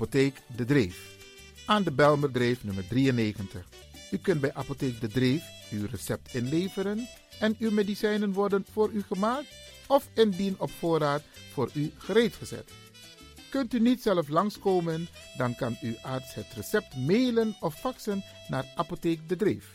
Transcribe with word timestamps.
Apotheek 0.00 0.36
De 0.56 0.64
Dreef. 0.64 1.16
Aan 1.66 1.82
de 1.82 1.92
Belmerdreef 1.92 2.64
nummer 2.64 2.88
93. 2.88 3.66
U 4.10 4.16
kunt 4.16 4.40
bij 4.40 4.54
Apotheek 4.54 5.00
De 5.00 5.08
Dreef 5.08 5.42
uw 5.70 5.86
recept 5.90 6.34
inleveren 6.34 7.08
en 7.40 7.56
uw 7.58 7.70
medicijnen 7.70 8.32
worden 8.32 8.66
voor 8.72 8.90
u 8.90 9.02
gemaakt 9.02 9.46
of 9.86 10.08
indien 10.14 10.54
op 10.58 10.70
voorraad 10.70 11.22
voor 11.52 11.70
u 11.74 11.92
gereed 11.98 12.34
gezet. 12.34 12.70
Kunt 13.50 13.74
u 13.74 13.80
niet 13.80 14.02
zelf 14.02 14.28
langskomen, 14.28 15.08
dan 15.36 15.54
kan 15.54 15.76
uw 15.80 15.94
arts 16.02 16.34
het 16.34 16.52
recept 16.54 16.96
mailen 16.96 17.56
of 17.60 17.74
faxen 17.74 18.24
naar 18.48 18.64
Apotheek 18.74 19.28
De 19.28 19.36
Dreef. 19.36 19.70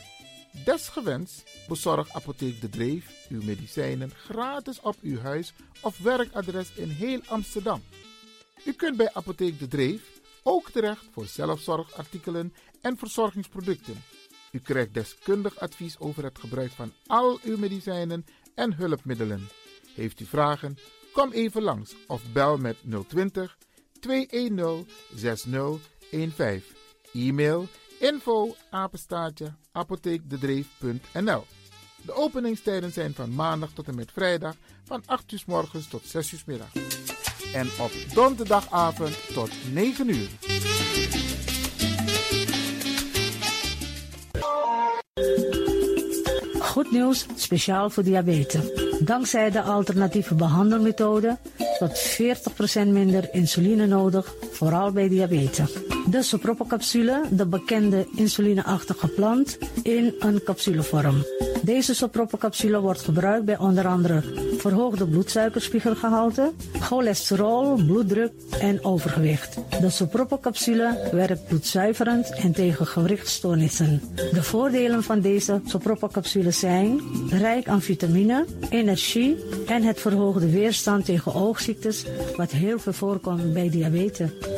Desgewenst 0.64 1.44
bezorgt 1.68 2.14
Apotheek 2.14 2.62
De 2.62 2.70
Dreef 2.70 3.28
uw 3.30 3.44
medicijnen 3.44 4.12
gratis 4.12 4.82
op 4.82 4.96
uw 5.02 5.20
huis 5.20 5.54
of 5.82 5.98
werkadres 5.98 6.72
in 6.76 6.90
heel 6.90 7.20
Amsterdam. 7.26 7.82
U 8.66 8.74
kunt 8.74 8.98
bij 8.98 9.10
Apotheek 9.14 9.60
De 9.60 9.68
Dreef 9.68 10.15
ook 10.48 10.70
terecht 10.70 11.08
voor 11.12 11.26
zelfzorgartikelen 11.26 12.54
en 12.82 12.98
verzorgingsproducten. 12.98 14.04
U 14.52 14.60
krijgt 14.60 14.94
deskundig 14.94 15.60
advies 15.60 16.00
over 16.00 16.24
het 16.24 16.40
gebruik 16.40 16.72
van 16.72 16.94
al 17.08 17.40
uw 17.44 17.58
medicijnen 17.58 18.26
en 18.56 18.74
hulpmiddelen. 18.74 19.48
Heeft 19.94 20.20
u 20.20 20.26
vragen? 20.26 20.78
Kom 21.14 21.32
even 21.32 21.62
langs 21.62 21.96
of 22.08 22.32
bel 22.32 22.58
met 22.58 22.78
020 23.08 23.58
210 24.00 24.88
6015. 25.16 26.64
E-mail 27.14 27.68
info 28.00 28.56
apenstaartje 28.70 29.56
apotheekdedreef.nl 29.72 31.44
De 32.02 32.14
openingstijden 32.14 32.92
zijn 32.92 33.14
van 33.14 33.36
maandag 33.36 33.72
tot 33.72 33.88
en 33.88 33.96
met 33.96 34.12
vrijdag 34.12 34.56
van 34.84 35.04
8 35.06 35.32
uur 35.32 35.40
s 35.40 35.46
morgens 35.46 35.88
tot 35.88 36.06
6 36.06 36.32
uur 36.32 36.40
s 36.40 36.46
middag. 36.46 37.05
En 37.56 37.68
op 37.80 37.92
donderdagavond 38.14 39.34
tot 39.34 39.50
9 39.74 40.10
uur. 40.10 40.28
Goed 46.60 46.92
nieuws, 46.92 47.26
speciaal 47.36 47.90
voor 47.90 48.04
diabetes. 48.04 48.62
Dankzij 49.00 49.52
de 49.52 49.62
alternatieve 49.62 50.36
behandelmethode 50.36 51.38
tot 51.80 52.18
40% 52.84 52.88
minder 52.88 53.34
insuline 53.34 53.88
nodig, 53.88 54.34
vooral 54.52 54.92
bij 54.92 55.10
diabetes. 55.10 55.74
De 56.10 56.24
sopropocapsule, 56.24 57.22
de 57.30 57.46
bekende 57.46 58.08
insulineachtige 58.16 59.08
plant, 59.08 59.58
in 59.84 60.16
een 60.20 60.44
capsulevorm. 60.44 61.24
Deze 61.66 61.96
sopropocapsule 61.96 62.80
wordt 62.80 63.02
gebruikt 63.02 63.46
bij 63.46 63.58
onder 63.58 63.88
andere 63.88 64.24
verhoogde 64.58 65.08
bloedsuikerspiegelgehalte, 65.08 66.52
cholesterol, 66.80 67.76
bloeddruk 67.76 68.32
en 68.60 68.84
overgewicht. 68.84 69.58
De 69.82 69.90
sopropocapsule 69.90 71.10
werkt 71.12 71.48
bloedzuiverend 71.48 72.36
en 72.36 72.52
tegen 72.52 72.88
gewrichtstoornissen. 72.88 74.02
De 74.32 74.44
voordelen 74.44 75.04
van 75.04 75.20
deze 75.20 75.62
sopropocapsule 75.66 76.52
zijn 76.52 77.02
rijk 77.30 77.68
aan 77.68 77.82
vitamine, 77.82 78.46
energie 78.70 79.38
en 79.68 79.84
het 79.84 80.02
verhoogde 80.02 80.50
weerstand 80.50 81.06
tegen 81.06 81.34
oogziektes, 81.34 82.06
wat 82.36 82.52
heel 82.52 82.80
veel 82.80 82.94
voorkomt 82.94 83.54
bij 83.54 83.70
diabetes. 83.70 84.30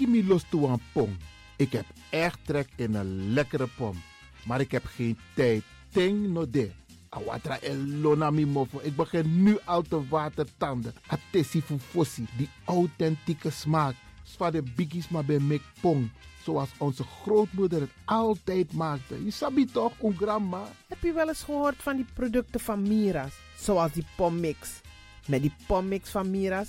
Mi 0.00 0.26
los 0.26 0.44
toe 0.48 0.68
aan 0.68 0.80
pom. 0.92 1.16
Ik 1.56 1.72
heb 1.72 1.84
echt 2.10 2.38
trek 2.42 2.68
in 2.76 2.94
een 2.94 3.32
lekkere 3.32 3.66
pom. 3.76 4.02
Maar 4.44 4.60
ik 4.60 4.70
heb 4.70 4.84
geen 4.84 5.18
tijd. 5.34 5.62
Ting 5.90 6.28
no. 6.28 6.46
Awatra 7.08 7.58
elona 7.60 8.30
mi. 8.30 8.46
Ik 8.82 8.96
begin 8.96 9.42
nu 9.42 9.58
al 9.64 9.82
te 9.82 10.08
watertanden. 10.08 10.94
Atesi 11.06 11.62
fufosi. 11.62 12.26
Die 12.36 12.48
authentieke 12.64 13.50
smaak. 13.50 13.94
Zwa 14.22 14.50
de 14.50 14.62
biggies 14.62 15.08
maar 15.08 15.24
bij 15.24 15.38
mek 15.38 15.62
pong. 15.80 16.10
Zoals 16.42 16.68
onze 16.78 17.02
grootmoeder 17.02 17.80
het 17.80 17.90
altijd 18.04 18.72
maakte. 18.72 19.24
Je 19.24 19.30
sabi 19.30 19.64
toch, 19.64 19.92
een 20.02 20.16
grandma? 20.16 20.62
Heb 20.88 21.02
je 21.02 21.12
wel 21.12 21.28
eens 21.28 21.42
gehoord 21.42 21.82
van 21.82 21.96
die 21.96 22.06
producten 22.14 22.60
van 22.60 22.82
Mira's? 22.82 23.34
Zoals 23.58 23.92
die 23.92 24.06
pommix. 24.16 24.80
Met 25.26 25.42
die 25.42 25.54
pommix 25.66 26.10
van 26.10 26.30
Mira's 26.30 26.68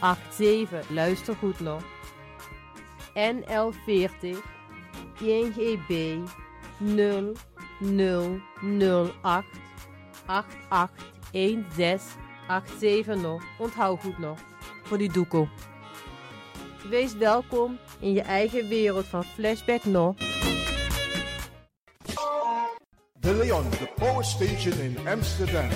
881787. 0.00 0.88
Luister 0.88 1.34
goed 1.34 1.60
nog. 1.60 1.82
NL40 3.14 4.36
INGB 5.20 6.18
0008 6.78 9.44
881687 10.26 13.16
nog. 13.16 13.42
Onthoud 13.58 14.00
goed 14.00 14.18
nog. 14.18 14.38
Voor 14.82 14.98
die 14.98 15.12
doekoe. 15.12 15.48
Wees 16.88 17.14
welkom 17.14 17.78
in 17.98 18.12
je 18.12 18.22
eigen 18.22 18.68
wereld 18.68 19.06
van 19.06 19.24
Flashback 19.24 19.84
nog. 19.84 20.14
De 23.18 23.34
Leon, 23.34 23.70
the 23.70 23.88
power 23.96 24.24
station 24.24 24.80
in 24.80 25.08
Amsterdam. 25.08 25.68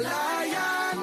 Lion. 0.00 0.98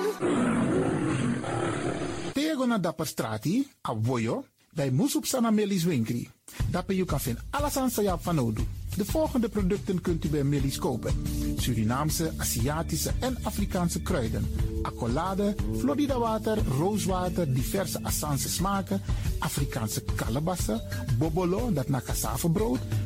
Tego 2.33 2.65
na 2.65 2.77
dapper 2.77 3.07
strati, 3.07 3.67
a 3.81 3.93
voyo, 4.01 4.43
bij 4.73 4.91
Moesop 4.91 5.25
Sana 5.25 5.51
Melis 5.51 5.83
Winkri. 5.83 6.29
Dapper 6.69 6.95
you 6.95 7.07
kan 7.07 7.19
vinden 7.19 7.43
alles 7.49 7.77
aan 7.77 7.89
Sayap 7.89 8.23
van 8.23 8.39
Odu. 8.39 8.61
De 8.97 9.05
volgende 9.05 9.49
producten 9.49 10.01
kunt 10.01 10.25
u 10.25 10.29
bij 10.29 10.43
Melis 10.43 10.77
kopen. 10.77 11.13
Surinaamse, 11.57 12.31
Aziatische 12.37 13.11
en 13.19 13.37
Afrikaanse 13.43 14.01
kruiden. 14.01 14.47
Accolade, 14.81 15.55
Florida 15.77 16.19
water, 16.19 16.57
rooswater, 16.77 17.53
diverse 17.53 17.99
Assange 18.03 18.37
smaken. 18.49 19.01
Afrikaanse 19.39 20.03
kalebassen, 20.15 20.81
bobolo, 21.17 21.73
dat 21.73 21.89
na 21.89 22.01
cassavebrood. 22.01 22.79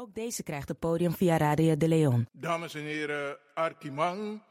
Ook 0.00 0.14
deze 0.14 0.42
krijgt 0.42 0.68
het 0.68 0.78
podium 0.78 1.12
via 1.12 1.36
Radio 1.36 1.76
de 1.76 1.88
Leon. 1.88 2.28
Dames 2.32 2.74
en 2.74 2.82
heren, 2.82 3.38
Arkimang. 3.54 4.42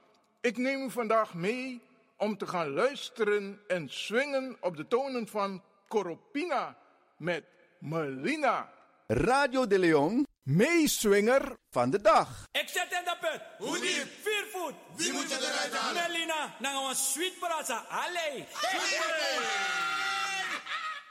Ik 0.42 0.58
neem 0.58 0.86
u 0.86 0.92
vandaag 0.92 1.34
mee 1.34 1.82
om 2.18 2.38
te 2.38 2.48
gaan 2.48 2.70
luisteren 2.70 3.60
en 3.68 3.90
swingen 3.90 4.58
op 4.62 4.78
de 4.78 4.88
tonen 4.88 5.28
van 5.28 5.64
Coropina 5.88 6.78
met 7.18 7.44
Melina. 7.80 8.70
Radio 9.08 9.68
de 9.68 9.80
Leon, 9.80 10.28
meeswinger 10.44 11.56
van 11.70 11.90
de 11.90 12.02
dag. 12.02 12.46
Ik 12.52 12.68
zet 12.68 12.92
in 12.92 13.04
de 13.04 13.18
put. 13.22 13.68
Hoe 13.68 13.80
diep? 13.80 14.08
Vier 14.22 14.46
voet. 14.52 14.74
Wie 14.96 15.14
moet 15.14 15.30
je 15.30 15.38
eruit 15.38 15.74
halen? 15.74 16.12
Melina, 16.12 16.56
naar 16.60 16.90
een 16.90 16.96
sweet 16.96 17.40
brasa. 17.40 17.86
Allee. 17.90 18.46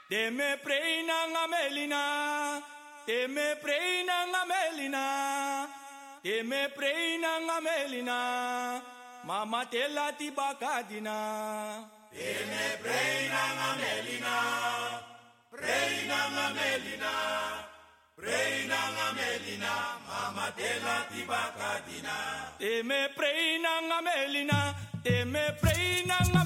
De 0.07 0.31
me 0.31 0.59
preina 0.63 1.25
nga 1.25 1.47
Melina. 1.47 2.77
De 3.07 3.27
me 3.27 3.55
preina 3.61 4.17
nga 4.31 4.41
Melina. 4.51 5.05
De 6.23 6.43
me 6.43 6.69
preina 6.75 7.31
nga 7.45 7.57
Melina. 7.61 8.19
Mama 9.23 9.65
te 9.65 9.87
lati 9.87 10.31
bakadina. 10.31 11.17
De 12.11 12.33
me 12.49 12.65
preina 12.83 13.43
nga 13.57 13.69
Melina. 13.81 14.35
Preina 15.51 16.19
nga 16.33 16.45
Melina. 16.57 17.13
Preina 18.19 18.79
nga 18.95 19.07
Melina, 19.15 19.73
mama 20.03 20.51
te 20.51 20.67
la 20.83 21.07
tibakadina. 21.07 22.15
Te 22.59 22.83
me 22.83 23.07
preina 23.15 23.73
nga 23.87 23.99
Melina, 24.03 24.59
te 25.03 25.23
me 25.23 25.55
preina 25.61 26.19
nga 26.27 26.43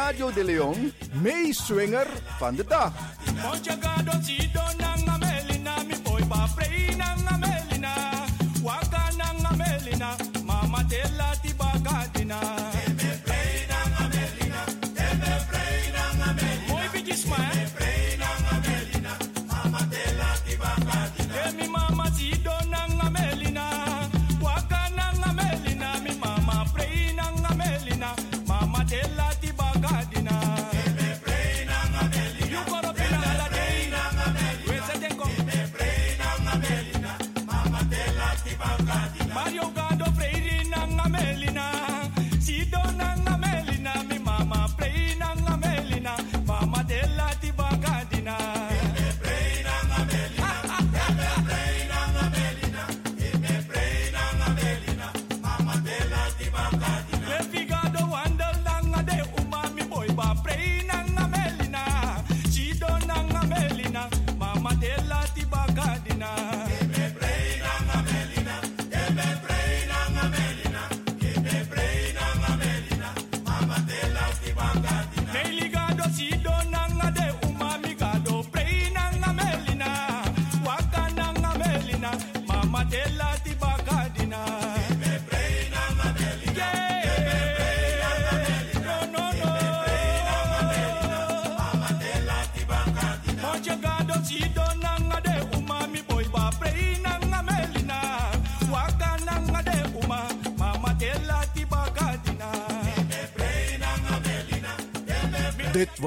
Radio 0.00 0.32
de 0.32 0.44
Leon, 0.44 0.92
meeswinger 1.12 2.06
van 2.38 2.54
de 2.54 2.64
dag. 2.64 2.92
Moncha 3.42 3.76
gado 3.80 4.12
si 4.22 4.50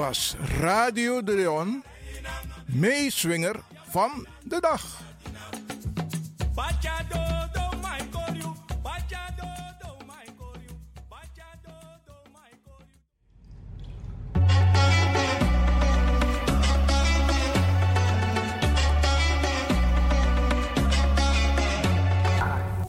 was 0.06 0.36
Radio 0.60 1.22
de 1.22 1.34
Leon, 1.34 1.84
meeswinger 2.66 3.56
van 3.88 4.26
de 4.42 4.60
dag. 4.60 5.02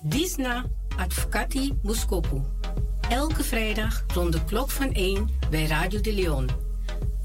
Disna 0.03 0.65
Advocati 0.97 1.73
Boskopu. 1.83 2.41
Elke 3.09 3.43
vrijdag 3.43 4.03
rond 4.13 4.31
de 4.31 4.43
klok 4.43 4.71
van 4.71 4.91
1 4.91 5.29
bij 5.49 5.65
Radio 5.65 6.01
de 6.01 6.13
Leon. 6.13 6.74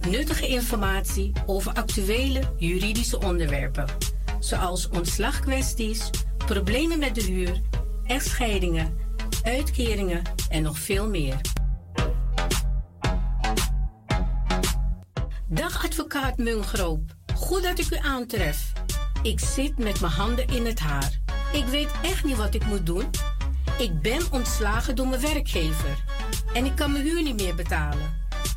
Nuttige 0.08 0.46
informatie 0.46 1.32
over 1.46 1.72
actuele 1.72 2.40
juridische 2.56 3.20
onderwerpen, 3.20 3.86
zoals 4.38 4.88
ontslagkwesties, 4.88 6.10
problemen 6.36 6.98
met 6.98 7.14
de 7.14 7.22
huur, 7.22 7.60
echtscheidingen, 8.04 8.96
uitkeringen 9.42 10.22
en 10.48 10.62
nog 10.62 10.78
veel 10.78 11.08
meer. 11.08 11.40
Dag 15.46 15.84
advocaat 15.84 16.36
Mungroop, 16.36 17.00
goed 17.34 17.62
dat 17.62 17.78
ik 17.78 17.90
u 17.90 17.96
aantref. 17.96 18.72
Ik 19.22 19.40
zit 19.40 19.78
met 19.78 20.00
mijn 20.00 20.12
handen 20.12 20.46
in 20.46 20.66
het 20.66 20.78
haar. 20.78 21.20
Ik 21.52 21.64
weet 21.64 21.90
echt 22.02 22.24
niet 22.24 22.36
wat 22.36 22.54
ik 22.54 22.66
moet 22.66 22.86
doen. 22.86 23.10
Ik 23.78 24.00
ben 24.00 24.22
ontslagen 24.32 24.96
door 24.96 25.08
mijn 25.08 25.20
werkgever 25.20 26.04
en 26.54 26.64
ik 26.64 26.76
kan 26.76 26.92
mijn 26.92 27.04
huur 27.04 27.22
niet 27.22 27.40
meer 27.40 27.54
betalen. 27.54 28.19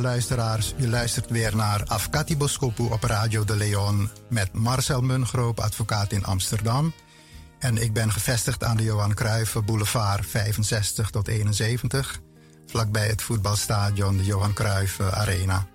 Luisteraars, 0.00 0.74
u 0.76 0.88
luistert 0.88 1.30
weer 1.30 1.56
naar 1.56 1.84
Afkati 1.86 2.36
Boskopu 2.36 2.82
op 2.82 3.02
Radio 3.02 3.44
de 3.44 3.56
Leon 3.56 4.10
met 4.28 4.52
Marcel 4.52 5.00
Mungroop, 5.00 5.60
advocaat 5.60 6.12
in 6.12 6.24
Amsterdam. 6.24 6.92
En 7.58 7.76
ik 7.76 7.92
ben 7.92 8.12
gevestigd 8.12 8.64
aan 8.64 8.76
de 8.76 8.82
Johan 8.82 9.14
Cruijff 9.14 9.64
Boulevard 9.64 10.26
65 10.26 11.10
tot 11.10 11.28
71, 11.28 12.20
vlakbij 12.66 13.06
het 13.06 13.22
voetbalstadion 13.22 14.16
de 14.16 14.24
Johan 14.24 14.52
Cruijff 14.52 15.00
Arena. 15.00 15.66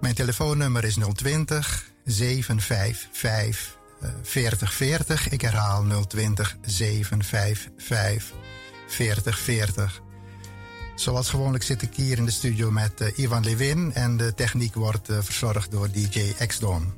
Mijn 0.00 0.14
telefoonnummer 0.14 0.84
is 0.84 0.96
020 1.14 1.84
755 2.04 3.78
4040. 4.22 5.28
Ik 5.28 5.40
herhaal 5.40 5.84
020 6.06 6.56
755 6.62 8.32
4040. 8.86 10.03
Zoals 10.94 11.30
gewoonlijk 11.30 11.64
zit 11.64 11.82
ik 11.82 11.94
hier 11.94 12.18
in 12.18 12.24
de 12.24 12.30
studio 12.30 12.70
met 12.70 13.00
uh, 13.00 13.18
Ivan 13.18 13.44
Levin 13.44 13.92
en 13.94 14.16
de 14.16 14.34
techniek 14.34 14.74
wordt 14.74 15.10
uh, 15.10 15.16
verzorgd 15.20 15.70
door 15.70 15.90
DJ 15.90 16.32
X-Don. 16.46 16.92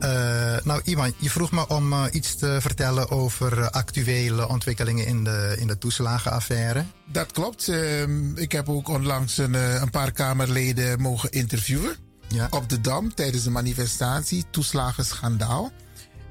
Uh, 0.00 0.56
nou, 0.64 0.80
Ivan, 0.84 1.12
je 1.16 1.30
vroeg 1.30 1.50
me 1.50 1.68
om 1.68 1.94
iets 2.12 2.34
te 2.34 2.56
vertellen 2.60 3.10
over 3.10 3.70
actuele 3.70 4.48
ontwikkelingen 4.48 5.06
in 5.06 5.24
de, 5.24 5.56
in 5.58 5.66
de 5.66 5.78
toeslagenaffaire. 5.78 6.84
Dat 7.06 7.32
klopt. 7.32 7.68
Ehm, 7.68 8.36
ik 8.36 8.52
heb 8.52 8.68
ook 8.68 8.88
onlangs 8.88 9.38
een, 9.38 9.54
een 9.54 9.90
paar 9.90 10.12
Kamerleden 10.12 11.00
mogen 11.00 11.30
interviewen. 11.30 11.96
Ja. 12.28 12.46
Op 12.50 12.68
de 12.68 12.80
Dam 12.80 13.14
tijdens 13.14 13.42
de 13.42 13.50
manifestatie 13.50 14.44
Toeslagenschandaal. 14.50 15.72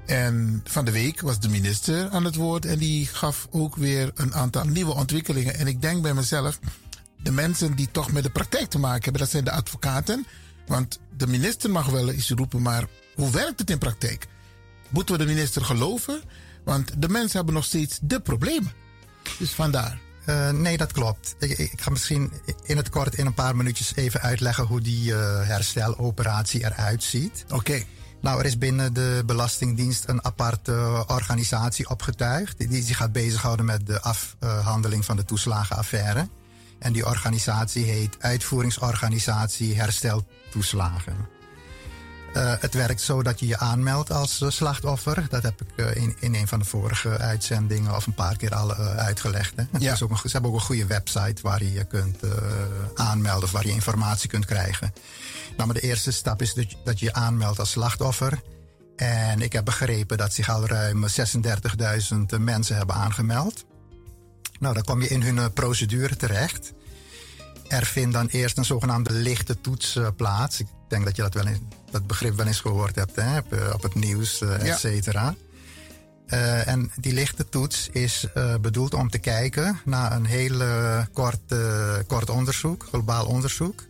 En 0.06 0.62
van 0.64 0.86
de 0.86 0.92
week 0.92 1.22
was 1.22 1.40
de 1.40 1.50
minister 1.50 2.10
aan 2.10 2.26
het 2.26 2.36
woord 2.36 2.66
en 2.66 2.78
die 2.78 3.06
gaf 3.06 3.48
ook 3.52 3.76
weer 3.76 4.12
een 4.16 4.34
aantal 4.34 4.66
nieuwe 4.66 4.94
ontwikkelingen. 4.94 5.56
En 5.56 5.68
ik 5.68 5.82
denk 5.82 6.02
bij 6.02 6.14
mezelf, 6.14 6.60
de 7.22 7.32
mensen 7.32 7.76
die 7.76 7.92
toch 7.92 8.12
met 8.12 8.24
de 8.24 8.30
praktijk 8.30 8.70
te 8.70 8.80
maken 8.80 9.04
hebben, 9.04 9.22
dat 9.22 9.30
zijn 9.30 9.44
de 9.44 9.52
advocaten. 9.52 10.26
Want 10.68 11.00
de 11.18 11.28
minister 11.28 11.70
mag 11.70 11.86
wel 11.86 12.12
iets 12.12 12.30
roepen, 12.30 12.62
maar 12.62 12.86
hoe 13.16 13.32
werkt 13.32 13.60
het 13.60 13.70
in 13.70 13.78
praktijk? 13.78 14.28
Moeten 14.90 15.18
we 15.18 15.26
de 15.26 15.34
minister 15.34 15.66
geloven? 15.66 16.22
Want 16.64 17.02
de 17.02 17.10
mensen 17.10 17.38
hebben 17.38 17.54
nog 17.54 17.66
steeds 17.66 18.00
de 18.02 18.20
problemen. 18.20 18.72
Dus 19.40 19.52
vandaar. 19.52 20.00
Uh, 20.26 20.50
nee, 20.50 20.78
dat 20.78 20.92
klopt. 20.92 21.36
Ik, 21.40 21.58
ik, 21.58 21.82
ga 21.82 21.90
misschien 21.90 22.32
in 22.64 22.78
het 22.78 22.90
kort 22.90 23.16
in 23.16 23.26
een 23.26 23.34
paar 23.34 23.56
minuutjes 23.56 23.96
even 23.96 24.22
uitleggen 24.22 24.66
hoe 24.66 24.82
die 24.82 25.12
uh, 25.12 25.48
hersteloperatie 25.48 26.64
eruit 26.64 27.04
ziet. 27.04 27.44
Oké. 27.46 27.56
Okay. 27.56 27.86
Nou, 28.24 28.40
er 28.40 28.46
is 28.46 28.58
binnen 28.58 28.94
de 28.94 29.24
Belastingdienst 29.26 30.08
een 30.08 30.24
aparte 30.24 31.04
organisatie 31.08 31.90
opgetuigd. 31.90 32.58
Die 32.58 32.84
zich 32.84 32.98
gaat 32.98 33.12
bezighouden 33.12 33.66
met 33.66 33.88
de 33.88 34.02
afhandeling 34.02 35.06
van 35.06 35.16
de 35.16 35.26
toeslagenaffaire. 35.26 36.28
En 36.80 36.94
die 36.94 37.06
organisatie 37.06 37.84
heet 37.84 38.16
Uitvoeringsorganisatie 38.20 39.76
Herstel 39.76 40.28
Toeslagen. 40.52 41.16
Uh, 42.36 42.54
het 42.60 42.74
werkt 42.74 43.02
zo 43.02 43.24
dat 43.24 43.40
je 43.40 43.48
je 43.48 43.58
aanmeldt 43.58 44.12
als 44.12 44.42
uh, 44.42 44.50
slachtoffer. 44.50 45.26
Dat 45.30 45.44
heb 45.44 45.62
ik 45.62 45.68
uh, 45.76 45.96
in, 45.96 46.16
in 46.20 46.36
een 46.36 46.48
van 46.48 46.60
de 46.60 46.66
vorige 46.66 47.18
uitzendingen 47.18 47.96
of 47.96 48.08
een 48.08 48.14
paar 48.14 48.38
keer 48.38 48.56
al 48.56 48.74
uitgelegd. 48.76 49.54
Hè. 49.56 49.64
Ja. 49.80 49.98
Ook 50.02 50.10
een, 50.10 50.18
ze 50.18 50.30
hebben 50.32 50.52
ook 50.52 50.58
een 50.58 50.66
goede 50.66 50.86
website 50.86 51.42
waar 51.42 51.64
je 51.64 51.72
je 51.72 51.84
kunt 51.84 52.20
aanmelden 52.96 53.44
of 53.44 53.52
waar 53.52 53.66
je 53.66 53.74
informatie 53.74 54.30
kunt 54.30 54.46
krijgen. 54.46 54.94
Nou, 55.58 55.68
maar 55.68 55.82
de 55.82 55.88
eerste 55.88 56.12
stap 56.12 56.42
is 56.42 56.54
dat 56.54 56.72
je, 56.72 56.78
dat 56.84 57.00
je 57.00 57.14
aanmeldt 57.14 57.60
als 57.60 57.72
slachtoffer. 57.72 58.42
En 58.96 59.42
ik 59.42 59.54
heb 59.54 59.66
begrepen 59.66 60.18
dat 60.18 60.34
zich 60.34 60.50
al 60.50 60.68
ruim 60.68 61.06
36.000 61.08 62.40
mensen 62.40 62.76
hebben 62.76 62.96
aangemeld. 62.96 63.66
Nou, 64.60 64.74
dan 64.74 64.84
kom 64.84 65.02
je 65.02 65.08
in 65.08 65.22
hun 65.22 65.54
procedure 65.54 66.16
terecht. 66.16 66.74
Er 67.68 67.86
vindt 67.86 68.14
dan 68.14 68.28
eerst 68.28 68.58
een 68.58 68.66
zogenaamde 68.66 69.14
lichte 69.14 69.62
toets 69.62 70.00
plaats. 70.16 70.60
Ik 70.60 70.68
denk 70.88 71.06
dat 71.06 71.16
je 71.16 71.22
dat, 71.22 71.34
wel 71.34 71.48
in, 71.48 71.68
dat 71.92 72.08
begrip 72.08 72.36
wel 72.36 72.46
eens 72.46 72.60
gehoord 72.60 72.96
hebt 72.96 73.16
hè? 73.16 73.38
op 73.74 73.84
het 73.84 73.96
nieuws, 73.96 74.42
uh, 74.42 74.70
et 74.70 74.80
cetera. 74.80 75.36
Uh, 76.28 76.68
en 76.68 76.92
die 76.96 77.14
lichte 77.14 77.50
toets 77.50 77.90
is 77.92 78.28
bedoeld 78.62 78.94
om 78.94 79.10
te 79.10 79.20
kijken 79.20 79.80
naar 79.86 80.12
een 80.12 80.26
heel 80.26 80.62
kort, 81.14 81.56
kort 82.08 82.30
onderzoek, 82.30 82.86
globaal 82.90 83.26
onderzoek. 83.26 83.84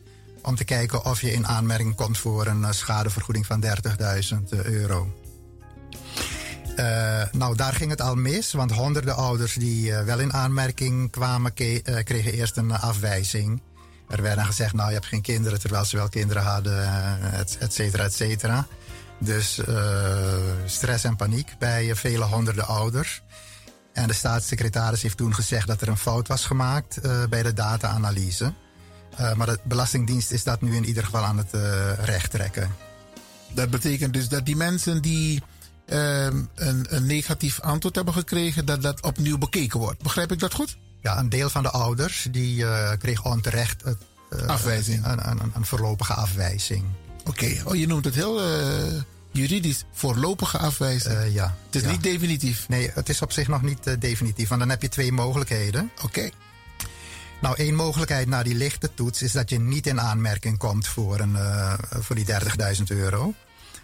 Om 0.43 0.55
te 0.55 0.63
kijken 0.63 1.05
of 1.05 1.21
je 1.21 1.31
in 1.31 1.47
aanmerking 1.47 1.95
komt 1.95 2.17
voor 2.17 2.45
een 2.45 2.73
schadevergoeding 2.73 3.45
van 3.45 3.63
30.000 3.65 4.63
euro. 4.63 5.13
nou, 7.31 7.55
daar 7.55 7.73
ging 7.73 7.89
het 7.89 8.01
al 8.01 8.15
mis, 8.15 8.51
want 8.51 8.71
honderden 8.71 9.15
ouders 9.15 9.53
die 9.53 9.93
wel 9.93 10.19
in 10.19 10.33
aanmerking 10.33 11.11
kwamen, 11.11 11.53
kregen 12.03 12.33
eerst 12.33 12.57
een 12.57 12.71
afwijzing. 12.71 13.61
Er 14.07 14.21
werd 14.21 14.35
dan 14.35 14.45
gezegd, 14.45 14.73
nou 14.73 14.87
je 14.87 14.93
hebt 14.93 15.07
geen 15.07 15.21
kinderen, 15.21 15.59
terwijl 15.59 15.85
ze 15.85 15.97
wel 15.97 16.09
kinderen 16.09 16.43
hadden, 16.43 16.83
et, 17.33 17.57
et 17.59 17.73
cetera, 17.73 18.03
et 18.03 18.13
cetera. 18.13 18.67
Dus 19.19 19.61
stress 20.65 21.03
en 21.03 21.15
paniek 21.15 21.55
bij 21.59 21.95
vele 21.95 22.23
honderden 22.23 22.67
ouders. 22.67 23.21
En 23.93 24.07
de 24.07 24.13
staatssecretaris 24.13 25.01
heeft 25.01 25.17
toen 25.17 25.35
gezegd 25.35 25.67
dat 25.67 25.81
er 25.81 25.87
een 25.87 25.97
fout 25.97 26.27
was 26.27 26.45
gemaakt 26.45 26.99
bij 27.29 27.43
de 27.43 27.53
data-analyse. 27.53 28.53
Uh, 29.19 29.33
maar 29.33 29.47
de 29.47 29.59
Belastingdienst 29.63 30.31
is 30.31 30.43
dat 30.43 30.61
nu 30.61 30.75
in 30.75 30.85
ieder 30.85 31.03
geval 31.03 31.23
aan 31.23 31.37
het 31.37 31.53
uh, 31.55 31.91
recht 31.97 32.31
trekken. 32.31 32.75
Dat 33.53 33.69
betekent 33.69 34.13
dus 34.13 34.27
dat 34.27 34.45
die 34.45 34.55
mensen 34.55 35.01
die 35.01 35.41
uh, 35.85 36.23
een, 36.25 36.49
een, 36.89 37.05
negatief 37.05 37.59
antwoord 37.59 37.95
hebben 37.95 38.13
gekregen, 38.13 38.65
dat 38.65 38.81
dat 38.81 39.01
opnieuw 39.01 39.37
bekeken 39.37 39.79
wordt. 39.79 40.03
Begrijp 40.03 40.31
ik 40.31 40.39
dat 40.39 40.53
goed? 40.53 40.77
Ja, 41.01 41.19
een 41.19 41.29
deel 41.29 41.49
van 41.49 41.63
de 41.63 41.69
ouders 41.69 42.27
die 42.31 42.65
kreeg 42.97 43.25
onterecht 43.25 43.83
afwijzing. 44.47 45.05
Een, 45.05 45.29
een, 45.29 45.51
een, 45.55 45.65
voorlopige 45.65 46.13
afwijzing. 46.13 46.83
Oké, 47.25 47.61
oh, 47.65 47.75
je 47.75 47.87
noemt 47.87 48.05
het 48.05 48.15
heel 48.15 48.39
juridisch 49.33 49.83
voorlopige 49.91 50.57
afwijzing. 50.57 51.13
Uh, 51.13 51.33
ja. 51.33 51.55
Het 51.65 51.75
is 51.75 51.81
ja. 51.81 51.91
niet 51.91 52.03
definitief. 52.03 52.69
Nee, 52.69 52.91
het 52.93 53.09
is 53.09 53.21
op 53.21 53.31
zich 53.31 53.47
nog 53.47 53.61
niet 53.61 53.87
uh, 53.87 53.93
definitief. 53.99 54.47
Want 54.47 54.59
dan 54.59 54.69
heb 54.69 54.81
je 54.81 54.89
twee 54.89 55.11
mogelijkheden. 55.11 55.91
Oké. 56.03 56.29
Nou, 57.43 57.55
één 57.55 57.75
mogelijkheid 57.75 58.27
na 58.27 58.43
die 58.43 58.55
lichte 58.55 58.93
toets 58.93 59.21
is 59.21 59.31
dat 59.31 59.49
je 59.49 59.59
niet 59.59 59.87
in 59.87 60.01
aanmerking 60.01 60.57
komt 60.57 60.87
voor, 60.87 61.19
een, 61.19 61.31
uh, 61.31 61.73
voor 61.79 62.15
die 62.15 62.25
30.000 62.25 62.83
euro. 62.87 63.33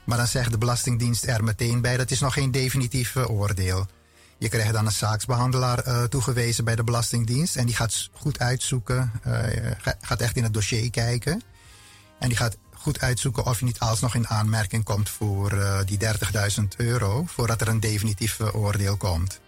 Maar 0.03 0.17
dan 0.17 0.27
zegt 0.27 0.51
de 0.51 0.57
Belastingdienst 0.57 1.25
er 1.25 1.43
meteen 1.43 1.81
bij: 1.81 1.97
dat 1.97 2.11
is 2.11 2.19
nog 2.19 2.33
geen 2.33 2.51
definitief 2.51 3.15
oordeel. 3.15 3.87
Je 4.37 4.49
krijgt 4.49 4.73
dan 4.73 4.85
een 4.85 4.91
zaaksbehandelaar 4.91 6.07
toegewezen 6.09 6.65
bij 6.65 6.75
de 6.75 6.83
Belastingdienst. 6.83 7.55
En 7.55 7.65
die 7.65 7.75
gaat 7.75 8.09
goed 8.13 8.39
uitzoeken, 8.39 9.11
gaat 10.01 10.21
echt 10.21 10.35
in 10.35 10.43
het 10.43 10.53
dossier 10.53 10.89
kijken. 10.89 11.41
En 12.19 12.27
die 12.27 12.37
gaat 12.37 12.57
goed 12.73 12.99
uitzoeken 12.99 13.45
of 13.45 13.59
je 13.59 13.65
niet 13.65 13.79
alsnog 13.79 14.15
in 14.15 14.27
aanmerking 14.27 14.83
komt 14.83 15.09
voor 15.09 15.83
die 15.85 15.99
30.000 16.59 16.65
euro 16.77 17.23
voordat 17.25 17.61
er 17.61 17.67
een 17.67 17.79
definitief 17.79 18.39
oordeel 18.39 18.97
komt. 18.97 19.39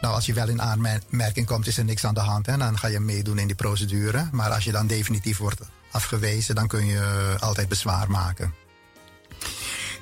Nou, 0.00 0.14
als 0.14 0.26
je 0.26 0.32
wel 0.32 0.48
in 0.48 0.62
aanmerking 0.62 1.46
komt, 1.46 1.66
is 1.66 1.78
er 1.78 1.84
niks 1.84 2.04
aan 2.04 2.14
de 2.14 2.20
hand. 2.20 2.46
Hè? 2.46 2.56
Dan 2.56 2.78
ga 2.78 2.88
je 2.88 3.00
meedoen 3.00 3.38
in 3.38 3.46
die 3.46 3.56
procedure. 3.56 4.28
Maar 4.32 4.50
als 4.50 4.64
je 4.64 4.72
dan 4.72 4.86
definitief 4.86 5.38
wordt 5.38 5.60
afgewezen, 5.90 6.54
dan 6.54 6.66
kun 6.66 6.86
je 6.86 7.36
altijd 7.40 7.68
bezwaar 7.68 8.10
maken. 8.10 8.54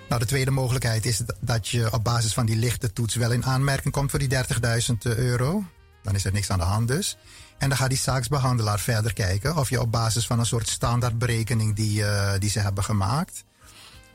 Nou, 0.08 0.20
de 0.20 0.26
tweede 0.26 0.50
mogelijkheid 0.50 1.06
is 1.06 1.22
dat 1.40 1.68
je 1.68 1.92
op 1.92 2.04
basis 2.04 2.34
van 2.34 2.46
die 2.46 2.56
lichte 2.56 2.92
toets 2.92 3.14
wel 3.14 3.32
in 3.32 3.44
aanmerking 3.44 3.94
komt 3.94 4.10
voor 4.10 4.18
die 4.18 4.28
30.000 4.28 4.94
euro. 5.02 5.64
Dan 6.02 6.14
is 6.14 6.24
er 6.24 6.32
niks 6.32 6.50
aan 6.50 6.58
de 6.58 6.64
hand 6.64 6.88
dus. 6.88 7.16
En 7.58 7.68
dan 7.68 7.78
gaat 7.78 7.88
die 7.88 7.98
zaaksbehandelaar 7.98 8.80
verder 8.80 9.12
kijken 9.12 9.56
of 9.56 9.70
je 9.70 9.80
op 9.80 9.92
basis 9.92 10.26
van 10.26 10.38
een 10.38 10.46
soort 10.46 10.68
standaardberekening 10.68 11.74
die, 11.74 12.00
uh, 12.00 12.32
die 12.38 12.50
ze 12.50 12.60
hebben 12.60 12.84
gemaakt, 12.84 13.44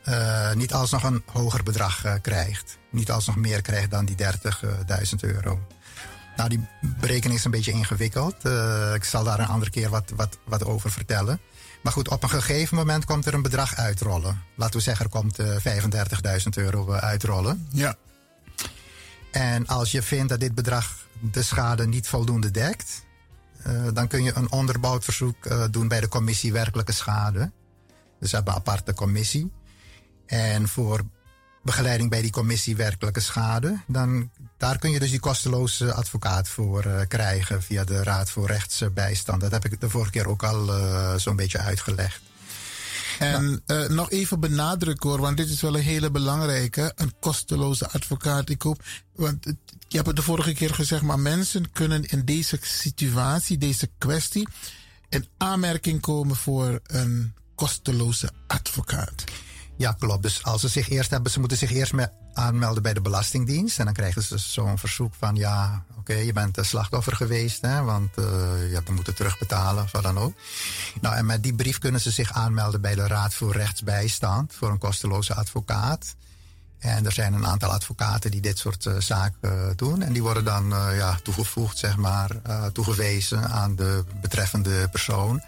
uh, 0.08 0.52
niet 0.52 0.72
alsnog 0.72 1.02
een 1.02 1.22
hoger 1.26 1.62
bedrag 1.62 2.20
krijgt. 2.22 2.78
Niet 2.90 3.10
alsnog 3.10 3.36
meer 3.36 3.62
krijgt 3.62 3.90
dan 3.90 4.04
die 4.04 4.16
30.000 4.16 4.24
euro. 5.20 5.60
Nou, 6.36 6.48
die 6.48 6.68
berekening 7.00 7.38
is 7.38 7.44
een 7.44 7.50
beetje 7.50 7.72
ingewikkeld. 7.72 8.44
ik 8.94 9.04
zal 9.04 9.24
daar 9.24 9.38
een 9.38 9.46
andere 9.46 9.70
keer 9.70 9.88
wat, 9.88 10.12
wat, 10.16 10.38
wat 10.44 10.64
over 10.64 10.90
vertellen. 10.90 11.40
Maar 11.82 11.92
goed, 11.92 12.08
op 12.08 12.22
een 12.22 12.30
gegeven 12.30 12.76
moment 12.76 13.04
komt 13.04 13.26
er 13.26 13.34
een 13.34 13.42
bedrag 13.42 13.76
uitrollen. 13.76 14.42
Laten 14.54 14.76
we 14.76 14.82
zeggen, 14.82 15.04
er 15.04 15.10
komt 15.10 15.38
35.000 15.42 16.48
euro 16.54 16.92
uitrollen. 16.92 17.66
Ja. 17.70 17.96
En 19.30 19.66
als 19.66 19.90
je 19.90 20.02
vindt 20.02 20.28
dat 20.28 20.40
dit 20.40 20.54
bedrag 20.54 20.96
de 21.20 21.42
schade 21.42 21.86
niet 21.86 22.08
voldoende 22.08 22.50
dekt, 22.50 23.04
uh, 23.66 23.82
dan 23.92 24.08
kun 24.08 24.22
je 24.22 24.32
een 24.34 24.52
onderbouwd 24.52 25.04
verzoek 25.04 25.46
uh, 25.46 25.64
doen 25.70 25.88
bij 25.88 26.00
de 26.00 26.08
commissie 26.08 26.52
werkelijke 26.52 26.92
schade. 26.92 27.52
Dus 28.20 28.30
we 28.30 28.36
hebben 28.36 28.54
een 28.54 28.60
aparte 28.60 28.94
commissie. 28.94 29.52
En 30.26 30.68
voor 30.68 31.00
begeleiding 31.62 32.10
bij 32.10 32.22
die 32.22 32.30
commissie 32.30 32.76
werkelijke 32.76 33.20
schade, 33.20 33.80
dan, 33.86 34.30
daar 34.56 34.78
kun 34.78 34.90
je 34.90 34.98
dus 34.98 35.10
die 35.10 35.20
kosteloze 35.20 35.92
advocaat 35.92 36.48
voor 36.48 36.86
uh, 36.86 37.00
krijgen 37.08 37.62
via 37.62 37.84
de 37.84 38.02
Raad 38.02 38.30
voor 38.30 38.46
Rechtsbijstand. 38.46 39.40
Dat 39.40 39.50
heb 39.50 39.64
ik 39.64 39.80
de 39.80 39.90
vorige 39.90 40.10
keer 40.10 40.28
ook 40.28 40.42
al 40.42 40.70
zo'n 41.18 41.36
beetje 41.36 41.58
uitgelegd. 41.58 42.20
En 43.18 43.62
nou. 43.66 43.84
uh, 43.84 43.88
nog 43.88 44.10
even 44.10 44.40
benadrukken 44.40 45.10
hoor, 45.10 45.20
want 45.20 45.36
dit 45.36 45.48
is 45.48 45.60
wel 45.60 45.76
een 45.76 45.82
hele 45.82 46.10
belangrijke. 46.10 46.92
Een 46.94 47.12
kosteloze 47.20 47.88
advocaat. 47.88 48.48
Ik 48.48 48.62
hoop, 48.62 48.82
want 49.14 49.44
je 49.88 49.96
hebt 49.96 50.06
het 50.06 50.16
de 50.16 50.22
vorige 50.22 50.52
keer 50.52 50.74
gezegd, 50.74 51.02
maar 51.02 51.18
mensen 51.18 51.72
kunnen 51.72 52.04
in 52.04 52.24
deze 52.24 52.58
situatie, 52.60 53.58
deze 53.58 53.90
kwestie, 53.98 54.48
in 55.08 55.26
aanmerking 55.36 56.00
komen 56.00 56.36
voor 56.36 56.80
een 56.86 57.34
kosteloze 57.54 58.30
advocaat. 58.46 59.24
Ja, 59.80 59.92
klopt. 59.98 60.22
Dus 60.22 60.42
als 60.44 60.60
ze 60.60 60.68
zich 60.68 60.88
eerst 60.88 61.10
hebben, 61.10 61.32
ze 61.32 61.40
moeten 61.40 61.58
zich 61.58 61.72
eerst 61.72 61.92
aanmelden 62.32 62.82
bij 62.82 62.94
de 62.94 63.00
Belastingdienst. 63.00 63.78
En 63.78 63.84
dan 63.84 63.94
krijgen 63.94 64.22
ze 64.22 64.38
zo'n 64.38 64.78
verzoek 64.78 65.14
van 65.14 65.34
ja, 65.34 65.84
oké, 65.98 66.14
je 66.14 66.32
bent 66.32 66.56
een 66.56 66.64
slachtoffer 66.64 67.16
geweest, 67.16 67.62
hè, 67.62 67.82
want 67.82 68.18
uh, 68.18 68.24
je 68.68 68.74
hebt 68.74 68.90
moeten 68.90 69.14
terugbetalen 69.14 69.84
of 69.84 69.92
wat 69.92 70.02
dan 70.02 70.18
ook. 70.18 70.34
Nou, 71.00 71.16
en 71.16 71.26
met 71.26 71.42
die 71.42 71.54
brief 71.54 71.78
kunnen 71.78 72.00
ze 72.00 72.10
zich 72.10 72.32
aanmelden 72.32 72.80
bij 72.80 72.94
de 72.94 73.06
Raad 73.06 73.34
voor 73.34 73.52
Rechtsbijstand 73.52 74.54
voor 74.54 74.70
een 74.70 74.78
kosteloze 74.78 75.34
advocaat. 75.34 76.14
En 76.78 77.06
er 77.06 77.12
zijn 77.12 77.32
een 77.32 77.46
aantal 77.46 77.70
advocaten 77.70 78.30
die 78.30 78.40
dit 78.40 78.58
soort 78.58 78.84
uh, 78.84 78.94
zaken 78.98 79.52
uh, 79.52 79.70
doen. 79.76 80.02
En 80.02 80.12
die 80.12 80.22
worden 80.22 80.44
dan 80.44 80.68
ja, 80.94 81.18
toegevoegd, 81.22 81.78
zeg 81.78 81.96
maar, 81.96 82.30
toegewezen 82.72 83.50
aan 83.50 83.76
de 83.76 84.04
betreffende 84.20 84.88
persoon. 84.88 85.42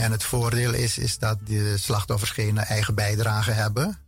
En 0.00 0.12
het 0.12 0.24
voordeel 0.24 0.72
is, 0.72 0.98
is 0.98 1.18
dat 1.18 1.38
de 1.44 1.78
slachtoffers 1.78 2.30
geen 2.30 2.58
eigen 2.58 2.94
bijdrage 2.94 3.50
hebben. 3.50 3.98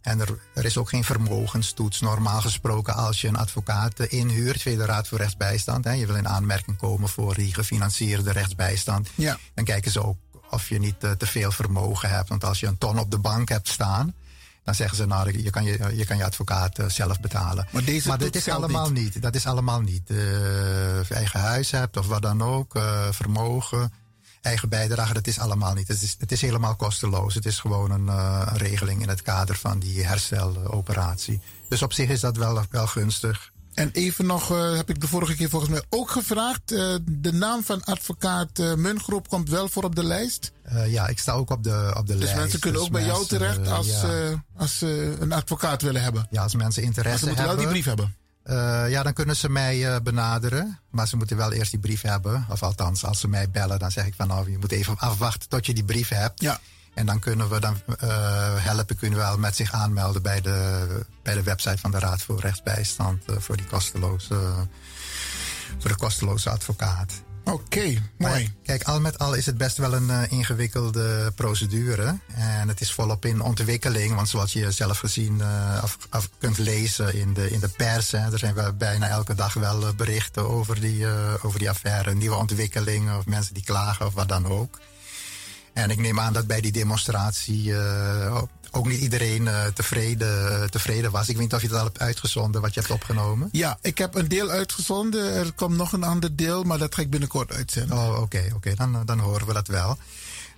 En 0.00 0.20
er, 0.20 0.38
er 0.54 0.64
is 0.64 0.76
ook 0.76 0.88
geen 0.88 1.04
vermogenstoets. 1.04 2.00
Normaal 2.00 2.40
gesproken, 2.40 2.94
als 2.94 3.20
je 3.20 3.28
een 3.28 3.36
advocaat 3.36 4.00
inhuurt 4.00 4.62
via 4.62 4.76
de 4.76 4.84
Raad 4.84 5.08
voor 5.08 5.18
Rechtsbijstand, 5.18 5.84
hè, 5.84 5.92
je 5.92 6.06
wil 6.06 6.16
in 6.16 6.28
aanmerking 6.28 6.76
komen 6.76 7.08
voor 7.08 7.34
die 7.34 7.54
gefinancierde 7.54 8.32
rechtsbijstand, 8.32 9.08
ja. 9.14 9.38
dan 9.54 9.64
kijken 9.64 9.90
ze 9.90 10.02
ook 10.02 10.16
of 10.50 10.68
je 10.68 10.78
niet 10.78 11.00
te 11.00 11.26
veel 11.26 11.50
vermogen 11.50 12.10
hebt. 12.10 12.28
Want 12.28 12.44
als 12.44 12.60
je 12.60 12.66
een 12.66 12.78
ton 12.78 12.98
op 12.98 13.10
de 13.10 13.18
bank 13.18 13.48
hebt 13.48 13.68
staan, 13.68 14.14
dan 14.64 14.74
zeggen 14.74 14.96
ze, 14.96 15.06
nou, 15.06 15.42
je 15.42 15.50
kan 15.50 15.64
je, 15.64 15.96
je, 15.96 16.04
kan 16.04 16.16
je 16.16 16.24
advocaat 16.24 16.78
uh, 16.78 16.88
zelf 16.88 17.20
betalen. 17.20 17.66
Maar, 17.70 17.84
deze 17.84 18.08
maar 18.08 18.18
dat 18.18 18.34
is 18.34 18.48
allemaal 18.48 18.90
niet. 18.90 19.14
niet. 19.14 19.22
Dat 19.22 19.34
is 19.34 19.46
allemaal 19.46 19.80
niet. 19.80 20.10
Uh, 20.10 21.10
eigen 21.10 21.40
huis 21.40 21.70
hebt 21.70 21.96
of 21.96 22.06
wat 22.06 22.22
dan 22.22 22.42
ook, 22.42 22.76
uh, 22.76 23.08
vermogen, 23.10 23.92
eigen 24.42 24.68
bijdrage, 24.68 25.12
dat 25.12 25.26
is 25.26 25.38
allemaal 25.38 25.74
niet. 25.74 25.88
Het 25.88 26.02
is, 26.02 26.16
het 26.18 26.32
is 26.32 26.40
helemaal 26.40 26.76
kosteloos. 26.76 27.34
Het 27.34 27.46
is 27.46 27.58
gewoon 27.58 27.90
een, 27.90 28.08
een 28.08 28.56
regeling 28.56 29.02
in 29.02 29.08
het 29.08 29.22
kader 29.22 29.56
van 29.56 29.78
die 29.78 30.04
hersteloperatie. 30.04 31.40
Dus 31.68 31.82
op 31.82 31.92
zich 31.92 32.08
is 32.08 32.20
dat 32.20 32.36
wel, 32.36 32.62
wel 32.70 32.86
gunstig. 32.86 33.52
En 33.74 33.90
even 33.92 34.26
nog, 34.26 34.52
uh, 34.52 34.76
heb 34.76 34.90
ik 34.90 35.00
de 35.00 35.08
vorige 35.08 35.36
keer 35.36 35.48
volgens 35.48 35.70
mij 35.70 35.82
ook 35.88 36.10
gevraagd. 36.10 36.72
Uh, 36.72 36.94
de 37.04 37.32
naam 37.32 37.62
van 37.62 37.84
advocaat 37.84 38.58
uh, 38.58 38.74
Mungroep 38.74 39.28
komt 39.28 39.48
wel 39.48 39.68
voor 39.68 39.84
op 39.84 39.94
de 39.94 40.04
lijst. 40.04 40.52
ja, 40.86 41.06
ik 41.06 41.18
sta 41.18 41.32
ook 41.32 41.50
op 41.50 41.62
de, 41.62 41.94
op 41.96 42.06
de 42.06 42.12
dus 42.12 42.22
lijst. 42.22 42.36
Mensen 42.36 42.60
kunnen 42.60 42.80
dus 42.80 42.88
ook 42.88 42.94
bij 42.94 43.04
jou 43.04 43.26
terecht 43.26 43.68
als, 43.68 43.86
ja. 43.86 44.44
als 44.56 44.78
ze 44.78 45.16
een 45.20 45.32
advocaat 45.32 45.82
willen 45.82 46.02
hebben. 46.02 46.26
Ja, 46.30 46.42
als 46.42 46.54
mensen 46.54 46.82
interesse 46.82 47.26
hebben. 47.26 47.44
Maar 47.44 47.54
ze 47.54 47.60
moeten 47.60 47.64
hebben, 47.64 47.64
wel 47.64 47.64
die 47.64 47.82
brief 47.82 47.84
hebben. 47.84 48.21
Ja, 48.88 49.02
dan 49.02 49.12
kunnen 49.12 49.36
ze 49.36 49.48
mij 49.48 50.02
benaderen. 50.02 50.78
Maar 50.90 51.08
ze 51.08 51.16
moeten 51.16 51.36
wel 51.36 51.52
eerst 51.52 51.70
die 51.70 51.80
brief 51.80 52.02
hebben. 52.02 52.46
Of 52.50 52.62
althans, 52.62 53.04
als 53.04 53.20
ze 53.20 53.28
mij 53.28 53.50
bellen, 53.50 53.78
dan 53.78 53.90
zeg 53.90 54.06
ik 54.06 54.14
van 54.14 54.28
nou, 54.28 54.50
je 54.50 54.58
moet 54.58 54.72
even 54.72 54.98
afwachten 54.98 55.48
tot 55.48 55.66
je 55.66 55.74
die 55.74 55.84
brief 55.84 56.08
hebt. 56.08 56.40
Ja. 56.42 56.60
En 56.94 57.06
dan 57.06 57.18
kunnen 57.18 57.48
we 57.48 57.60
dan 57.60 57.76
uh, 57.86 58.64
helpen, 58.64 58.96
kunnen 58.96 59.18
we 59.18 59.24
wel 59.24 59.38
met 59.38 59.56
zich 59.56 59.72
aanmelden 59.72 60.22
bij 60.22 60.40
de, 60.40 60.86
bij 61.22 61.34
de 61.34 61.42
website 61.42 61.78
van 61.78 61.90
de 61.90 61.98
Raad 61.98 62.22
voor 62.22 62.40
Rechtsbijstand 62.40 63.22
voor 63.26 63.56
die 63.56 63.66
kosteloze, 63.66 64.38
voor 65.78 65.90
de 65.90 65.96
kosteloze 65.96 66.50
advocaat. 66.50 67.12
Oké, 67.44 67.50
okay, 67.50 68.02
mooi. 68.18 68.54
Kijk, 68.62 68.82
al 68.82 69.00
met 69.00 69.18
al 69.18 69.34
is 69.34 69.46
het 69.46 69.56
best 69.56 69.76
wel 69.76 69.94
een 69.94 70.30
ingewikkelde 70.30 71.32
procedure. 71.34 72.18
En 72.34 72.68
het 72.68 72.80
is 72.80 72.92
volop 72.92 73.24
in 73.24 73.40
ontwikkeling. 73.40 74.14
Want 74.14 74.28
zoals 74.28 74.52
je 74.52 74.70
zelf 74.70 74.98
gezien 74.98 75.42
af, 75.82 75.98
af, 76.10 76.28
kunt 76.38 76.58
lezen 76.58 77.14
in 77.14 77.34
de, 77.34 77.50
in 77.50 77.60
de 77.60 77.68
pers. 77.68 78.10
Hè, 78.10 78.32
er 78.32 78.38
zijn 78.38 78.54
wel 78.54 78.72
bijna 78.72 79.08
elke 79.08 79.34
dag 79.34 79.54
wel 79.54 79.94
berichten 79.94 80.48
over 80.48 80.80
die, 80.80 81.06
over 81.42 81.58
die 81.58 81.70
affaire. 81.70 82.14
Nieuwe 82.14 82.36
ontwikkelingen 82.36 83.18
of 83.18 83.26
mensen 83.26 83.54
die 83.54 83.64
klagen 83.64 84.06
of 84.06 84.14
wat 84.14 84.28
dan 84.28 84.46
ook. 84.46 84.80
En 85.72 85.90
ik 85.90 85.98
neem 85.98 86.20
aan 86.20 86.32
dat 86.32 86.46
bij 86.46 86.60
die 86.60 86.72
demonstratie 86.72 87.64
uh, 87.64 88.42
ook 88.72 88.86
niet 88.86 89.00
iedereen 89.00 89.42
uh, 89.42 89.66
tevreden, 89.66 90.70
tevreden 90.70 91.10
was. 91.10 91.28
Ik 91.28 91.34
weet 91.34 91.44
niet 91.44 91.54
of 91.54 91.60
je 91.60 91.66
het 91.66 91.76
al 91.76 91.84
hebt 91.84 91.98
uitgezonden, 91.98 92.60
wat 92.60 92.74
je 92.74 92.80
hebt 92.80 92.92
opgenomen. 92.92 93.48
Ja, 93.52 93.78
ik 93.80 93.98
heb 93.98 94.14
een 94.14 94.28
deel 94.28 94.50
uitgezonden. 94.50 95.34
Er 95.34 95.52
komt 95.52 95.76
nog 95.76 95.92
een 95.92 96.04
ander 96.04 96.36
deel, 96.36 96.62
maar 96.62 96.78
dat 96.78 96.94
ga 96.94 97.02
ik 97.02 97.10
binnenkort 97.10 97.52
uitzenden. 97.52 97.98
Oh, 97.98 98.08
oké, 98.08 98.20
okay, 98.20 98.46
oké. 98.46 98.54
Okay. 98.54 98.74
Dan, 98.74 99.04
dan 99.04 99.18
horen 99.18 99.46
we 99.46 99.52
dat 99.52 99.66
wel. 99.66 99.98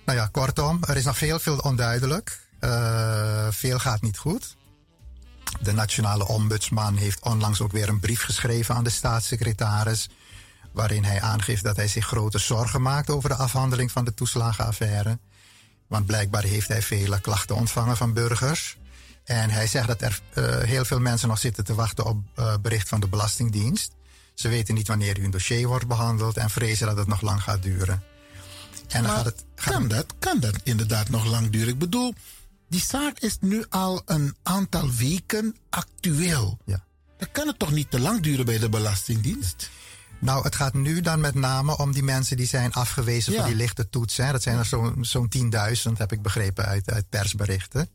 Nou 0.05 0.17
ja, 0.17 0.27
kortom, 0.31 0.79
er 0.87 0.97
is 0.97 1.05
nog 1.05 1.17
veel, 1.17 1.39
veel 1.39 1.57
onduidelijk. 1.57 2.39
Uh, 2.59 3.47
veel 3.49 3.79
gaat 3.79 4.01
niet 4.01 4.17
goed. 4.17 4.55
De 5.61 5.71
nationale 5.71 6.27
ombudsman 6.27 6.95
heeft 6.95 7.19
onlangs 7.23 7.61
ook 7.61 7.71
weer 7.71 7.89
een 7.89 7.99
brief 7.99 8.21
geschreven 8.21 8.75
aan 8.75 8.83
de 8.83 8.89
staatssecretaris 8.89 10.09
waarin 10.71 11.03
hij 11.03 11.21
aangeeft 11.21 11.63
dat 11.63 11.75
hij 11.75 11.87
zich 11.87 12.05
grote 12.05 12.37
zorgen 12.37 12.81
maakt 12.81 13.09
over 13.09 13.29
de 13.29 13.35
afhandeling 13.35 13.91
van 13.91 14.05
de 14.05 14.13
toeslagenaffaire. 14.13 15.19
Want 15.87 16.05
blijkbaar 16.05 16.43
heeft 16.43 16.67
hij 16.67 16.81
vele 16.81 17.21
klachten 17.21 17.55
ontvangen 17.55 17.97
van 17.97 18.13
burgers. 18.13 18.77
En 19.23 19.49
hij 19.49 19.67
zegt 19.67 19.87
dat 19.87 20.01
er 20.01 20.19
uh, 20.33 20.57
heel 20.57 20.85
veel 20.85 20.99
mensen 20.99 21.27
nog 21.27 21.39
zitten 21.39 21.63
te 21.63 21.73
wachten 21.73 22.05
op 22.05 22.17
uh, 22.39 22.53
bericht 22.61 22.87
van 22.87 22.99
de 22.99 23.07
Belastingdienst. 23.07 23.91
Ze 24.33 24.47
weten 24.47 24.73
niet 24.73 24.87
wanneer 24.87 25.17
hun 25.21 25.31
dossier 25.31 25.67
wordt 25.67 25.87
behandeld 25.87 26.37
en 26.37 26.49
vrezen 26.49 26.87
dat 26.87 26.97
het 26.97 27.07
nog 27.07 27.21
lang 27.21 27.43
gaat 27.43 27.63
duren. 27.63 28.03
En 28.87 29.01
dan 29.01 29.01
Maar 29.01 29.15
gaat 29.15 29.25
het, 29.25 29.43
gaat 29.55 29.73
kan 29.73 29.87
dat? 29.87 30.05
Kan 30.19 30.39
dat 30.39 30.55
inderdaad 30.63 31.09
nog 31.09 31.25
lang 31.25 31.49
duren? 31.49 31.67
Ik 31.67 31.79
bedoel, 31.79 32.13
die 32.69 32.81
zaak 32.81 33.19
is 33.19 33.37
nu 33.39 33.65
al 33.69 34.01
een 34.05 34.35
aantal 34.43 34.91
weken 34.91 35.55
actueel. 35.69 36.57
Ja. 36.65 36.83
Dan 37.17 37.31
kan 37.31 37.47
het 37.47 37.59
toch 37.59 37.71
niet 37.71 37.91
te 37.91 37.99
lang 37.99 38.21
duren 38.21 38.45
bij 38.45 38.57
de 38.57 38.69
Belastingdienst? 38.69 39.69
Nou, 40.25 40.43
het 40.43 40.55
gaat 40.55 40.73
nu 40.73 41.01
dan 41.01 41.19
met 41.19 41.35
name 41.35 41.77
om 41.77 41.91
die 41.91 42.03
mensen 42.03 42.37
die 42.37 42.47
zijn 42.47 42.73
afgewezen 42.73 43.33
Ja. 43.33 43.39
voor 43.39 43.47
die 43.47 43.57
lichte 43.57 43.89
toets. 43.89 44.17
Hè. 44.17 44.31
Dat 44.31 44.41
zijn 44.41 44.57
er 44.57 44.65
zo'n 44.65 44.97
zo'n 45.01 45.27
10.000, 45.29 45.97
heb 45.97 46.11
ik 46.11 46.21
begrepen 46.21 46.65
uit, 46.65 46.91
uit 46.91 47.09
persberichten. 47.09 47.89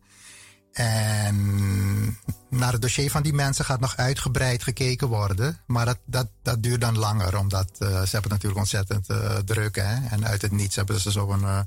En 0.73 2.19
naar 2.51 2.73
het 2.73 2.83
dossier 2.83 3.11
van 3.11 3.23
die 3.23 3.33
mensen 3.33 3.64
gaat 3.64 3.81
nog 3.81 3.97
uitgebreid 3.97 4.62
gekeken 4.62 5.09
worden. 5.09 5.59
Maar 5.66 5.85
dat, 5.85 5.99
dat, 6.05 6.29
dat 6.43 6.62
duurt 6.62 6.81
dan 6.81 6.99
langer, 6.99 7.38
omdat 7.38 7.71
eh, 7.79 7.88
ze 7.88 7.93
hebben 7.93 8.11
het 8.11 8.29
natuurlijk 8.31 8.61
ontzettend 8.61 9.09
eh, 9.09 9.37
druk. 9.37 9.77
Hè? 9.77 10.07
En 10.09 10.27
uit 10.27 10.43
het 10.43 10.53
niets 10.53 10.77
hebben 10.77 11.01
ze 11.01 11.11
zo'n 11.11 11.45
eh, 11.45 11.61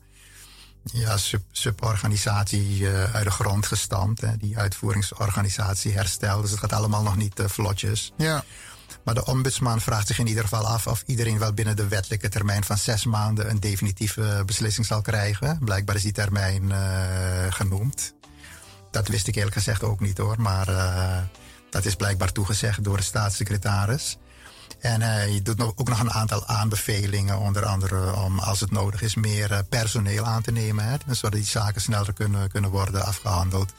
ja, 0.83 1.17
sub, 1.17 1.43
suborganisatie 1.51 2.87
uit 2.87 3.23
de 3.23 3.31
grond 3.31 3.65
gestampt. 3.65 4.21
Hè? 4.21 4.37
Die 4.37 4.57
uitvoeringsorganisatie 4.57 5.93
hersteld. 5.93 6.41
Dus 6.41 6.51
het 6.51 6.59
gaat 6.59 6.73
allemaal 6.73 7.03
nog 7.03 7.15
niet 7.15 7.41
vlotjes. 7.45 8.11
Ja. 8.17 8.43
Maar 9.03 9.13
de 9.13 9.25
ombudsman 9.25 9.81
vraagt 9.81 10.07
zich 10.07 10.19
in 10.19 10.27
ieder 10.27 10.43
geval 10.43 10.67
af 10.67 10.87
of 10.87 11.03
iedereen 11.05 11.39
wel 11.39 11.53
binnen 11.53 11.75
de 11.75 11.87
wettelijke 11.87 12.29
termijn 12.29 12.63
van 12.63 12.77
zes 12.77 13.05
maanden 13.05 13.49
een 13.49 13.59
definitieve 13.59 14.43
beslissing 14.45 14.85
zal 14.85 15.01
krijgen. 15.01 15.59
Blijkbaar 15.59 15.95
is 15.95 16.01
die 16.01 16.11
termijn 16.11 16.71
eh, 16.71 16.79
genoemd. 17.49 18.13
Dat 18.91 19.07
wist 19.07 19.27
ik 19.27 19.35
eerlijk 19.35 19.55
gezegd 19.55 19.83
ook 19.83 19.99
niet 19.99 20.17
hoor, 20.17 20.41
maar 20.41 20.67
eh, 20.67 21.17
dat 21.69 21.85
is 21.85 21.95
blijkbaar 21.95 22.31
toegezegd 22.31 22.83
door 22.83 22.97
de 22.97 23.03
staatssecretaris. 23.03 24.17
En 24.79 25.01
hij 25.01 25.39
doet 25.43 25.57
nog, 25.57 25.71
ook 25.75 25.89
nog 25.89 25.99
een 25.99 26.11
aantal 26.11 26.45
aanbevelingen, 26.45 27.39
onder 27.39 27.65
andere 27.65 28.15
om 28.15 28.39
als 28.39 28.59
het 28.59 28.71
nodig 28.71 29.01
is 29.01 29.15
meer 29.15 29.51
eh, 29.51 29.59
personeel 29.69 30.25
aan 30.25 30.41
te 30.41 30.51
nemen, 30.51 30.99
zodat 31.09 31.31
die 31.31 31.45
zaken 31.45 31.81
sneller 31.81 32.13
kunnen, 32.13 32.49
kunnen 32.49 32.69
worden 32.69 33.05
afgehandeld. 33.05 33.73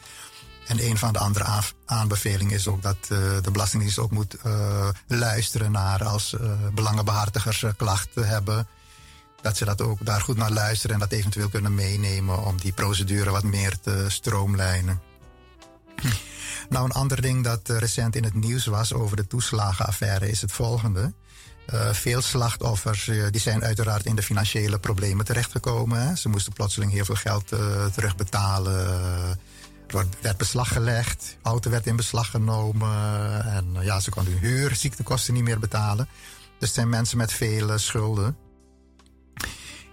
En 0.66 0.84
een 0.84 0.98
van 0.98 1.12
de 1.12 1.18
andere 1.18 1.44
aanbevelingen 1.84 2.54
is 2.54 2.68
ook 2.68 2.82
dat 2.82 2.96
eh, 3.02 3.08
de 3.42 3.50
Belastingdienst 3.52 3.98
ook 3.98 4.10
moet 4.10 4.34
eh, 4.34 4.88
luisteren 5.06 5.72
naar 5.72 6.04
als 6.04 6.34
eh, 6.34 6.50
belangenbehartigers 6.74 7.62
eh, 7.62 7.70
klachten 7.76 8.28
hebben. 8.28 8.68
Dat 9.40 9.56
ze 9.56 9.64
dat 9.64 9.80
ook 9.80 10.04
daar 10.04 10.20
goed 10.20 10.36
naar 10.36 10.50
luisteren 10.50 10.94
en 10.94 11.00
dat 11.00 11.12
eventueel 11.12 11.48
kunnen 11.48 11.74
meenemen 11.74 12.44
om 12.44 12.60
die 12.60 12.72
procedure 12.72 13.30
wat 13.30 13.42
meer 13.42 13.80
te 13.80 14.04
stroomlijnen. 14.08 15.00
Nou, 16.68 16.84
een 16.84 16.92
ander 16.92 17.22
ding 17.22 17.44
dat 17.44 17.68
recent 17.68 18.16
in 18.16 18.24
het 18.24 18.34
nieuws 18.34 18.66
was 18.66 18.92
over 18.92 19.16
de 19.16 19.26
toeslagenaffaire 19.26 20.30
is 20.30 20.40
het 20.40 20.52
volgende. 20.52 21.12
Veel 21.92 22.22
slachtoffers 22.22 23.04
die 23.30 23.40
zijn 23.40 23.64
uiteraard 23.64 24.06
in 24.06 24.16
de 24.16 24.22
financiële 24.22 24.78
problemen 24.78 25.24
terechtgekomen. 25.24 26.06
Hè. 26.06 26.16
Ze 26.16 26.28
moesten 26.28 26.52
plotseling 26.52 26.92
heel 26.92 27.04
veel 27.04 27.14
geld 27.14 27.48
terugbetalen. 27.92 29.38
Er 29.94 30.06
werd 30.20 30.36
beslag 30.36 30.68
gelegd, 30.72 31.36
auto 31.42 31.70
werd 31.70 31.86
in 31.86 31.96
beslag 31.96 32.30
genomen. 32.30 33.44
En 33.44 33.66
eh, 33.76 33.84
ja, 33.84 34.00
ze 34.00 34.10
konden 34.10 34.32
hun 34.32 34.42
huur, 34.42 34.74
ziektekosten 34.74 35.34
niet 35.34 35.42
meer 35.42 35.58
betalen. 35.58 36.08
Dus 36.58 36.68
het 36.68 36.72
zijn 36.74 36.88
mensen 36.88 37.18
met 37.18 37.32
veel 37.32 37.70
eh, 37.72 37.78
schulden. 37.78 38.36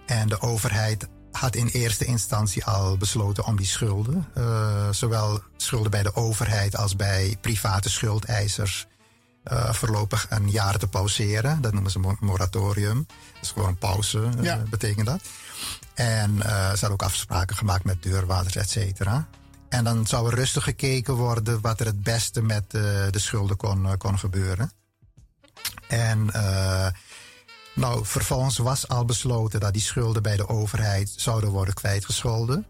En 0.06 0.28
de 0.28 0.40
overheid 0.40 1.08
had 1.32 1.54
in 1.56 1.66
eerste 1.66 2.04
instantie 2.04 2.64
al 2.64 2.96
besloten 2.96 3.44
om 3.44 3.56
die 3.56 3.66
schulden, 3.66 4.28
eh, 4.34 4.88
zowel 4.90 5.40
schulden 5.56 5.90
bij 5.90 6.02
de 6.02 6.14
overheid 6.14 6.76
als 6.76 6.96
bij 6.96 7.38
private 7.40 7.88
schuldeisers, 7.90 8.86
eh, 9.44 9.72
voorlopig 9.72 10.26
een 10.30 10.50
jaar 10.50 10.78
te 10.78 10.86
pauzeren. 10.88 11.60
Dat 11.62 11.72
noemen 11.72 11.90
ze 11.90 11.98
mo- 11.98 12.16
moratorium. 12.20 13.06
Dat 13.06 13.42
is 13.42 13.50
gewoon 13.50 13.76
pauze, 13.78 14.28
eh, 14.38 14.44
Ja. 14.44 14.62
betekent 14.70 15.06
dat. 15.06 15.20
En 15.94 16.36
ze 16.42 16.46
hadden 16.68 16.90
ook 16.90 17.02
afspraken 17.02 17.56
gemaakt 17.56 17.84
met 17.84 18.02
deurwaarders, 18.02 18.56
et 18.56 18.70
cetera. 18.70 19.28
En 19.72 19.84
dan 19.84 20.06
zou 20.06 20.30
er 20.30 20.34
rustig 20.34 20.64
gekeken 20.64 21.14
worden 21.14 21.60
wat 21.60 21.80
er 21.80 21.86
het 21.86 22.02
beste 22.02 22.42
met 22.42 22.64
eh, 22.74 22.82
de 23.10 23.18
schulden 23.18 23.56
kon, 23.56 23.86
eh, 23.86 23.92
kon 23.98 24.18
gebeuren. 24.18 24.72
En 25.88 26.30
eh, 26.32 26.86
nou, 27.74 28.06
vervolgens 28.06 28.58
was 28.58 28.88
al 28.88 29.04
besloten 29.04 29.60
dat 29.60 29.72
die 29.72 29.82
schulden 29.82 30.22
bij 30.22 30.36
de 30.36 30.48
overheid 30.48 31.12
zouden 31.16 31.50
worden 31.50 31.74
kwijtgescholden. 31.74 32.66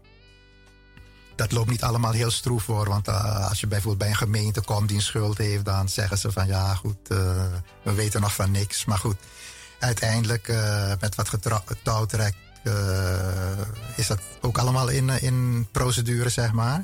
Dat 1.35 1.51
loopt 1.51 1.69
niet 1.69 1.83
allemaal 1.83 2.11
heel 2.11 2.31
stroef 2.31 2.63
voor, 2.63 2.89
want 2.89 3.07
als 3.07 3.59
je 3.59 3.67
bijvoorbeeld 3.67 4.01
bij 4.01 4.09
een 4.09 4.27
gemeente 4.27 4.61
komt 4.61 4.87
die 4.87 4.97
een 4.97 5.03
schuld 5.03 5.37
heeft, 5.37 5.65
dan 5.65 5.89
zeggen 5.89 6.17
ze 6.17 6.31
van 6.31 6.47
ja, 6.47 6.75
goed, 6.75 7.07
we 7.83 7.93
weten 7.93 8.21
nog 8.21 8.35
van 8.35 8.51
niks. 8.51 8.85
Maar 8.85 8.97
goed, 8.97 9.17
uiteindelijk 9.79 10.47
met 10.99 11.15
wat 11.15 11.29
getra- 11.29 11.63
touwtrek 11.83 12.33
eh, 12.33 12.52
is 13.95 14.07
dat 14.07 14.19
ook 14.41 14.57
allemaal 14.57 14.89
in, 14.89 15.09
eh, 15.09 15.23
in 15.23 15.67
procedure, 15.71 16.29
zeg 16.29 16.51
maar. 16.51 16.83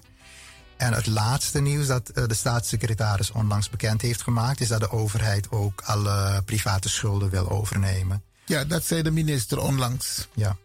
En 0.77 0.93
het 0.93 1.07
laatste 1.07 1.59
nieuws 1.61 1.87
dat 1.87 2.09
eh, 2.09 2.23
de 2.27 2.33
staatssecretaris 2.33 3.31
onlangs 3.31 3.69
bekend 3.69 4.01
heeft 4.01 4.21
gemaakt, 4.21 4.61
is 4.61 4.67
dat 4.67 4.79
de 4.79 4.91
overheid 4.91 5.51
ook 5.51 5.81
alle 5.81 6.41
private 6.45 6.89
schulden 6.89 7.29
wil 7.29 7.49
overnemen. 7.49 8.23
Ja, 8.45 8.63
dat 8.63 8.85
zei 8.85 9.01
de 9.01 9.11
minister 9.11 9.61
onlangs. 9.61 10.27
Ja. 10.33 10.57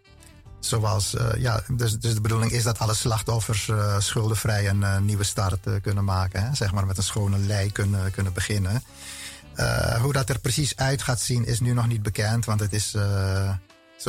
Zoals, 0.60 1.14
eh, 1.14 1.26
ja, 1.38 1.62
dus, 1.72 1.98
dus 1.98 2.14
de 2.14 2.20
bedoeling 2.20 2.52
is 2.52 2.62
dat 2.62 2.78
alle 2.78 2.94
slachtoffers 2.94 3.68
eh, 3.68 3.98
schuldenvrij 4.00 4.68
een 4.68 4.82
eh, 4.82 4.98
nieuwe 4.98 5.24
start 5.24 5.66
eh, 5.66 5.74
kunnen 5.82 6.04
maken. 6.04 6.42
Hè? 6.42 6.54
Zeg 6.54 6.72
maar 6.72 6.86
met 6.86 6.96
een 6.96 7.02
schone 7.02 7.38
lei 7.38 7.72
kunnen, 7.72 8.10
kunnen 8.10 8.32
beginnen. 8.32 8.82
Eh, 9.54 10.00
hoe 10.00 10.12
dat 10.12 10.28
er 10.28 10.38
precies 10.38 10.76
uit 10.76 11.02
gaat 11.02 11.20
zien 11.20 11.46
is 11.46 11.60
nu 11.60 11.72
nog 11.72 11.86
niet 11.86 12.02
bekend, 12.02 12.44
want 12.44 12.60
het 12.60 12.72
is, 12.72 12.94
eh, 12.94 13.50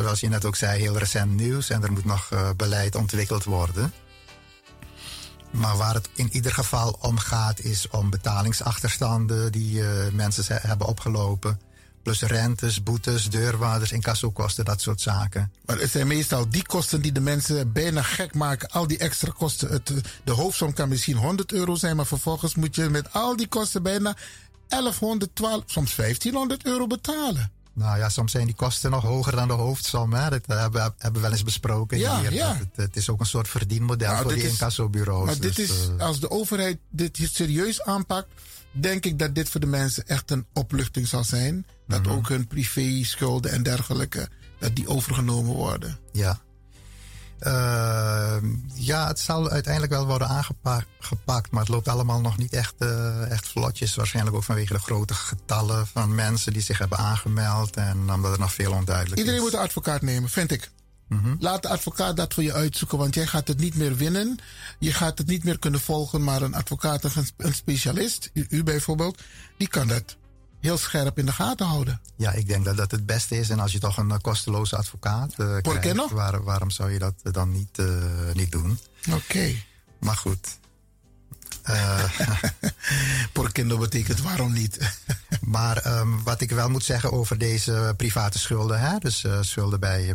zoals 0.03 0.19
je 0.19 0.29
net 0.29 0.45
ook 0.45 0.55
zei, 0.55 0.81
heel 0.81 0.97
recent 0.97 1.35
nieuws 1.35 1.69
en 1.69 1.83
er 1.83 1.91
moet 1.91 2.05
nog 2.05 2.31
eh, 2.31 2.49
beleid 2.57 2.95
ontwikkeld 2.95 3.43
worden. 3.43 3.93
Maar 5.51 5.77
waar 5.77 5.93
het 5.93 6.09
in 6.13 6.29
ieder 6.31 6.51
geval 6.53 6.97
om 7.01 7.17
gaat, 7.17 7.59
is 7.59 7.87
om 7.89 8.09
betalingsachterstanden 8.09 9.51
die 9.51 9.87
eh, 9.87 10.11
mensen 10.13 10.43
hebben 10.61 10.87
opgelopen. 10.87 11.59
Plus 12.03 12.21
rentes, 12.21 12.83
boetes, 12.83 13.29
deurwaarders, 13.29 13.91
incassokosten, 13.91 14.65
dat 14.65 14.81
soort 14.81 15.01
zaken. 15.01 15.51
Maar 15.65 15.79
het 15.79 15.91
zijn 15.91 16.07
meestal 16.07 16.49
die 16.49 16.65
kosten 16.65 17.01
die 17.01 17.11
de 17.11 17.19
mensen 17.19 17.71
bijna 17.71 18.01
gek 18.01 18.33
maken. 18.33 18.69
Al 18.69 18.87
die 18.87 18.97
extra 18.97 19.31
kosten. 19.37 19.69
Het, 19.69 19.91
de 20.23 20.31
hoofdsom 20.31 20.73
kan 20.73 20.89
misschien 20.89 21.17
100 21.17 21.51
euro 21.51 21.75
zijn, 21.75 21.95
maar 21.95 22.05
vervolgens 22.05 22.55
moet 22.55 22.75
je 22.75 22.89
met 22.89 23.13
al 23.13 23.35
die 23.35 23.47
kosten 23.47 23.83
bijna 23.83 24.15
1100, 24.67 25.35
12, 25.35 25.63
soms 25.65 25.95
1500 25.95 26.65
euro 26.65 26.87
betalen. 26.87 27.51
Nou 27.75 27.97
ja, 27.97 28.09
soms 28.09 28.31
zijn 28.31 28.45
die 28.45 28.55
kosten 28.55 28.91
nog 28.91 29.03
hoger 29.03 29.35
dan 29.35 29.47
de 29.47 29.53
hoofdsom. 29.53 30.13
Hè? 30.13 30.29
Dat 30.29 30.41
hebben, 30.45 30.81
hebben 30.81 31.13
we 31.13 31.19
wel 31.19 31.31
eens 31.31 31.43
besproken 31.43 31.97
Ja, 31.97 32.19
hier. 32.19 32.33
ja. 32.33 32.55
Het, 32.55 32.67
het 32.75 32.95
is 32.95 33.09
ook 33.09 33.19
een 33.19 33.25
soort 33.25 33.47
verdienmodel 33.47 34.11
Nou, 34.11 34.21
voor 34.23 34.33
die 34.33 34.47
incassobureaus. 34.49 35.25
Maar 35.25 35.39
dit 35.39 35.55
Dus, 35.55 35.69
is, 35.69 35.87
eh, 35.97 36.05
als 36.05 36.19
de 36.19 36.29
overheid 36.31 36.77
dit 36.89 37.29
serieus 37.33 37.81
aanpakt, 37.81 38.27
denk 38.71 39.05
ik 39.05 39.19
dat 39.19 39.35
dit 39.35 39.49
voor 39.49 39.59
de 39.59 39.65
mensen 39.67 40.07
echt 40.07 40.31
een 40.31 40.45
opluchting 40.53 41.07
zal 41.07 41.23
zijn. 41.23 41.65
Dat 41.87 42.01
Mhm. 42.01 42.09
ook 42.11 42.29
hun 42.29 42.47
privé 42.47 43.03
schulden 43.03 43.51
en 43.51 43.63
dergelijke, 43.63 44.29
dat 44.59 44.75
die 44.75 44.87
overgenomen 44.87 45.53
worden. 45.55 45.97
Ja. 46.11 46.39
Eh, 47.39 48.37
ja, 48.73 49.07
het 49.07 49.19
zal 49.19 49.49
uiteindelijk 49.49 49.93
wel 49.93 50.05
worden 50.05 50.27
aangepakt, 50.27 51.51
maar 51.51 51.61
het 51.61 51.67
loopt 51.69 51.87
allemaal 51.87 52.21
nog 52.21 52.37
niet 52.37 52.53
echt, 52.53 52.73
eh, 52.77 53.31
echt 53.31 53.47
vlotjes. 53.47 53.95
Waarschijnlijk 53.95 54.35
ook 54.35 54.43
vanwege 54.43 54.73
de 54.73 54.79
grote 54.79 55.13
getallen 55.13 55.87
van 55.87 56.15
mensen 56.15 56.53
die 56.53 56.61
zich 56.61 56.77
hebben 56.77 56.97
aangemeld 56.97 57.75
en 57.75 58.11
omdat 58.11 58.33
er 58.33 58.39
nog 58.39 58.53
veel 58.53 58.71
onduidelijk 58.71 59.17
Iedereen 59.17 59.39
is. 59.39 59.45
moet 59.45 59.53
een 59.53 59.65
advocaat 59.65 60.01
nemen, 60.01 60.29
vind 60.29 60.51
ik. 60.51 60.71
Mhm. 61.07 61.35
Laat 61.39 61.61
de 61.61 61.67
advocaat 61.67 62.17
dat 62.17 62.33
voor 62.33 62.43
je 62.43 62.53
uitzoeken, 62.53 62.97
want 62.97 63.15
jij 63.15 63.27
gaat 63.27 63.47
het 63.47 63.59
niet 63.59 63.75
meer 63.75 63.95
winnen. 63.95 64.39
Je 64.79 64.93
gaat 64.93 65.17
het 65.17 65.27
niet 65.27 65.43
meer 65.43 65.59
kunnen 65.59 65.79
volgen, 65.79 66.23
maar 66.23 66.41
een 66.41 66.55
advocaat, 66.55 67.03
een, 67.03 67.27
een 67.37 67.53
specialist, 67.53 68.29
u, 68.33 68.45
u 68.49 68.63
bijvoorbeeld, 68.63 69.21
die 69.57 69.67
kan 69.67 69.87
dat 69.87 70.15
heel 70.65 70.77
scherp 70.77 71.17
in 71.17 71.25
de 71.25 71.31
gaten 71.31 71.65
houden. 71.65 72.01
Ja, 72.15 72.31
ik 72.31 72.47
denk 72.47 72.65
dat 72.65 72.77
dat 72.77 72.91
het 72.91 73.05
beste 73.05 73.37
is. 73.37 73.49
En 73.49 73.59
als 73.59 73.71
je 73.71 73.79
toch 73.79 73.97
een 73.97 74.11
eh, 74.11 74.17
kosteloze 74.21 74.77
advocaat 74.77 75.33
qué 75.35 75.61
krijgt, 75.61 76.11
waar- 76.11 76.43
waarom 76.43 76.69
zou 76.69 76.91
je 76.91 76.99
dat 76.99 77.13
eh, 77.23 77.33
dan 77.33 77.51
niet, 77.51 77.77
niet 78.33 78.51
doen? 78.51 78.79
Oké. 79.11 79.51
Maar 79.99 80.17
goed. 80.17 80.57
Por 83.33 83.51
no 83.63 83.77
betekent 83.77 84.21
waarom 84.21 84.53
niet. 84.53 84.77
maar 85.57 85.77
ehm, 85.77 86.09
wat 86.23 86.41
ik 86.41 86.51
wel 86.51 86.69
moet 86.69 86.83
zeggen 86.83 87.11
over 87.11 87.37
deze 87.37 87.93
private 87.97 88.39
schulden, 88.39 88.79
hè? 88.79 88.97
dus 88.97 89.25
schulden 89.41 89.79
bij 89.79 90.13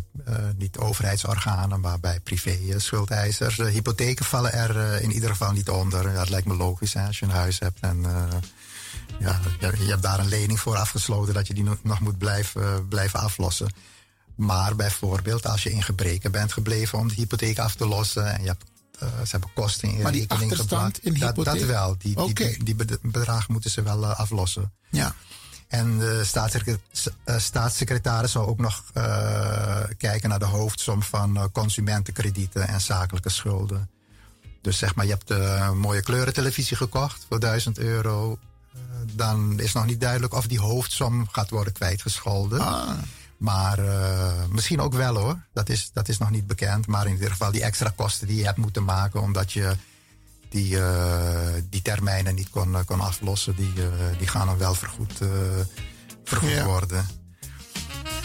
niet 0.57 0.77
overheidsorganen, 0.79 1.81
maar 1.81 2.01
bij 2.01 2.21
privé 2.21 2.59
schuldeisers. 2.77 3.57
De 3.57 3.71
hypotheken 3.71 4.25
vallen 4.25 4.53
er 4.53 5.03
in 5.03 5.13
ieder 5.13 5.31
geval 5.31 5.53
niet 5.53 5.69
onder. 5.69 6.09
Ja, 6.09 6.15
dat 6.15 6.29
lijkt 6.29 6.47
me 6.47 6.55
logisch 6.57 6.95
hè? 6.95 7.07
als 7.07 7.19
je 7.19 7.25
een 7.25 7.31
huis 7.31 7.59
hebt 7.59 7.81
en 7.81 8.05
ja, 9.21 9.41
je, 9.61 9.67
hebt 9.67 10.03
daar 10.03 10.19
een 10.19 10.29
lening 10.29 10.61
voor 10.61 10.77
afgesloten 10.77 11.35
dat 11.35 11.47
je 11.47 11.55
die 11.55 11.65
no- 11.65 11.79
nog 11.83 12.01
moet 12.01 12.19
blijven, 12.19 12.89
blijven 12.89 13.21
aflossen. 13.21 13.73
Maar 14.41 14.77
bijvoorbeeld 14.77 15.47
als 15.47 15.63
je 15.63 15.73
in 15.73 15.83
gebreken 15.83 16.33
bent 16.33 16.53
gebleven 16.53 16.99
om 16.99 17.09
de 17.09 17.15
hypotheek 17.15 17.59
af 17.59 17.75
te 17.75 17.87
lossen 17.87 18.33
en 18.35 18.41
je 18.43 18.49
hebt, 18.49 18.65
eh, 18.99 19.09
ze 19.09 19.31
hebben 19.31 19.51
kosten 19.55 19.89
in 19.89 20.03
Maar 20.03 20.13
die 20.13 20.21
rekening 20.21 20.57
gebracht. 20.57 21.05
in 21.05 21.19
dat, 21.19 21.35
dat 21.35 21.61
wel. 21.63 21.97
Die, 21.99 22.35
die, 22.65 22.77
bedragen 23.03 23.53
moeten 23.53 23.71
ze 23.71 23.83
wel 23.83 24.03
eh, 24.03 24.19
aflossen. 24.19 24.73
Ja. 24.91 25.15
En 25.69 25.99
de 25.99 26.25
staatssecretaris, 26.25 27.09
uh, 27.25 27.39
staatssecretaris 27.39 28.33
zou 28.33 28.47
ook 28.47 28.59
nog 28.59 28.85
kijken 29.97 30.29
naar 30.29 30.39
de 30.39 30.45
hoofdsom 30.45 31.03
van 31.03 31.51
consumentenkredieten 31.53 32.69
en 32.69 32.81
zakelijke 32.81 33.29
schulden. 33.29 33.91
Dus 34.63 34.79
zeg 34.79 34.95
maar, 34.95 35.07
je 35.07 35.17
hebt 35.19 35.75
mooie 35.75 36.03
kleurentelevisie 36.03 36.77
gekocht 36.77 37.27
voor 37.29 37.41
1000 37.41 37.79
euro. 37.79 38.39
Dan 39.13 39.61
is 39.61 39.73
nog 39.73 39.87
niet 39.87 40.01
duidelijk 40.01 40.35
of 40.35 40.47
die 40.47 40.61
hoofdsom 40.61 41.29
gaat 41.29 41.51
worden 41.51 41.73
kwijtgescholden. 41.73 42.61
Ah. 42.61 42.91
Maar 43.37 43.79
misschien 44.51 44.81
ook 44.81 44.95
wel 44.95 45.17
hoor. 45.17 45.43
Dat 45.53 45.69
is, 45.69 45.91
dat 45.93 46.09
is 46.09 46.19
nog 46.19 46.31
niet 46.31 46.47
bekend. 46.47 46.87
Maar 46.87 47.07
in 47.07 47.13
ieder 47.13 47.31
geval 47.31 47.53
die 47.53 47.63
extra 47.63 47.93
kosten 47.97 48.27
die 48.27 48.37
je 48.37 48.45
hebt 48.45 48.57
moeten 48.57 48.85
maken 48.85 49.21
omdat 49.21 49.53
je 49.53 49.77
die, 50.51 50.77
uh, 50.77 51.55
die 51.71 51.83
termijnen 51.83 52.35
niet 52.35 52.51
kon, 52.51 52.77
eh, 52.77 52.81
kon 52.85 53.01
aflossen, 53.01 53.57
die, 53.57 53.73
uh, 53.77 53.85
die 54.19 54.27
gaan 54.27 54.47
dan 54.47 54.59
wel 54.59 54.75
vergoed, 54.75 55.19
vergoed 56.25 56.51
ja. 56.51 56.65
worden. 56.65 57.07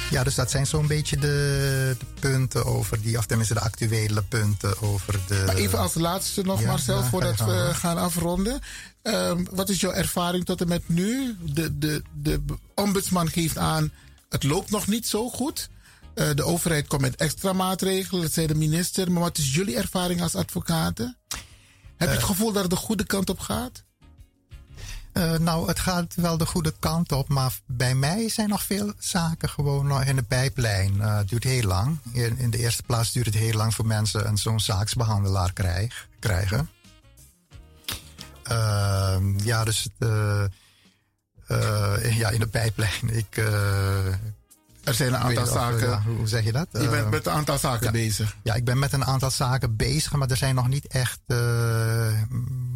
Ja, 0.10 0.23
dus 0.23 0.36
dat 0.36 0.51
zijn 0.51 0.67
zo'n 0.67 0.88
beetje 0.88 1.17
de, 1.17 1.95
de, 1.99 2.05
punten 2.19 2.65
over 2.65 3.01
die, 3.01 3.17
of 3.17 3.25
tenminste 3.25 3.53
de 3.53 3.60
actuele 3.60 4.21
punten 4.21 4.81
over 4.81 5.19
de. 5.27 5.43
Maar 5.45 5.55
even 5.55 5.79
als 5.79 5.93
laatste 5.93 6.41
nog, 6.41 6.62
ja, 6.62 6.67
Marcel, 6.67 6.97
ja, 6.97 7.10
voordat 7.10 7.39
we 7.39 7.71
gaan 7.73 7.97
afronden. 7.97 8.62
Um, 9.08 9.48
wat 9.52 9.70
is 9.70 9.80
jouw 9.80 9.91
ervaring 9.91 10.46
tot 10.46 10.62
en 10.62 10.68
met 10.68 10.89
nu? 10.89 11.38
De, 11.41 11.78
de, 11.78 12.02
de 12.13 12.41
ombudsman 12.76 13.30
geeft 13.30 13.58
aan, 13.58 13.91
het 14.30 14.44
loopt 14.44 14.70
nog 14.70 14.88
niet 14.88 15.08
zo 15.08 15.30
goed. 15.30 15.70
Uh, 16.15 16.30
de 16.36 16.44
overheid 16.44 16.88
komt 16.88 17.02
met 17.02 17.15
extra 17.15 17.54
maatregelen, 17.54 18.22
dat 18.22 18.32
zei 18.32 18.48
de 18.48 18.56
minister. 18.56 19.12
Maar 19.12 19.22
wat 19.22 19.38
is 19.38 19.54
jullie 19.56 19.78
ervaring 19.78 20.22
als 20.22 20.36
advocaten? 20.36 21.18
Heb 21.98 22.10
je 22.10 22.15
het 22.15 22.24
gevoel 22.24 22.52
dat 22.52 22.62
het 22.62 22.72
de 22.72 22.78
goede 22.78 23.06
kant 23.06 23.30
op 23.30 23.39
gaat? 23.39 23.84
Uh, 25.13 25.38
nou, 25.38 25.68
het 25.68 25.80
gaat 25.80 26.15
wel 26.15 26.38
de 26.38 26.46
goede 26.46 26.74
kant 26.80 27.12
op, 27.12 27.30
maar 27.30 27.60
bij 27.65 27.96
mij 27.96 28.30
zijn 28.30 28.50
nog 28.50 28.63
veel 28.63 28.94
zaken 29.00 29.50
gewoon 29.50 29.88
nog 29.88 30.04
in 30.04 30.15
de 30.15 30.24
pijplijn. 30.24 30.96
Uh, 30.96 31.18
het 31.18 31.30
duurt 31.30 31.44
heel 31.44 31.63
lang. 31.63 31.98
In, 32.12 32.38
in, 32.38 32.50
de 32.50 32.58
eerste 32.58 32.84
plaats 32.84 33.12
duurt 33.12 33.26
het 33.26 33.36
heel 33.36 33.54
lang 33.54 33.74
voor 33.74 33.86
mensen 33.86 34.28
een 34.28 34.38
zo'n 34.38 34.60
zaaksbehandelaar 34.60 35.54
krijg, 35.54 36.08
krijgen. 36.20 36.70
Uh, 38.51 39.17
ja, 39.38 39.63
dus 39.63 39.89
ja, 42.10 42.29
in 42.29 42.39
de 42.39 42.47
pijplijn. 42.47 43.10
Ik 43.10 43.38
er 44.86 44.93
zijn 44.93 45.13
een 45.13 45.19
aantal 45.19 45.45
zaken. 45.45 46.03
hoe 46.03 46.27
zeg 46.27 46.43
je 46.43 46.51
dat? 46.51 46.67
Je 46.71 46.89
bent 46.89 47.10
met 47.10 47.25
een 47.25 47.34
aantal 47.34 47.58
zaken 47.58 47.91
bezig. 47.91 48.36
Ja, 48.43 48.53
ik 48.53 48.65
ben 48.65 48.79
met 48.79 48.93
een 48.93 49.05
aantal 49.05 49.31
zaken 49.31 49.75
bezig, 49.75 50.13
maar 50.13 50.29
er 50.29 50.38
zijn 50.38 50.55
nog 50.55 50.67
niet 50.67 50.88
echt 50.88 51.19
uh, 51.27 51.38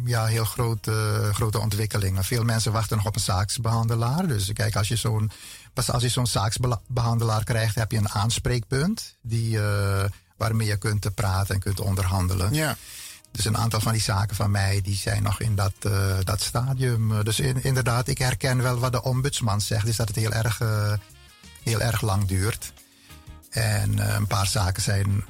ja, 0.04 0.24
heel 0.24 0.44
grote, 0.44 1.30
grote 1.32 1.58
ontwikkelingen. 1.58 2.24
Veel 2.24 2.44
mensen 2.44 2.72
wachten 2.72 2.96
nog 2.96 3.06
op 3.06 3.14
een 3.14 3.20
zaaksbehandelaar. 3.20 4.26
Dus 4.26 4.52
kijk, 4.52 4.76
als 4.76 4.88
je 4.88 4.96
zo'n, 4.96 5.30
pas 5.72 5.90
als 5.90 6.02
je 6.02 6.08
zo'n 6.08 6.26
zaaksbehandelaar 6.26 7.44
krijgt, 7.44 7.74
heb 7.74 7.92
je 7.92 7.98
een 7.98 8.08
aanspreekpunt 8.08 9.16
die, 9.22 9.56
uh, 9.56 10.04
waarmee 10.36 10.66
je 10.66 10.76
kunt 10.76 11.14
praten 11.14 11.54
en 11.54 11.60
kunt 11.60 11.80
onderhandelen. 11.80 12.54
Ja. 12.54 12.76
Dus 13.30 13.44
een 13.44 13.56
aantal 13.56 13.80
van 13.80 13.92
die 13.92 14.00
zaken 14.00 14.36
van 14.36 14.50
mij, 14.50 14.80
die 14.80 14.96
zijn 14.96 15.22
nog 15.22 15.40
in 15.40 15.54
dat, 15.54 15.74
uh, 15.86 16.16
dat 16.24 16.40
stadium. 16.40 17.24
Dus 17.24 17.40
in, 17.40 17.62
inderdaad, 17.62 18.08
ik 18.08 18.18
herken 18.18 18.62
wel 18.62 18.78
wat 18.78 18.92
de 18.92 19.02
ombudsman 19.02 19.60
zegt, 19.60 19.86
is 19.86 19.96
dat 19.96 20.08
het 20.08 20.16
heel 20.16 20.32
erg 20.32 20.60
heel 21.62 21.80
erg 21.80 22.00
lang 22.00 22.26
duurt. 22.26 22.72
En 23.50 23.92
uh, 23.92 24.14
een 24.14 24.26
paar 24.26 24.46
zaken 24.46 24.82
zijn 24.82 25.24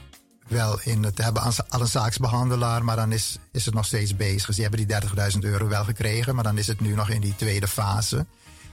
wel 0.48 0.80
in 0.80 1.02
het 1.02 1.18
hebben 1.18 1.42
al 1.42 1.80
een 1.80 1.86
zaaksbehandelaar, 1.86 2.84
maar 2.84 2.96
dan 2.96 3.12
is, 3.12 3.38
is 3.52 3.64
het 3.64 3.74
nog 3.74 3.86
steeds 3.86 4.16
bezig. 4.16 4.54
Ze 4.54 4.62
hebben 4.62 4.86
die 4.86 4.96
30.000 5.32 5.38
euro 5.40 5.68
wel 5.68 5.84
gekregen, 5.84 6.34
maar 6.34 6.44
dan 6.44 6.58
is 6.58 6.66
het 6.66 6.80
nu 6.80 6.94
nog 6.94 7.10
in 7.10 7.20
die 7.20 7.36
tweede 7.36 7.68
fase. 7.68 8.26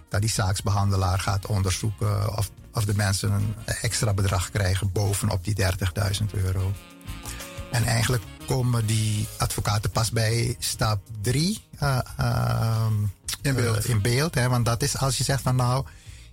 Dat 0.10 0.22
die 0.22 0.30
zaaksbehandelaar 0.30 1.20
gaat 1.20 1.46
onderzoeken 1.46 2.38
of, 2.38 2.52
of 2.74 2.86
de 2.86 2.96
mensen 2.96 3.32
een 3.32 3.56
extra 3.82 4.14
bedrag 4.14 4.50
krijgen 4.50 4.92
bovenop 4.92 5.44
die 5.44 5.56
30.000 5.62 6.26
euro. 6.32 6.74
En 7.72 7.84
eigenlijk 7.84 8.24
komen 8.48 8.86
die 8.86 9.28
advocaten 9.38 9.92
pas 9.92 10.12
bij 10.12 10.56
stap 10.60 11.00
3 11.22 11.62
uh, 11.84 12.00
uh, 12.20 12.86
in 13.42 13.56
beeld. 13.56 13.86
in 13.86 14.02
beeld 14.02 14.36
hè, 14.36 14.50
want 14.50 14.66
dat 14.66 14.84
is 14.84 14.98
als 14.98 15.18
je 15.18 15.24
zegt 15.24 15.42
van 15.42 15.56
nou, 15.56 15.86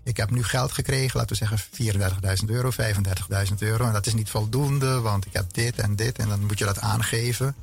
ik 0.02 0.16
heb 0.16 0.30
nu 0.30 0.42
geld 0.44 0.72
gekregen, 0.72 1.18
laten 1.18 1.36
we 1.36 1.46
zeggen 1.46 2.38
34.000 2.42 2.44
euro, 2.46 2.70
35.000 2.70 3.54
euro. 3.58 3.86
En 3.86 3.92
dat 3.92 4.06
is 4.06 4.14
niet 4.14 4.30
voldoende, 4.30 5.00
want 5.00 5.26
ik 5.26 5.32
heb 5.32 5.52
dit 5.52 5.78
en 5.78 5.96
dit. 5.96 6.18
En 6.18 6.28
dan 6.28 6.46
moet 6.46 6.58
je 6.58 6.64
dat 6.64 6.80
aangeven. 6.80 7.54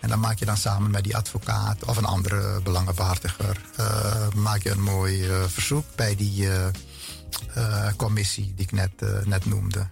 En 0.00 0.08
dan 0.08 0.20
maak 0.20 0.38
je 0.38 0.44
dan 0.44 0.56
samen 0.56 0.90
met 0.90 1.04
die 1.04 1.16
advocaat 1.16 1.84
of 1.84 1.96
een 1.96 2.04
andere 2.04 2.60
belangenbehartiger... 2.60 3.60
Uh, 3.80 4.28
maak 4.34 4.62
je 4.62 4.70
een 4.70 4.82
mooi 4.82 5.28
verzoek 5.46 5.84
bij 5.96 6.16
die 6.16 6.48
commissie 7.96 8.52
die 8.56 8.64
ik 8.64 8.72
net, 8.72 9.24
net 9.24 9.44
noemde. 9.44 9.88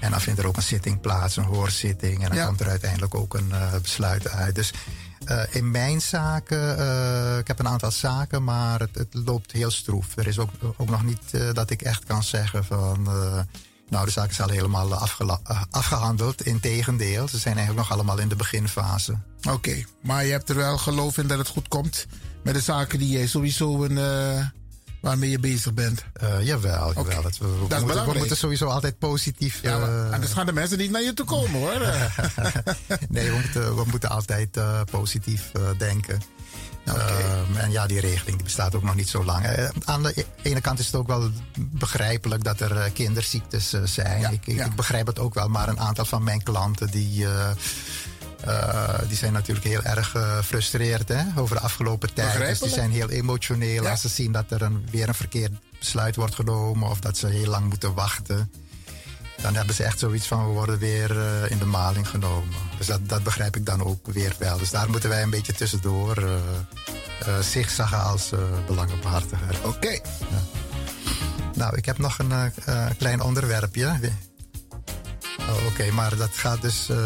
En 0.00 0.10
dan 0.10 0.20
vindt 0.20 0.40
er 0.40 0.46
ook 0.46 0.56
een 0.56 0.62
zitting 0.62 1.00
plaats, 1.00 1.36
een 1.36 1.44
hoorzitting. 1.44 2.22
En 2.22 2.28
dan 2.28 2.38
ja. 2.38 2.46
komt 2.46 2.60
er 2.60 2.68
uiteindelijk 2.68 3.14
ook 3.14 3.34
een 3.34 3.52
besluit 3.82 4.28
uit. 4.28 4.54
Dus 4.54 4.72
uh, 5.30 5.42
in 5.50 5.70
mijn 5.70 6.00
zaken, 6.00 6.78
uh, 6.78 7.38
ik 7.38 7.46
heb 7.46 7.58
een 7.58 7.68
aantal 7.68 7.90
zaken, 7.90 8.44
maar 8.44 8.80
het, 8.80 8.94
het, 8.94 9.14
loopt 9.24 9.52
heel 9.52 9.70
stroef. 9.70 10.16
Er 10.16 10.26
is 10.26 10.38
ook, 10.38 10.50
ook 10.76 10.90
nog 10.90 11.04
niet 11.04 11.22
uh, 11.32 11.52
dat 11.52 11.70
ik 11.70 11.82
echt 11.82 12.04
kan 12.04 12.22
zeggen 12.22 12.64
van. 12.64 13.02
nou, 13.88 14.04
de 14.04 14.10
zaken 14.10 14.34
zijn 14.34 14.48
al 14.48 14.54
helemaal 14.54 14.94
afgehandeld. 15.70 16.42
Integendeel, 16.42 17.28
ze 17.28 17.38
zijn 17.38 17.56
eigenlijk 17.56 17.88
nog 17.88 17.98
allemaal 17.98 18.18
in 18.18 18.28
de 18.28 18.36
beginfase. 18.36 19.18
Oké, 19.38 19.50
okay, 19.50 19.86
maar 20.02 20.24
je 20.24 20.32
hebt 20.32 20.48
er 20.48 20.56
wel 20.56 20.78
geloof 20.78 21.18
in 21.18 21.26
dat 21.26 21.38
het 21.38 21.48
goed 21.48 21.68
komt 21.68 22.06
met 22.42 22.54
de 22.54 22.60
zaken 22.60 22.98
die 22.98 23.08
jij 23.08 23.26
sowieso 23.26 23.84
een 23.84 23.98
waarmee 25.00 25.30
je 25.30 25.38
bezig 25.38 25.74
bent. 25.74 26.04
Uh, 26.22 26.28
jawel, 26.28 26.72
jawel. 26.72 26.90
Okay. 26.90 27.22
Dat 27.22 27.38
we, 27.38 27.46
dat 27.68 27.80
moeten, 27.80 28.06
we, 28.06 28.18
moeten, 28.18 28.36
sowieso 28.36 28.66
altijd 28.66 28.98
positief. 28.98 29.62
Ja, 29.62 29.78
maar, 29.78 30.06
uh, 30.06 30.12
anders 30.12 30.32
gaan 30.32 30.46
de 30.46 30.52
mensen 30.52 30.78
niet 30.78 30.90
naar 30.90 31.02
je 31.02 31.14
toe 31.14 31.26
komen 31.26 31.60
hoor. 31.60 31.80
nee, 33.08 33.30
we 33.30 33.38
moeten, 33.42 33.76
we 33.76 33.84
moeten 33.90 34.10
altijd 34.10 34.56
uh, 34.56 34.80
positief 34.90 35.52
denken. 35.78 36.20
Okay. 36.88 37.44
en 37.56 37.70
ja, 37.70 37.86
die 37.86 38.00
regeling 38.00 38.36
die 38.36 38.44
bestaat 38.44 38.74
ook 38.74 38.82
nog 38.82 38.94
niet 38.94 39.08
zo 39.08 39.24
lang. 39.24 39.46
aan 39.84 40.02
de 40.02 40.12
e-, 40.14 40.48
ene 40.48 40.60
kant 40.60 40.78
is 40.78 40.86
het 40.86 40.94
ook 40.94 41.06
wel 41.06 41.30
begrijpelijk 41.58 42.44
dat 42.44 42.60
er 42.60 42.90
kinderziektes 42.90 43.74
zijn. 43.84 44.20
Ja, 44.20 44.28
ik, 44.28 44.46
ja. 44.46 44.64
ik, 44.64 44.74
begrijp 44.74 45.06
het 45.06 45.18
ook 45.18 45.34
wel, 45.34 45.48
maar 45.48 45.68
een 45.68 45.80
aantal 45.80 46.04
van 46.04 46.22
mijn 46.22 46.42
klanten 46.42 46.90
die 46.90 47.26
uh, 48.46 48.98
die 49.08 49.16
zijn 49.16 49.32
natuurlijk 49.32 49.66
heel 49.66 49.82
erg 49.82 50.10
gefrustreerd 50.10 51.08
hè, 51.08 51.22
over 51.36 51.56
de 51.56 51.62
afgelopen 51.62 52.14
tijd. 52.14 52.38
Dus 52.38 52.58
die 52.58 52.68
zijn 52.68 52.90
heel 52.90 53.08
emotioneel 53.08 53.82
ja. 53.82 53.90
als 53.90 54.00
ze 54.00 54.08
zien 54.08 54.32
dat 54.32 54.50
er 54.50 54.62
een, 54.62 54.88
weer 54.90 55.08
een 55.08 55.14
verkeerd 55.14 55.52
besluit 55.78 56.16
wordt 56.16 56.34
genomen 56.34 56.88
of 56.88 57.00
dat 57.00 57.16
ze 57.16 57.26
heel 57.26 57.46
lang 57.46 57.68
moeten 57.68 57.94
wachten. 57.94 58.52
Dan 59.42 59.54
hebben 59.54 59.74
ze 59.74 59.84
echt 59.84 59.98
zoiets 59.98 60.26
van 60.26 60.46
we 60.46 60.52
worden 60.52 60.78
weer 60.78 61.16
uh, 61.16 61.50
in 61.50 61.58
de 61.58 61.64
maling 61.64 62.08
genomen. 62.08 62.54
Dus 62.78 62.86
dat, 62.86 63.08
dat 63.08 63.22
begrijp 63.22 63.56
ik 63.56 63.66
dan 63.66 63.84
ook 63.84 64.06
weer 64.06 64.34
wel. 64.38 64.58
Dus 64.58 64.70
daar 64.70 64.90
moeten 64.90 65.08
wij 65.08 65.22
een 65.22 65.30
beetje 65.30 65.52
tussendoor 65.52 66.28
zigzaggen 67.40 68.02
als 68.02 68.30
belangenbehartiger. 68.66 69.56
Oké. 69.58 69.68
Okay. 69.68 70.02
Ja. 70.18 70.42
Nou, 71.54 71.76
ik 71.76 71.84
heb 71.84 71.98
nog 71.98 72.18
een 72.18 72.52
klein 72.98 73.20
onderwerpje. 73.20 73.98
Oh, 75.48 75.54
Oké, 75.56 75.66
okay, 75.66 75.90
maar 75.90 76.16
dat 76.16 76.30
gaat 76.32 76.62
dus. 76.62 76.88
Uh, 76.90 76.96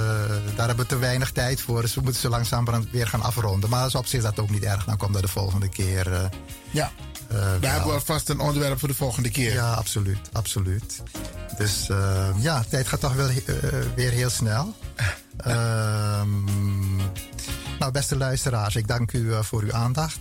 daar 0.56 0.66
hebben 0.66 0.76
we 0.76 0.86
te 0.86 0.98
weinig 0.98 1.30
tijd 1.30 1.60
voor. 1.60 1.80
Dus 1.80 1.94
we 1.94 2.00
moeten 2.00 2.20
zo 2.20 2.28
langzaam 2.28 2.66
weer 2.90 3.06
gaan 3.06 3.22
afronden. 3.22 3.70
Maar 3.70 3.94
op 3.94 4.06
zich 4.06 4.22
dat 4.22 4.38
ook 4.38 4.50
niet 4.50 4.62
erg. 4.62 4.84
Dan 4.84 4.96
komt 4.96 5.12
dat 5.12 5.22
de 5.22 5.28
volgende 5.28 5.68
keer. 5.68 6.12
Uh, 6.12 6.24
ja. 6.70 6.92
Uh, 7.32 7.38
we 7.60 7.66
hebben 7.66 8.02
vast 8.02 8.28
een 8.28 8.40
onderwerp 8.40 8.78
voor 8.78 8.88
de 8.88 8.94
volgende 8.94 9.30
keer. 9.30 9.52
Ja, 9.52 9.72
absoluut. 9.72 10.18
absoluut. 10.32 11.02
Dus 11.56 11.90
ja, 12.36 12.64
tijd 12.68 12.88
gaat 12.88 13.00
toch 13.00 13.14
wel 13.14 13.30
weer 13.94 14.10
heel 14.10 14.30
snel. 14.30 14.74
Ehm, 15.36 16.96
nou, 17.78 17.92
beste 17.92 18.16
luisteraars, 18.16 18.76
ik 18.76 18.88
dank 18.88 19.12
u 19.12 19.44
voor 19.44 19.62
uw 19.62 19.72
aandacht. 19.72 20.20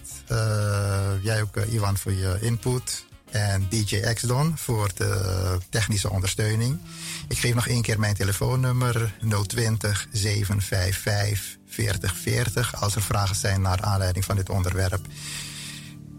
jij 1.21 1.41
ook, 1.41 1.57
Iwan, 1.57 1.97
voor 1.97 2.13
je 2.13 2.37
input. 2.41 3.05
En 3.31 3.67
DJ 3.69 3.99
X-Don 4.13 4.57
voor 4.57 4.89
de 4.95 5.57
technische 5.69 6.09
ondersteuning. 6.09 6.79
Ik 7.27 7.37
geef 7.37 7.53
nog 7.53 7.67
één 7.67 7.81
keer 7.81 7.99
mijn 7.99 8.13
telefoonnummer 8.13 9.13
020 9.47 10.07
755 10.11 11.57
4040 11.67 12.81
als 12.81 12.95
er 12.95 13.01
vragen 13.01 13.35
zijn 13.35 13.61
naar 13.61 13.81
aanleiding 13.81 14.25
van 14.25 14.35
dit 14.35 14.49
onderwerp. 14.49 15.05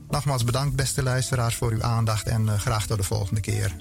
Nogmaals 0.08 0.44
bedankt 0.44 0.76
beste 0.76 1.02
luisteraars 1.02 1.54
voor 1.54 1.70
uw 1.70 1.82
aandacht 1.82 2.26
en 2.26 2.42
uh, 2.42 2.58
graag 2.58 2.86
tot 2.86 2.96
de 2.96 3.04
volgende 3.04 3.40
keer. 3.40 3.74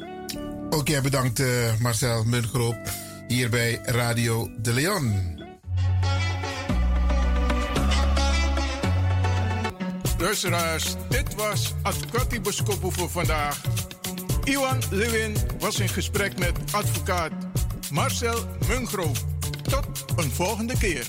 Jij 0.84 1.02
bedankt 1.02 1.40
uh, 1.40 1.48
Marcel 1.80 2.24
Mungroop 2.24 2.90
hier 3.28 3.50
bij 3.50 3.80
Radio 3.84 4.50
De 4.58 4.74
Leon. 4.74 5.41
Luisteraars, 10.22 10.96
dit 11.10 11.36
was 11.36 11.74
Advocati 11.82 12.42
Boskopo 12.42 12.90
voor 12.90 13.10
vandaag. 13.10 13.62
Iwan 14.44 14.82
Lewin 14.90 15.36
was 15.60 15.80
in 15.80 15.90
gesprek 15.90 16.38
met 16.40 16.60
advocaat 16.72 17.32
Marcel 17.92 18.40
Mungro. 18.68 19.12
Tot 19.70 20.06
een 20.16 20.32
volgende 20.32 20.78
keer. 20.78 21.08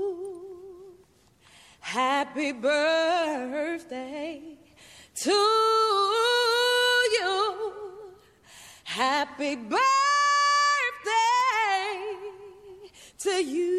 Happy 1.78 2.54
birthday 2.60 4.51
to 5.22 5.30
you. 7.14 7.54
Happy 8.82 9.54
birthday 9.54 9.78
to 13.18 13.30
you. 13.44 13.72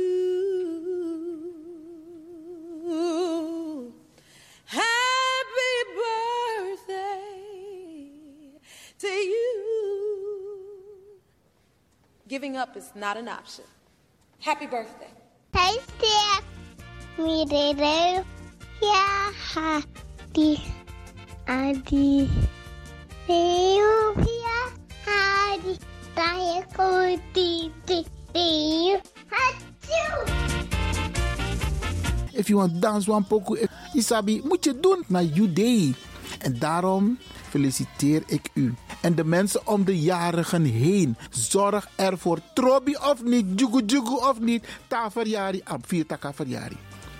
Happy 4.65 5.75
birthday 5.97 7.19
to 8.99 9.07
you. 9.07 9.49
Giving 12.29 12.55
up 12.55 12.77
is 12.77 12.91
not 12.95 13.17
an 13.17 13.27
option. 13.27 13.65
Happy 14.39 14.65
birthday. 14.67 15.11
Hey, 15.53 15.77
Steph. 15.97 16.45
Me, 17.17 17.43
Dede. 17.43 18.23
Yeah, 18.81 19.33
Hadi. 19.33 20.82
Adi. 21.45 22.29
Eu, 23.27 24.13
yeah, 24.15 24.67
Hadi. 25.05 25.77
Taia, 26.15 26.63
Kuti, 26.75 27.71
Ti, 27.85 28.05
Hachu. 29.29 30.03
If 32.33 32.49
you 32.49 32.57
want 32.57 32.81
dance 32.81 33.07
one 33.11 33.23
if- 33.55 33.69
Isabi, 33.93 34.41
moet 34.43 34.63
je 34.63 34.79
doen 34.79 35.03
naar 35.07 35.23
day. 35.53 35.93
En 36.39 36.59
daarom 36.59 37.17
feliciteer 37.49 38.23
ik 38.27 38.49
u. 38.53 38.73
En 39.01 39.15
de 39.15 39.23
mensen 39.23 39.67
om 39.67 39.83
de 39.85 39.99
jarigen 40.01 40.63
heen. 40.63 41.17
Zorg 41.29 41.87
ervoor. 41.95 42.39
Trobi 42.53 42.95
of 42.95 43.23
niet, 43.23 43.59
jugu 43.59 43.83
jugu 43.85 44.15
of 44.15 44.39
niet. 44.39 44.67
Ta 44.87 45.11
verjari, 45.11 45.61
am 45.63 45.79
vier 45.85 46.05
taka 46.05 46.33
verjari. 46.33 46.77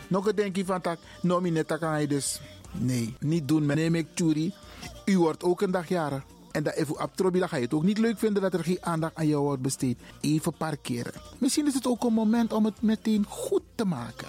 Nog 0.08 0.28
een 0.28 0.36
denkje 0.36 0.66
van 0.66 0.82
tak, 0.82 0.98
nomi 1.22 1.50
net 1.52 1.68
taka 1.68 1.90
hij 1.90 2.08
dus. 2.08 2.40
Nee, 2.80 3.16
niet 3.20 3.48
doen. 3.48 3.66
Meneer 3.66 3.92
Mek 3.92 4.08
Churi, 4.16 4.54
u 5.06 5.18
wordt 5.18 5.44
ook 5.44 5.62
een 5.62 5.72
dag 5.72 5.88
jarig. 5.88 6.24
En 6.52 6.64
dat 6.64 6.74
even 6.74 7.02
op 7.02 7.16
Trobi, 7.16 7.40
dan 7.40 7.50
ga 7.50 7.56
je 7.56 7.64
het 7.64 7.74
ook 7.74 7.84
niet 7.84 7.98
leuk 7.98 8.18
vinden 8.18 8.42
dat 8.42 8.54
er 8.54 8.64
geen 8.64 8.78
aandacht 8.82 9.16
aan 9.16 9.28
jou 9.28 9.44
wordt 9.44 9.62
besteed. 9.62 10.00
Even 10.22 10.54
parkeren. 10.58 11.14
Misschien 11.38 11.68
is 11.68 11.74
het 11.74 11.88
ook 11.88 12.04
een 12.04 12.14
moment 12.14 12.54
om 12.54 12.66
het 12.66 12.82
meteen 12.82 13.26
goed 13.28 13.62
te 13.76 13.86
maken. 13.86 14.28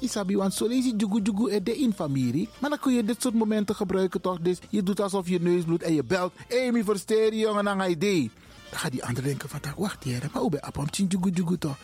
Isabi, 0.00 0.36
want 0.36 0.54
zo 0.54 0.66
lees 0.66 0.84
je 0.84 0.96
jugu 0.96 1.20
jugu 1.22 1.50
er 1.50 1.64
de 1.64 1.76
in 1.76 1.92
familie. 1.92 2.48
Maar 2.58 2.70
dan 2.70 2.78
kun 2.78 2.92
je 2.92 3.04
dit 3.04 3.22
soort 3.22 3.34
momenten 3.34 3.74
gebruiken 3.74 4.20
toch? 4.20 4.38
Dus 4.40 4.58
je 4.68 4.82
doet 4.82 5.00
alsof 5.00 5.28
je 5.28 5.40
neus 5.40 5.64
bloedt 5.64 5.82
en 5.82 5.94
je 5.94 6.04
belt. 6.04 6.32
Mi 6.72 6.84
versteer 6.84 7.34
jongen, 7.34 7.64
dan 7.64 7.80
ga 7.80 7.84
je. 7.84 7.98
Dan 7.98 8.78
gaat 8.78 8.92
die 8.92 9.04
ander 9.04 9.22
denken 9.22 9.48
van, 9.48 9.60
wacht 9.76 10.04
hier, 10.04 10.28
maar 10.32 10.42
hoe 10.42 10.50
ben 10.50 10.60
je 10.62 11.18
op 11.18 11.60
toch? 11.60 11.78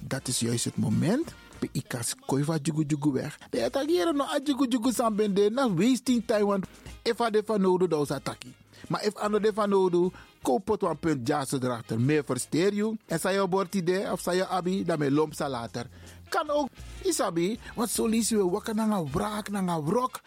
Dat 0.00 0.28
is 0.28 0.38
juist 0.38 0.64
het 0.64 0.76
moment. 0.76 1.34
Bij 1.60 1.68
ikas 1.72 2.14
koi 2.26 2.44
van 2.44 2.58
jugu 2.62 2.84
jugu 2.86 3.12
weg. 3.12 3.38
De 3.50 3.64
attackeren 3.64 4.16
no 4.16 4.24
a 4.24 4.40
jugu 4.44 4.66
jugu 4.68 4.92
sambende. 4.92 5.50
Na 5.50 5.74
wasting 5.74 6.22
time, 6.26 6.44
want 6.44 6.66
if 7.02 7.20
a 7.20 7.30
de 7.30 7.42
van 7.46 7.60
nodig, 7.60 7.88
dan 7.88 8.02
is 8.02 8.10
attackie. 8.10 8.54
Maar 8.88 9.04
if 9.04 9.14
ander 9.14 9.42
de 9.42 9.52
van 9.54 9.68
nodig, 9.68 10.12
koop 10.42 10.68
het 10.68 11.00
punt 11.00 11.26
jazz 11.26 11.52
erachter. 11.52 12.00
Meer 12.00 12.24
versteer 12.24 12.74
je. 12.74 12.96
En 13.06 13.20
zei 13.20 13.34
je 13.34 13.66
idee 13.70 14.12
of 14.12 14.20
zei 14.20 14.36
je 14.36 14.46
abi, 14.46 14.84
dan 14.84 14.98
me 14.98 15.10
lomp 15.10 15.38
later. 15.38 15.86
Kan 16.28 16.50
ook, 16.50 16.68
isabi, 17.02 17.58
want 17.74 17.90
zo 17.90 18.06
lees 18.06 18.28
je 18.28 18.50
wakker 18.50 18.74
naar 18.74 18.90
een 18.90 19.10
wraak, 19.12 19.48
naar 19.50 19.68
een 19.68 19.84
wrok. 19.84 20.20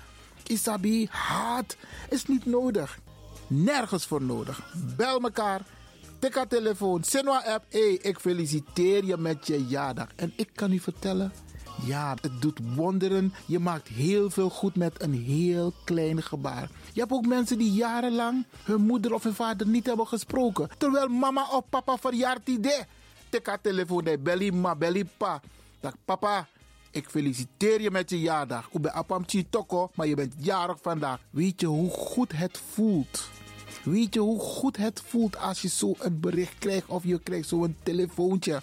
Isabi, 0.48 1.08
haat 1.10 1.76
is 2.10 2.26
niet 2.26 2.46
nodig. 2.46 3.00
Nergens 3.48 4.06
voor 4.06 4.22
nodig. 4.22 4.74
Bel 4.98 5.20
mekaar. 5.20 5.62
Tik 6.24 6.36
haar 6.36 6.48
telefoon. 6.48 7.04
Sinwa 7.04 7.44
app. 7.46 7.66
Hey, 7.70 8.00
ik 8.02 8.20
feliciteer 8.20 9.06
je 9.06 9.18
met 9.18 9.48
je 9.48 9.66
jaardag. 9.66 10.08
En 10.16 10.34
ik 10.36 10.50
kan 10.56 10.72
u 10.72 10.80
vertellen. 10.80 11.34
Ja, 11.86 12.16
het 12.22 12.42
doet 12.42 12.60
wonderen. 12.76 13.34
Je 13.46 13.60
maakt 13.60 13.88
heel 13.88 14.30
veel 14.30 14.50
goed 14.50 14.76
met 14.76 15.02
een 15.02 15.14
heel 15.14 15.74
klein 15.84 16.22
gebaar. 16.22 16.70
Je 16.94 17.00
hebt 17.00 17.12
ook 17.12 17.26
mensen 17.26 17.58
die 17.58 17.72
jarenlang 17.72 18.46
hun 18.64 18.82
moeder 18.82 19.14
of 19.14 19.24
hun 19.24 19.34
vader 19.34 19.68
niet 19.68 19.86
hebben 19.86 20.08
gesproken. 20.08 20.70
Terwijl 20.78 21.08
mama 21.08 21.48
of 21.52 21.70
papa 21.70 21.98
verjaart 21.98 22.48
idee. 22.48 22.82
Tik 23.30 23.48
haar 23.48 23.62
telefoon. 23.62 24.04
Hey, 24.06 24.20
belly 24.20 24.50
ma, 24.50 24.76
belly 24.76 25.06
pa. 25.18 25.42
Dag 25.80 25.94
papa, 26.06 26.48
ik 26.92 27.10
feliciteer 27.10 27.82
je 27.82 27.92
met 27.92 28.10
je 28.10 28.20
jaardag. 28.20 28.70
Ik 28.72 28.82
ben 28.82 28.94
apam 28.94 29.26
toko, 29.50 29.92
maar 29.96 30.08
je 30.08 30.16
bent 30.16 30.34
jarig 30.38 30.78
vandaag. 30.82 31.20
Weet 31.30 31.62
je 31.62 31.68
hoe 31.68 31.90
goed 31.90 32.32
het 32.32 32.62
voelt? 32.74 33.30
Weet 33.84 34.14
je 34.14 34.20
hoe 34.20 34.40
goed 34.40 34.78
het 34.78 35.02
voelt 35.06 35.38
als 35.38 35.62
je 35.62 35.68
zo 35.68 35.94
een 36.00 36.20
bericht 36.20 36.58
krijgt 36.60 36.88
of 36.88 37.04
je 37.04 37.20
krijgt 37.20 37.48
zo'n 37.48 37.76
telefoontje? 37.84 38.62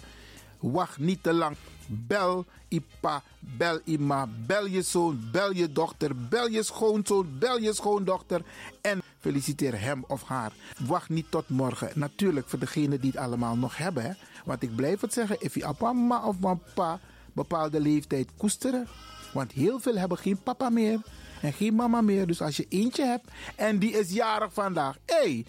Wacht 0.59 0.97
niet 0.97 1.23
te 1.23 1.33
lang. 1.33 1.55
Bel 1.87 2.45
Ipa, 2.67 3.23
bel 3.39 3.79
Ima, 3.83 4.27
bel 4.45 4.65
je 4.65 4.81
zoon, 4.81 5.29
bel 5.31 5.53
je 5.53 5.71
dochter, 5.71 6.27
bel 6.27 6.47
je 6.47 6.63
schoonzoon, 6.63 7.27
bel 7.39 7.57
je 7.59 7.73
schoondochter 7.73 8.41
en 8.81 9.01
feliciteer 9.19 9.81
hem 9.81 10.03
of 10.07 10.23
haar. 10.23 10.51
Wacht 10.87 11.09
niet 11.09 11.25
tot 11.29 11.49
morgen. 11.49 11.91
Natuurlijk 11.95 12.49
voor 12.49 12.59
degenen 12.59 13.01
die 13.01 13.11
het 13.11 13.19
allemaal 13.19 13.55
nog 13.57 13.77
hebben. 13.77 14.17
Want 14.45 14.63
ik 14.63 14.75
blijf 14.75 15.01
het 15.01 15.13
zeggen, 15.13 15.35
if 15.39 15.55
je 15.55 15.73
mama 15.79 16.25
of 16.25 16.39
papa 16.39 16.99
bepaalde 17.33 17.79
leeftijd 17.79 18.29
koesteren. 18.37 18.87
Want 19.33 19.51
heel 19.51 19.79
veel 19.79 19.97
hebben 19.97 20.17
geen 20.17 20.41
papa 20.43 20.69
meer 20.69 20.99
en 21.41 21.53
geen 21.53 21.75
mama 21.75 22.01
meer. 22.01 22.27
Dus 22.27 22.41
als 22.41 22.57
je 22.57 22.65
eentje 22.69 23.05
hebt 23.05 23.27
en 23.55 23.79
die 23.79 23.91
is 23.91 24.11
jarig 24.11 24.53
vandaag. 24.53 24.97
Hé, 25.05 25.15
hey, 25.15 25.45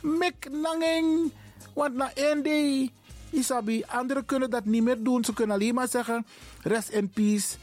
mek 0.00 0.50
nanging. 0.50 1.32
Want 1.74 1.94
na 1.94 2.10
één 2.14 2.42
day, 2.42 2.90
Isabi, 3.30 3.84
anderen 3.86 4.24
kunnen 4.24 4.50
dat 4.50 4.64
niet 4.64 4.82
meer 4.82 5.02
doen. 5.02 5.24
Ze 5.24 5.32
kunnen 5.32 5.56
alleen 5.56 5.74
maar 5.74 5.88
zeggen, 5.88 6.26
rest 6.62 6.88
in 6.88 7.10
peace. 7.10 7.56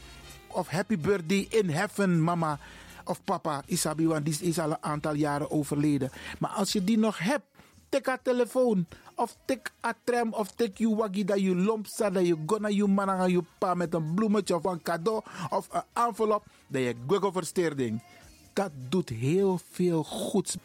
Of 0.46 0.68
happy 0.68 0.98
birthday 0.98 1.46
in 1.50 1.70
heaven, 1.70 2.22
mama 2.22 2.58
of 3.04 3.24
papa. 3.24 3.62
Isabi, 3.66 4.06
want 4.06 4.24
die 4.24 4.36
is 4.40 4.58
al 4.58 4.70
een 4.70 4.82
aantal 4.82 5.14
jaren 5.14 5.50
overleden. 5.50 6.10
Maar 6.38 6.50
als 6.50 6.72
je 6.72 6.84
die 6.84 6.98
nog 6.98 7.18
hebt, 7.18 7.44
tik 7.88 8.06
haar 8.06 8.22
telefoon. 8.22 8.86
Of 9.14 9.36
tik 9.44 9.72
a 9.84 9.94
tram 10.04 10.32
of 10.32 10.52
tik 10.54 10.78
je 10.78 10.94
waggie 10.94 11.24
dat 11.24 11.40
je 11.40 11.54
lomp 11.54 11.86
staat. 11.86 12.14
Dat 12.14 12.26
je 12.26 12.36
gonna 12.46 12.68
je 12.68 12.86
man 12.86 13.10
aan 13.10 13.30
je 13.30 13.42
pa 13.58 13.74
met 13.74 13.94
een 13.94 14.14
bloemetje 14.14 14.54
of 14.54 14.64
een 14.64 14.82
cadeau. 14.82 15.22
Of 15.50 15.68
een 15.70 15.82
envelop. 15.92 16.44
Dat 16.66 16.82
je 16.82 16.94
gwiggle 17.06 17.32
versteerding. 17.32 18.02
Dat 18.52 18.70
doet 18.88 19.08
heel 19.08 19.60
veel 19.70 20.04
goeds. 20.04 20.56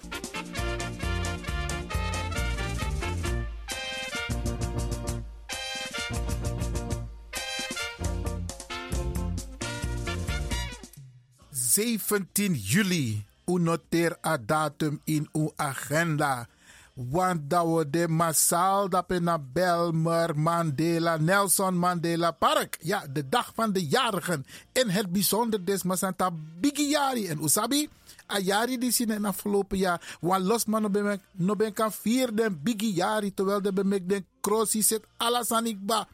...17 11.74 12.54
juli. 12.54 13.26
U 13.46 13.60
noteer 13.60 14.18
a 14.26 14.38
datum 14.38 15.02
in 15.04 15.30
uw 15.32 15.52
agenda. 15.56 16.48
Want 16.94 17.50
dat 17.50 17.86
de 17.94 18.08
massaal 18.08 18.90
dat 18.90 19.10
naar 19.10 19.44
Belmer 19.44 20.40
Mandela, 20.40 21.18
Nelson 21.18 21.78
Mandela 21.78 22.32
Park. 22.32 22.78
Ja, 22.82 23.06
de 23.14 23.30
dag 23.30 23.52
van 23.56 23.74
de 23.74 23.88
jarigen. 23.88 24.46
In 24.72 24.90
het 24.90 25.12
bijzonder 25.12 25.66
des 25.66 25.84
Masanta 25.84 26.32
Bigiari. 26.60 27.28
En 27.28 27.44
Usabi, 27.44 27.90
a 28.32 28.40
jari 28.40 28.78
die 28.78 28.92
zien 28.92 29.10
in 29.10 29.26
afgelopen 29.26 29.78
jaar. 29.78 30.18
Want 30.22 30.44
los 30.44 30.66
man 30.66 31.20
no 31.32 31.56
ben 31.56 31.74
kan 31.74 31.92
vieren 31.92 32.62
Bigiari. 32.64 33.34
Terwijl 33.34 33.62
de 33.62 33.74
bemek 33.74 34.10
den 34.10 34.26
crossie 34.42 34.84
zit 34.84 35.06
alasanikba. 35.18 36.08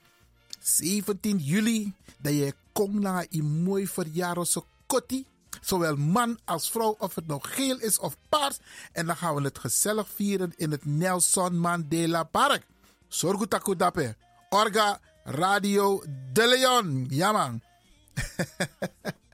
17 0.60 1.38
juli. 1.38 1.94
Dat 2.22 2.34
je 2.34 2.54
kom 2.72 3.00
naar 3.00 3.26
een 3.30 3.64
mooi 3.64 3.88
verjaardag. 3.88 4.48
Zowel 5.62 5.96
man 5.96 6.40
als 6.46 6.70
vrouw, 6.70 6.96
of 7.00 7.16
het 7.16 7.28
nou 7.28 7.40
geel 7.44 7.80
is 7.80 8.00
of 8.00 8.16
paars. 8.30 8.58
En 8.92 9.06
dan 9.06 9.16
gaan 9.16 9.36
we 9.36 9.42
het 9.42 9.60
gezellig 9.60 10.08
vieren 10.16 10.54
in 10.56 10.72
het 10.72 10.86
Nelson 10.86 11.58
Mandela 11.58 12.24
Park. 12.24 12.66
Zorg 13.08 13.48
taku 13.48 13.76
dape. 13.76 14.16
Orga 14.50 15.00
Radio 15.24 16.04
De 16.34 16.48
Leon. 16.48 17.06
Ja 17.10 17.32
man. 17.32 17.62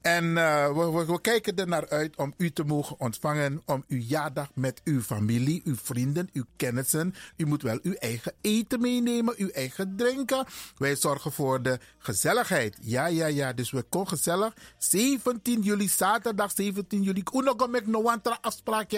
En 0.00 0.24
uh, 0.24 0.66
we, 0.66 1.04
we, 1.06 1.20
kijken 1.20 1.56
er 1.56 1.68
naar 1.68 1.88
uit 1.88 2.16
om 2.16 2.34
u 2.36 2.50
te 2.50 2.64
mogen 2.64 3.00
ontvangen. 3.00 3.62
Om 3.64 3.84
uw 3.88 3.98
jaardag 3.98 4.48
met 4.54 4.80
uw 4.84 5.00
familie, 5.00 5.62
uw 5.64 5.76
vrienden, 5.76 6.28
uw 6.32 6.44
kennissen. 6.56 7.14
U 7.36 7.46
moet 7.46 7.62
wel 7.62 7.78
uw 7.82 7.92
eigen 7.92 8.32
eten 8.40 8.80
meenemen, 8.80 9.34
uw 9.36 9.48
eigen 9.48 9.96
drinken. 9.96 10.46
Wij 10.76 10.96
zorgen 10.96 11.32
voor 11.32 11.62
de 11.62 11.78
gezelligheid. 11.98 12.76
Ja, 12.80 13.06
ja, 13.06 13.26
ja. 13.26 13.52
Dus 13.52 13.70
we 13.70 13.82
komen 13.82 14.08
gezellig. 14.08 14.54
17 14.78 15.62
juli, 15.62 15.88
zaterdag 15.88 16.52
17 16.52 17.02
juli. 17.02 17.22
Nog 17.32 17.68
met 17.68 17.86
no 17.86 17.98
one 17.98 18.20
afspraak 18.40 18.90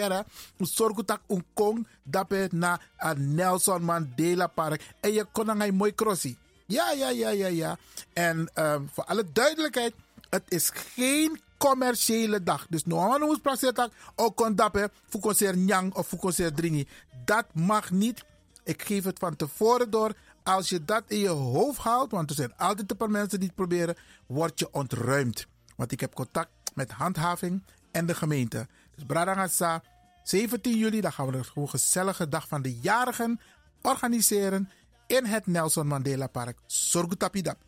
zorgen 0.57 1.05
dat 1.05 1.19
een 1.27 1.45
kong 1.53 1.87
dat 2.03 2.51
naar 2.51 2.79
Nelson 3.17 3.83
Mandela 3.83 4.47
Park. 4.47 4.81
En 4.99 5.13
je 5.13 5.25
kon 5.31 5.61
een 5.61 5.75
mooi 5.75 5.95
crossie. 5.95 6.37
Ja, 6.65 6.91
ja, 6.91 7.09
ja, 7.09 7.29
ja, 7.29 7.47
ja. 7.47 7.77
En 8.13 8.49
um, 8.55 8.89
voor 8.93 9.03
alle 9.03 9.23
duidelijkheid. 9.33 9.93
Het 10.29 10.43
is 10.47 10.71
geen 10.73 11.39
commerciële 11.57 12.43
dag. 12.43 12.65
Dus 12.69 12.85
no 12.85 13.07
man 13.07 13.21
moet 13.21 13.41
praten 13.41 13.91
ook 14.15 14.35
kon 14.35 14.55
dappen 14.55 14.91
voor 15.05 15.21
concert 15.21 15.55
nyang 15.55 15.93
of 15.93 16.07
voor 16.07 16.19
concert 16.19 16.57
dringi. 16.57 16.87
Dat 17.25 17.45
mag 17.53 17.91
niet. 17.91 18.23
Ik 18.63 18.81
geef 18.81 19.03
het 19.03 19.19
van 19.19 19.35
tevoren 19.35 19.89
door. 19.89 20.13
Als 20.43 20.69
je 20.69 20.85
dat 20.85 21.03
in 21.07 21.19
je 21.19 21.27
hoofd 21.27 21.79
haalt, 21.79 22.11
want 22.11 22.29
er 22.29 22.35
zijn 22.35 22.57
altijd 22.57 22.91
een 22.91 22.97
paar 22.97 23.09
mensen 23.09 23.39
die 23.39 23.47
het 23.47 23.57
proberen, 23.57 23.95
word 24.25 24.59
je 24.59 24.67
ontruimd. 24.71 25.47
Want 25.75 25.91
ik 25.91 25.99
heb 25.99 26.13
contact 26.13 26.49
met 26.73 26.91
handhaving 26.91 27.63
en 27.91 28.05
de 28.05 28.15
gemeente. 28.15 28.67
Dus 28.95 29.03
Bradangasa, 29.05 29.83
17 30.23 30.77
juli, 30.77 31.01
dan 31.01 31.13
gaan 31.13 31.31
we 31.31 31.43
een 31.55 31.69
gezellige 31.69 32.27
dag 32.27 32.47
van 32.47 32.61
de 32.61 32.79
jarigen 32.79 33.39
organiseren 33.81 34.69
in 35.07 35.25
het 35.25 35.47
Nelson 35.47 35.87
Mandela 35.87 36.27
Park. 36.27 36.57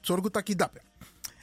Sorgutakidap. 0.02 0.82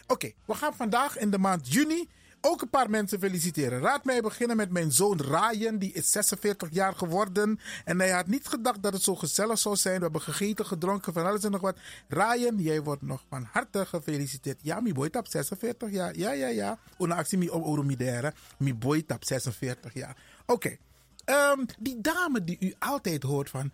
Oké, 0.07 0.33
we 0.45 0.55
gaan 0.55 0.75
vandaag 0.75 1.19
in 1.19 1.31
de 1.31 1.39
maand 1.39 1.73
juni 1.73 2.09
ook 2.47 2.63
een 2.63 2.71
paar 2.71 2.91
mensen 2.91 3.19
feliciteren. 3.19 3.81
Raad 3.81 4.05
mij 4.05 4.21
beginnen 4.21 4.57
met 4.57 4.71
mijn 4.71 4.93
zoon 4.93 5.21
Ryan, 5.21 5.79
die 5.79 5.93
is 5.93 6.11
46 6.11 6.69
jaar 6.73 6.95
geworden. 6.95 7.61
En 7.85 7.99
hij 7.99 8.11
had 8.11 8.27
niet 8.27 8.47
gedacht 8.47 8.83
dat 8.83 8.93
het 8.93 9.03
zo 9.03 9.15
gezellig 9.15 9.59
zou 9.59 9.77
zijn. 9.77 9.97
We 9.97 10.03
hebben 10.03 10.21
gegeten, 10.21 10.67
gedronken, 10.67 11.13
van 11.13 11.27
alles 11.27 11.45
en 11.45 11.51
nog 11.51 11.61
wat. 11.61 11.77
Ryan, 12.09 12.59
jij 12.59 12.83
wordt 12.83 13.03
nog 13.03 13.25
van 13.29 13.49
harte 13.53 13.87
gefeliciteerd. 13.87 14.59
Ja, 14.63 14.81
mi 14.81 14.93
boy 14.93 15.11
tap 15.11 15.27
46 15.27 15.91
jaar. 15.91 16.17
Ja, 16.17 16.33
ja, 16.33 16.49
ja. 16.49 16.79
Una 16.99 17.15
actie 17.15 17.39
mi 17.39 17.51
oromidere. 17.51 18.33
Mi 18.59 18.75
boy 18.75 19.03
tap 19.03 19.25
46 19.25 19.95
jaar. 19.95 20.17
Oké. 20.47 20.77
Ehm, 21.25 21.65
die 21.79 22.01
dame 22.01 22.45
die 22.45 22.57
u 22.61 22.75
altijd 22.79 23.23
hoort 23.23 23.51
van... 23.51 23.73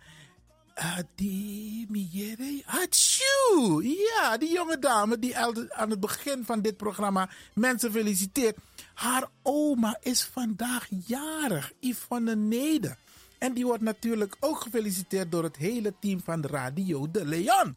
Uh, 0.81 0.97
die 1.15 1.85
Miere 1.89 2.61
Hatsjoe! 2.65 3.83
Ja, 3.85 4.37
die 4.37 4.51
jonge 4.51 4.79
dame 4.79 5.19
die 5.19 5.37
aan 5.37 5.89
het 5.89 5.99
begin 5.99 6.45
van 6.45 6.61
dit 6.61 6.77
programma 6.77 7.29
mensen 7.53 7.91
feliciteert. 7.91 8.57
Haar 8.93 9.27
oma 9.41 9.97
is 10.01 10.23
vandaag 10.23 10.87
jarig, 11.05 11.71
Yvonne 11.79 12.35
Nede. 12.35 12.95
En 13.37 13.53
die 13.53 13.65
wordt 13.65 13.83
natuurlijk 13.83 14.35
ook 14.39 14.61
gefeliciteerd 14.61 15.31
door 15.31 15.43
het 15.43 15.57
hele 15.57 15.93
team 15.99 16.21
van 16.23 16.45
Radio 16.45 17.11
de 17.11 17.25
Leon. 17.25 17.75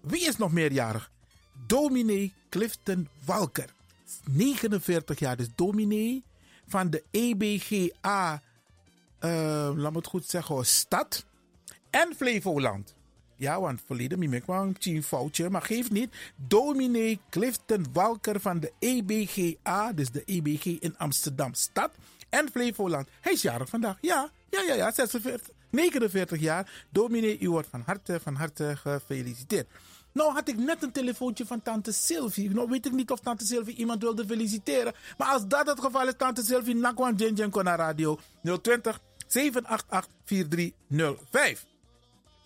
Wie 0.00 0.26
is 0.26 0.36
nog 0.36 0.52
meerjarig? 0.52 1.10
Dominee 1.66 2.32
Clifton 2.48 3.08
Walker. 3.24 3.68
49 4.24 5.18
jaar, 5.18 5.36
dus 5.36 5.48
dominee 5.54 6.24
van 6.66 6.90
de 6.90 7.04
EBGA, 7.10 8.42
uh, 9.20 9.70
laat 9.76 9.92
me 9.92 9.98
het 9.98 10.06
goed 10.06 10.26
zeggen, 10.26 10.66
stad 10.66 11.28
en 11.90 12.14
Flevoland. 12.16 12.94
Ja, 13.36 13.60
want 13.60 13.80
verleden 13.86 14.18
mi 14.18 14.30
ik 14.30 14.44
wel 14.44 14.74
een 14.80 15.02
foutje, 15.02 15.50
maar 15.50 15.62
geef 15.62 15.90
niet. 15.90 16.14
Dominee 16.36 17.20
Clifton 17.30 17.86
Walker 17.92 18.40
van 18.40 18.60
de 18.60 18.72
EBGA, 18.78 19.92
dus 19.92 20.10
de 20.10 20.22
EBG 20.24 20.64
in 20.64 20.98
Amsterdam 20.98 21.54
Stad 21.54 21.90
en 22.28 22.48
Flevoland. 22.50 23.08
Hij 23.20 23.32
is 23.32 23.42
jarig 23.42 23.68
vandaag. 23.68 23.96
Ja, 24.00 24.30
ja, 24.50 24.60
ja, 24.60 24.74
ja, 24.74 24.90
46, 24.90 25.48
49 25.70 26.40
jaar. 26.40 26.86
Dominee, 26.90 27.38
u 27.40 27.50
wordt 27.50 27.68
van 27.70 27.82
harte, 27.86 28.20
van 28.20 28.34
harte 28.34 28.76
gefeliciteerd. 28.76 29.68
Nou 30.12 30.32
had 30.32 30.48
ik 30.48 30.56
net 30.56 30.82
een 30.82 30.92
telefoontje 30.92 31.46
van 31.46 31.62
tante 31.62 31.92
Sylvie. 31.92 32.50
Nou 32.50 32.68
weet 32.68 32.86
ik 32.86 32.92
niet 32.92 33.10
of 33.10 33.20
tante 33.20 33.46
Sylvie 33.46 33.76
iemand 33.76 34.02
wilde 34.02 34.26
feliciteren. 34.26 34.92
Maar 35.18 35.28
als 35.28 35.46
dat 35.46 35.66
het 35.66 35.80
geval 35.80 36.06
is, 36.06 36.14
tante 36.16 36.42
Sylvie, 36.42 36.74
nakwan 36.74 37.14
Jen 37.14 37.50
Kona 37.50 37.74
Radio 37.74 38.18
020 38.62 39.00
788 39.26 40.14
4305. 40.24 41.69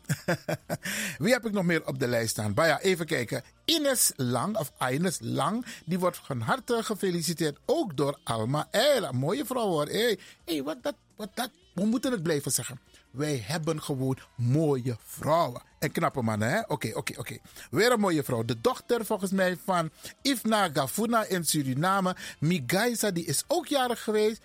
Wie 1.18 1.32
heb 1.32 1.46
ik 1.46 1.52
nog 1.52 1.64
meer 1.64 1.86
op 1.86 1.98
de 1.98 2.06
lijst 2.06 2.30
staan? 2.30 2.52
Maar 2.54 2.80
even 2.80 3.06
kijken. 3.06 3.42
Ines 3.64 4.12
Lang, 4.16 4.56
of 4.56 4.72
Ines 4.90 5.18
Lang, 5.20 5.66
die 5.84 5.98
wordt 5.98 6.20
van 6.24 6.40
harte 6.40 6.82
gefeliciteerd. 6.82 7.58
Ook 7.64 7.96
door 7.96 8.18
Alma 8.24 8.68
Eila. 8.70 9.12
Mooie 9.12 9.44
vrouw 9.44 9.68
hoor. 9.68 9.86
Hey, 9.86 10.18
hey, 10.44 10.62
wat 10.62 10.82
dat, 10.82 10.94
wat 11.16 11.30
dat. 11.34 11.50
We 11.74 11.84
moeten 11.84 12.12
het 12.12 12.22
blijven 12.22 12.52
zeggen. 12.52 12.80
Wij 13.10 13.42
hebben 13.46 13.82
gewoon 13.82 14.18
mooie 14.36 14.96
vrouwen. 15.06 15.62
En 15.78 15.92
knappe 15.92 16.22
mannen, 16.22 16.50
hè? 16.50 16.60
Oké, 16.60 16.90
oké, 16.94 17.18
oké. 17.18 17.38
Weer 17.70 17.92
een 17.92 18.00
mooie 18.00 18.24
vrouw. 18.24 18.44
De 18.44 18.60
dochter, 18.60 19.04
volgens 19.04 19.30
mij, 19.30 19.56
van 19.64 19.90
Ifna 20.22 20.70
Gafuna 20.72 21.24
in 21.24 21.44
Suriname. 21.44 22.16
Migaisa, 22.38 23.10
die 23.10 23.24
is 23.24 23.44
ook 23.46 23.66
jarig 23.66 24.02
geweest 24.02 24.40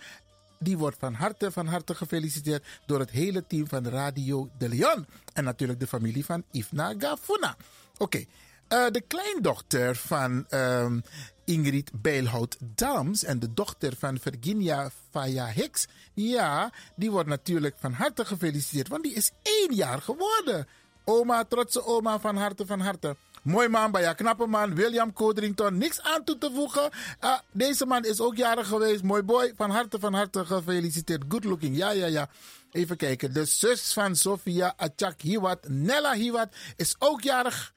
die 0.60 0.78
wordt 0.78 0.97
van 0.99 1.14
harte, 1.14 1.51
van 1.51 1.68
harte 1.68 1.95
gefeliciteerd 1.95 2.66
door 2.86 2.99
het 2.99 3.10
hele 3.10 3.47
team 3.47 3.68
van 3.68 3.88
Radio 3.88 4.49
de 4.57 4.70
Leon. 4.70 5.05
En 5.34 5.43
natuurlijk 5.43 5.80
de 5.80 5.88
familie 5.88 6.26
van 6.26 6.43
Ifna 6.51 6.93
Gafuna. 6.97 7.55
Oké, 7.97 8.26
eh, 8.68 8.86
de 8.91 9.01
kleindochter 9.01 9.95
van 9.95 10.45
um, 10.49 11.03
Ingrid 11.45 11.91
Bijlhout 12.01 12.57
Dams 12.60 13.24
en 13.24 13.39
de 13.39 13.53
dochter 13.53 13.95
van 13.97 14.20
Virginia 14.20 14.91
Faya 15.10 15.47
Hicks. 15.47 15.88
Ja, 16.14 16.72
die 16.95 17.12
wordt 17.12 17.30
natuurlijk 17.30 17.76
van 17.80 17.93
harte 17.93 18.26
gefeliciteerd, 18.26 18.88
want 18.88 19.03
die 19.03 19.14
is 19.14 19.32
één 19.41 19.76
jaar 19.76 20.01
geworden. 20.01 20.68
Oma, 21.03 21.43
trotse 21.43 21.86
oma, 21.86 22.20
van 22.20 22.36
harte, 22.36 22.66
van 22.66 22.80
harte. 22.80 23.16
Mooi 23.50 23.68
man, 23.68 23.91
bij 23.91 24.02
ja, 24.02 24.14
knappe 24.14 24.45
man. 24.45 24.76
William 24.76 25.14
Codrington, 25.14 25.78
niks 25.78 26.02
aan 26.02 26.24
toe 26.24 26.38
te 26.38 26.52
voegen. 26.54 26.89
Uh, 27.24 27.38
deze 27.52 27.86
man 27.86 28.06
is 28.06 28.20
ook 28.20 28.36
jarig 28.36 28.68
geweest. 28.68 29.04
Mooi 29.04 29.22
boy, 29.22 29.54
van 29.56 29.70
harte, 29.70 30.00
van 30.00 30.14
harte 30.14 30.45
gefeliciteerd. 30.45 31.24
Good 31.28 31.43
looking, 31.43 31.78
ja, 31.78 31.89
ja, 31.91 32.06
ja. 32.06 32.30
Even 32.72 32.97
kijken. 32.97 33.34
De 33.34 33.45
zus 33.45 33.93
van 33.93 34.16
Sofia 34.16 34.74
Achak 34.78 35.22
Hiwat, 35.22 35.68
Nella 35.68 36.14
Hiwat, 36.14 36.50
is 36.76 36.95
ook 37.00 37.22
jarig. 37.22 37.74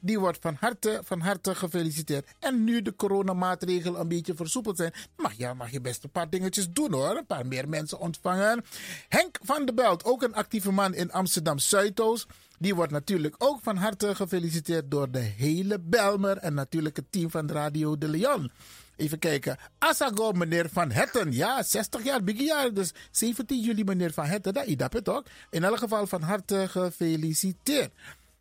Die 0.00 0.18
wordt 0.18 0.38
van 0.40 0.56
harte, 0.60 1.00
van 1.04 1.20
harte 1.20 1.54
gefeliciteerd. 1.54 2.28
En 2.38 2.64
nu 2.64 2.82
de 2.82 2.96
coronamaatregelen 2.96 4.00
een 4.00 4.08
beetje 4.08 4.34
versoepeld 4.34 4.76
zijn, 4.76 4.92
mag 5.16 5.32
je, 5.32 5.54
mag 5.56 5.70
je 5.70 5.80
best 5.80 6.04
een 6.04 6.10
paar 6.10 6.30
dingetjes 6.30 6.70
doen 6.70 6.92
hoor. 6.92 7.16
Een 7.16 7.26
paar 7.26 7.46
meer 7.46 7.68
mensen 7.68 7.98
ontvangen. 7.98 8.64
Henk 9.08 9.38
van 9.42 9.64
de 9.64 9.74
Belt, 9.74 10.04
ook 10.04 10.22
een 10.22 10.34
actieve 10.34 10.72
man 10.72 10.94
in 10.94 11.12
Amsterdam 11.12 11.58
Zuidoost. 11.58 12.26
Die 12.60 12.74
wordt 12.74 12.92
natuurlijk 12.92 13.34
ook 13.38 13.58
van 13.62 13.76
harte 13.76 14.14
gefeliciteerd 14.14 14.90
door 14.90 15.10
de 15.10 15.18
hele 15.18 15.78
Belmer 15.78 16.36
en 16.36 16.54
natuurlijk 16.54 16.96
het 16.96 17.12
team 17.12 17.30
van 17.30 17.50
Radio 17.50 17.98
de 17.98 18.08
Leon. 18.08 18.50
Even 18.96 19.18
kijken. 19.18 19.56
Asago, 19.78 20.32
meneer 20.32 20.68
Van 20.72 20.90
Hetten. 20.90 21.32
Ja, 21.32 21.62
60 21.62 22.04
jaar, 22.04 22.24
big 22.24 22.40
jaar. 22.40 22.74
Dus 22.74 22.92
17 23.10 23.60
juli, 23.60 23.84
meneer 23.84 24.12
Van 24.12 24.24
Hetten. 24.24 24.54
Dat 24.54 24.66
idap 24.66 24.92
het 24.92 25.08
ook. 25.08 25.26
In 25.50 25.64
elk 25.64 25.78
geval 25.78 26.06
van 26.06 26.22
harte 26.22 26.66
gefeliciteerd. 26.68 27.92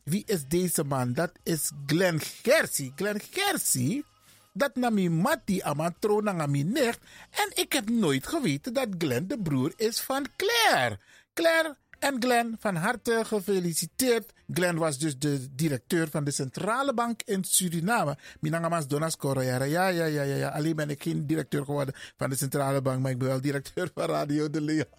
Wie 0.04 0.24
is 0.26 0.46
deze 0.48 0.84
man? 0.84 1.14
Dat 1.14 1.32
is 1.44 1.72
Glenn 1.86 2.20
Gersie. 2.20 2.94
Glenn 2.96 3.22
Gersie, 3.32 4.06
dat 4.54 4.76
nami 4.76 5.10
Matti 5.10 5.62
Amatro 5.62 6.22
nami 6.22 6.64
nicht. 6.64 7.00
En 7.30 7.52
ik 7.54 7.74
heb 7.74 7.90
nooit 7.90 8.28
geweten 8.28 8.74
dat 8.74 8.88
Glenn 8.98 9.28
de 9.28 9.40
broer 9.40 9.74
is 9.76 10.00
van 10.00 10.26
Claire. 10.36 11.00
Claire 11.34 11.78
en 12.00 12.16
Glenn, 12.20 12.56
van 12.60 12.76
harte 12.76 13.22
gefeliciteerd. 13.26 14.34
Glenn 14.54 14.78
was 14.78 14.98
dus 14.98 15.18
de 15.18 15.56
directeur 15.56 16.10
van 16.10 16.24
de 16.24 16.32
Centrale 16.32 16.94
Bank 16.94 17.22
in 17.26 17.44
Suriname. 17.44 18.18
Minangamas 18.40 18.88
Donas 18.88 19.18
Ja, 19.20 19.64
ja, 19.64 19.88
ja, 19.88 20.06
ja, 20.06 20.24
ja. 20.24 20.50
Alleen 20.50 20.76
ben 20.76 20.90
ik 20.90 21.04
geen 21.04 21.28
directeur 21.28 21.66
geworden 21.66 21.96
van 22.18 22.30
de 22.30 22.36
Centrale 22.36 22.82
Bank, 22.82 23.02
maar 23.02 23.12
ik 23.12 23.18
ben 23.18 23.28
wel 23.28 23.42
directeur 23.42 23.92
van 23.94 24.06
Radio 24.06 24.50
de 24.50 24.62
Leon. 24.62 24.86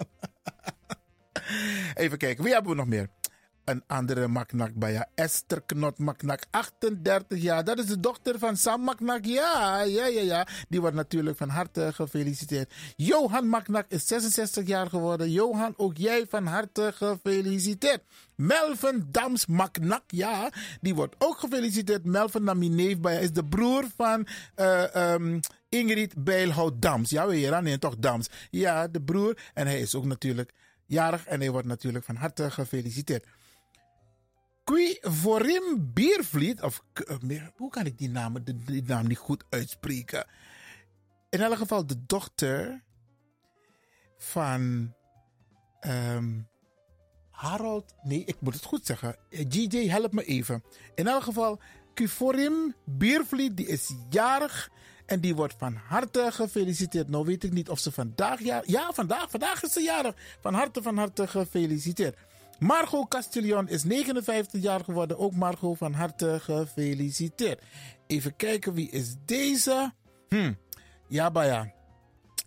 Even 1.95 2.19
kijken, 2.19 2.45
wie 2.45 2.53
hebben 2.53 2.71
we 2.71 2.77
nog 2.77 2.87
meer? 2.87 3.09
Een 3.71 3.83
andere 3.87 4.29
Maknak 4.29 4.75
bij 4.75 5.07
Esther 5.15 5.63
Knot 5.67 5.99
Maknak, 5.99 6.43
38 6.51 7.43
jaar. 7.43 7.65
Dat 7.65 7.79
is 7.79 7.87
de 7.87 8.01
dochter 8.01 8.39
van 8.39 8.57
Sam 8.57 8.81
Maknak. 8.81 9.25
Ja, 9.25 9.83
ja, 9.83 10.07
ja, 10.07 10.21
ja. 10.21 10.47
Die 10.69 10.81
wordt 10.81 10.97
natuurlijk 10.97 11.37
van 11.37 11.49
harte 11.49 11.93
gefeliciteerd. 11.93 12.73
Johan 12.97 13.47
Maknak 13.47 13.85
is 13.89 14.07
66 14.07 14.67
jaar 14.67 14.87
geworden. 14.87 15.31
Johan, 15.31 15.75
ook 15.77 15.97
jij 15.97 16.27
van 16.29 16.47
harte 16.47 16.93
gefeliciteerd. 16.95 18.03
Melvin 18.35 19.07
Dams 19.11 19.47
Maknak, 19.47 20.03
ja, 20.07 20.51
die 20.81 20.95
wordt 20.95 21.15
ook 21.19 21.39
gefeliciteerd. 21.39 22.05
Melvin 22.05 22.45
Namineef 22.45 23.01
bij 23.01 23.23
is 23.23 23.33
de 23.33 23.45
broer 23.45 23.85
van 23.97 24.27
uh, 24.57 25.13
um, 25.13 25.41
Ingrid 25.69 26.25
Bijlhout 26.25 26.83
Dams. 26.83 27.11
Ja, 27.11 27.27
weer 27.27 27.55
aan, 27.55 27.65
nee, 27.65 27.79
toch 27.79 27.97
Dams. 27.99 28.29
Ja, 28.51 28.89
de 28.89 29.03
broer. 29.03 29.39
En 29.55 29.67
hij 29.67 29.81
is 29.81 29.95
ook 29.95 30.05
natuurlijk 30.05 30.53
jarig 30.87 31.27
en 31.27 31.41
hij 31.41 31.51
wordt 31.51 31.67
natuurlijk 31.67 32.05
van 32.05 32.17
harte 32.17 32.51
gefeliciteerd. 32.51 33.27
Qui 34.71 34.99
Vorim 35.01 35.93
Biervliet, 35.95 36.63
of 36.63 36.83
uh, 37.23 37.43
hoe 37.57 37.71
kan 37.71 37.87
ik 37.87 37.99
die 37.99 38.09
naam, 38.09 38.37
die, 38.45 38.83
naam 38.83 39.07
niet 39.07 39.19
goed 39.19 39.45
uitspreken? 39.49 40.27
In 41.31 41.41
elk 41.41 41.57
geval 41.57 41.87
de 41.87 42.07
dochter 42.07 42.83
van 44.19 44.95
um, 45.81 46.49
Harold. 47.31 47.95
Nee, 48.03 48.25
ik 48.25 48.37
moet 48.41 48.55
het 48.55 48.65
goed 48.65 48.87
zeggen. 48.87 49.17
GJ, 49.31 49.89
help 49.89 50.13
me 50.13 50.25
even. 50.25 50.65
In 50.95 51.07
elk 51.07 51.23
geval, 51.23 51.61
Cuforim 51.95 52.75
Biervliet, 52.85 53.57
die 53.57 53.67
is 53.67 53.95
jarig. 54.11 54.71
En 55.07 55.21
die 55.21 55.35
wordt 55.35 55.55
van 55.59 55.75
harte 55.75 56.29
gefeliciteerd. 56.33 57.09
Nou 57.09 57.25
weet 57.25 57.45
ik 57.45 57.53
niet 57.53 57.69
of 57.69 57.79
ze 57.79 57.93
vandaag 57.93 58.41
jarig... 58.41 58.69
Ja, 58.69 58.93
vandaag. 58.93 59.31
Vandaag 59.31 59.63
is 59.63 59.73
ze 59.73 59.81
jarig. 59.81 60.15
Van 60.41 60.55
harte, 60.55 60.83
van 60.83 60.97
harte 60.97 61.27
gefeliciteerd. 61.27 62.17
Margot 62.61 63.09
Castillon 63.09 63.69
is 63.69 63.85
59 63.85 64.63
jaar 64.63 64.85
geworden. 64.85 65.19
Ook 65.19 65.35
Margot 65.35 65.79
van 65.79 65.93
harte 65.93 66.39
gefeliciteerd. 66.41 67.63
Even 68.07 68.37
kijken, 68.37 68.75
wie 68.75 68.91
is 68.91 69.15
deze? 69.25 69.93
Hm, 70.29 70.53
ja, 71.09 71.31
ja. 71.35 71.73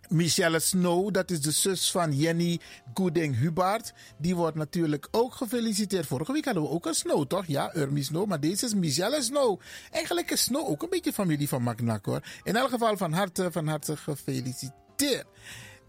Michelle 0.10 0.60
Snow, 0.60 1.14
dat 1.14 1.32
is 1.32 1.42
de 1.42 1.52
zus 1.52 1.92
van 1.92 2.18
Jenny 2.18 2.60
Goeding 2.94 3.40
Hubert. 3.40 3.94
Die 4.18 4.36
wordt 4.36 4.56
natuurlijk 4.56 5.08
ook 5.12 5.34
gefeliciteerd. 5.34 6.06
Vorige 6.06 6.32
week 6.32 6.46
hadden 6.46 6.64
we 6.64 6.70
ook 6.70 6.86
een 6.86 6.94
Snow, 6.94 7.26
toch? 7.26 7.46
Ja, 7.48 7.76
Urmi 7.76 8.04
Snow. 8.04 8.28
Maar 8.28 8.40
deze 8.40 8.66
is 8.66 8.74
Michelle 8.74 9.22
Snow. 9.22 9.60
Eigenlijk 9.92 10.32
is 10.32 10.44
Snow 10.44 10.70
ook 10.70 10.84
een 10.84 10.90
beetje 10.90 11.14
familie 11.14 11.48
van 11.48 11.62
Magnak 11.62 12.06
hoor. 12.06 12.24
In 12.44 12.56
elk 12.56 12.70
geval 12.70 12.98
van 12.98 13.14
harte, 13.14 13.52
van 13.52 13.68
harte 13.68 13.98
gefeliciteerd. 13.98 15.26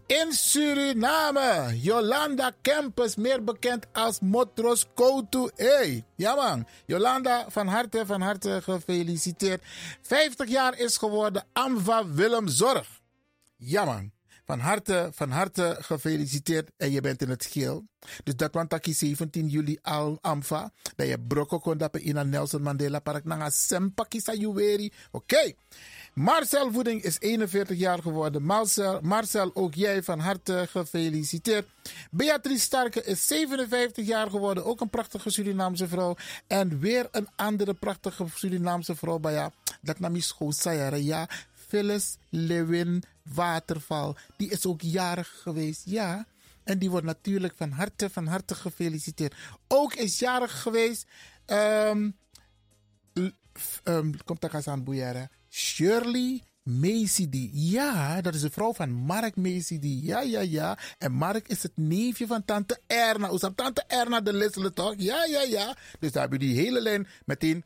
In 0.07 0.33
Suriname, 0.33 1.73
Jolanda 1.81 2.51
Kempers, 2.61 3.15
meer 3.15 3.43
bekend 3.43 3.87
als 3.93 4.19
Motros 4.19 4.85
Koutu. 4.93 5.49
Hey, 5.55 6.03
ja 6.15 6.35
man, 6.35 6.67
Jolanda, 6.85 7.45
van 7.49 7.67
harte, 7.67 8.05
van 8.05 8.21
harte 8.21 8.61
gefeliciteerd. 8.61 9.63
50 10.01 10.49
jaar 10.49 10.77
is 10.79 10.97
geworden 10.97 11.43
Amva 11.53 12.05
Willem 12.07 12.47
Zorg. 12.47 13.01
Ja 13.57 13.85
man, 13.85 14.11
van 14.45 14.59
harte, 14.59 15.09
van 15.13 15.31
harte 15.31 15.77
gefeliciteerd 15.79 16.71
en 16.77 16.91
je 16.91 17.01
bent 17.01 17.21
in 17.21 17.29
het 17.29 17.45
geel. 17.45 17.85
Dus 18.23 18.35
dat 18.35 18.53
want 18.53 18.69
taki 18.69 18.93
17 18.93 19.47
juli 19.47 19.77
al 19.81 20.17
Amva. 20.21 20.71
Dat 20.95 21.07
je 21.07 21.19
brokko 21.19 21.59
kon 21.59 21.77
dat 21.77 21.97
in 21.97 22.29
Nelson 22.29 22.61
Mandela 22.61 22.99
Park. 22.99 23.23
Nanga 23.23 23.49
sempaki 23.49 24.19
sa 24.19 24.33
juweri. 24.33 24.91
Oké. 25.11 25.53
Marcel 26.15 26.71
Voeding 26.71 27.03
is 27.03 27.19
41 27.19 27.77
jaar 27.77 28.01
geworden. 28.01 28.43
Marcel, 28.43 28.99
Marcel, 29.01 29.51
ook 29.53 29.73
jij 29.73 30.03
van 30.03 30.19
harte 30.19 30.67
gefeliciteerd. 30.69 31.67
Beatrice 32.11 32.63
Starke 32.63 33.03
is 33.03 33.27
57 33.27 34.05
jaar 34.05 34.29
geworden. 34.29 34.65
Ook 34.65 34.81
een 34.81 34.89
prachtige 34.89 35.29
Surinaamse 35.29 35.87
vrouw. 35.87 36.15
En 36.47 36.79
weer 36.79 37.07
een 37.11 37.27
andere 37.35 37.73
prachtige 37.73 38.25
Surinaamse 38.33 38.95
vrouw. 38.95 39.19
Ja, 39.21 39.51
dat 39.81 39.99
nam 39.99 40.15
is 40.15 40.35
Ja, 41.03 41.29
Phyllis 41.67 42.17
Lewin 42.29 43.03
Waterval. 43.23 44.15
Die 44.37 44.49
is 44.49 44.65
ook 44.65 44.81
jarig 44.81 45.39
geweest. 45.41 45.81
Ja. 45.85 46.25
En 46.63 46.79
die 46.79 46.89
wordt 46.89 47.05
natuurlijk 47.05 47.53
van 47.57 47.71
harte, 47.71 48.09
van 48.09 48.27
harte 48.27 48.55
gefeliciteerd. 48.55 49.33
Ook 49.67 49.93
is 49.93 50.19
jarig 50.19 50.61
geweest. 50.61 51.05
Um, 51.45 52.17
um, 53.83 54.23
komt 54.23 54.41
daar 54.41 54.61
aan 54.65 54.83
boeieren. 54.83 55.29
Shirley 55.55 56.43
Macy 56.63 57.27
Ja, 57.51 58.21
dat 58.21 58.33
is 58.35 58.41
de 58.41 58.49
vrouw 58.49 58.73
van 58.73 58.91
Mark 58.91 59.35
Macy 59.35 59.79
Ja, 59.81 60.21
ja, 60.21 60.39
ja. 60.39 60.77
En 60.97 61.11
Mark 61.11 61.47
is 61.47 61.63
het 61.63 61.71
neefje 61.75 62.27
van 62.27 62.45
tante 62.45 62.79
Erna. 62.87 63.27
Hoe 63.29 63.53
tante 63.55 63.83
Erna 63.87 64.21
de 64.21 64.33
Lisselen 64.33 64.73
toch? 64.73 64.93
Ja, 64.97 65.25
ja, 65.25 65.41
ja. 65.41 65.75
Dus 65.99 66.11
daar 66.11 66.21
hebben 66.21 66.39
we 66.39 66.45
die 66.45 66.55
hele 66.55 66.81
lijn 66.81 67.07
meteen 67.25 67.63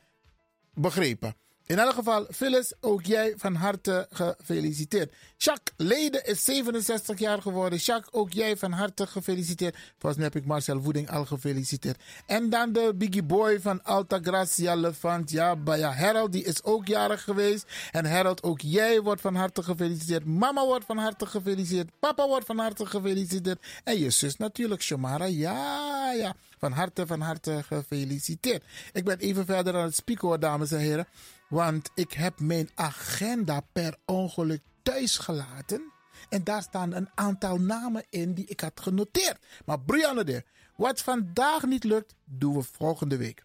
begrepen. 0.73 1.35
In 1.69 1.79
elk 1.79 1.93
geval, 1.93 2.25
Phyllis, 2.31 2.73
ook 2.81 3.05
jij 3.05 3.33
van 3.37 3.55
harte 3.55 4.07
gefeliciteerd. 4.11 5.13
Jacques 5.37 5.73
Leden 5.77 6.25
is 6.25 6.43
67 6.43 7.19
jaar 7.19 7.41
geworden. 7.41 7.79
Jacques, 7.79 8.13
ook 8.13 8.31
jij 8.31 8.57
van 8.57 8.71
harte 8.71 9.07
gefeliciteerd. 9.07 9.75
Volgens 9.97 10.15
mij 10.15 10.23
heb 10.23 10.35
ik 10.35 10.45
Marcel 10.45 10.81
Voeding 10.81 11.09
al 11.09 11.25
gefeliciteerd. 11.25 12.01
En 12.25 12.49
dan 12.49 12.73
de 12.73 12.93
Biggie 12.95 13.23
Boy 13.23 13.61
van 13.61 13.83
Alta 13.83 14.19
Gracia 14.21 14.75
Levant. 14.75 15.31
Ja, 15.31 15.55
Baya 15.55 15.91
Harold, 15.91 16.31
die 16.31 16.43
is 16.43 16.63
ook 16.63 16.87
jarig 16.87 17.23
geweest. 17.23 17.65
En 17.91 18.05
Harold, 18.05 18.43
ook 18.43 18.61
jij 18.61 19.01
wordt 19.01 19.21
van 19.21 19.35
harte 19.35 19.63
gefeliciteerd. 19.63 20.25
Mama 20.25 20.65
wordt 20.65 20.85
van 20.85 20.97
harte 20.97 21.25
gefeliciteerd. 21.25 21.89
Papa 21.99 22.27
wordt 22.27 22.45
van 22.45 22.57
harte 22.57 22.85
gefeliciteerd. 22.85 23.65
En 23.83 23.99
je 23.99 24.09
zus 24.09 24.37
natuurlijk, 24.37 24.81
Shamara. 24.81 25.25
Ja, 25.25 26.11
ja. 26.11 26.35
Van 26.57 26.71
harte, 26.71 27.07
van 27.07 27.21
harte 27.21 27.63
gefeliciteerd. 27.65 28.63
Ik 28.93 29.03
ben 29.03 29.19
even 29.19 29.45
verder 29.45 29.75
aan 29.75 29.85
het 29.85 29.95
spieken 29.95 30.39
dames 30.39 30.71
en 30.71 30.79
heren. 30.79 31.07
Want 31.49 31.89
ik 31.93 32.13
heb 32.13 32.39
mijn 32.39 32.69
agenda 32.75 33.61
per 33.71 33.95
ongeluk 34.05 34.61
thuis 34.83 35.17
gelaten. 35.17 35.91
En 36.29 36.43
daar 36.43 36.61
staan 36.61 36.93
een 36.93 37.09
aantal 37.15 37.57
namen 37.57 38.05
in 38.09 38.33
die 38.33 38.45
ik 38.45 38.59
had 38.59 38.81
genoteerd. 38.81 39.37
Maar 39.65 39.79
Brianne 39.79 40.43
wat 40.75 41.01
vandaag 41.01 41.65
niet 41.65 41.83
lukt, 41.83 42.15
doen 42.25 42.53
we 42.53 42.63
volgende 42.71 43.17
week. 43.17 43.43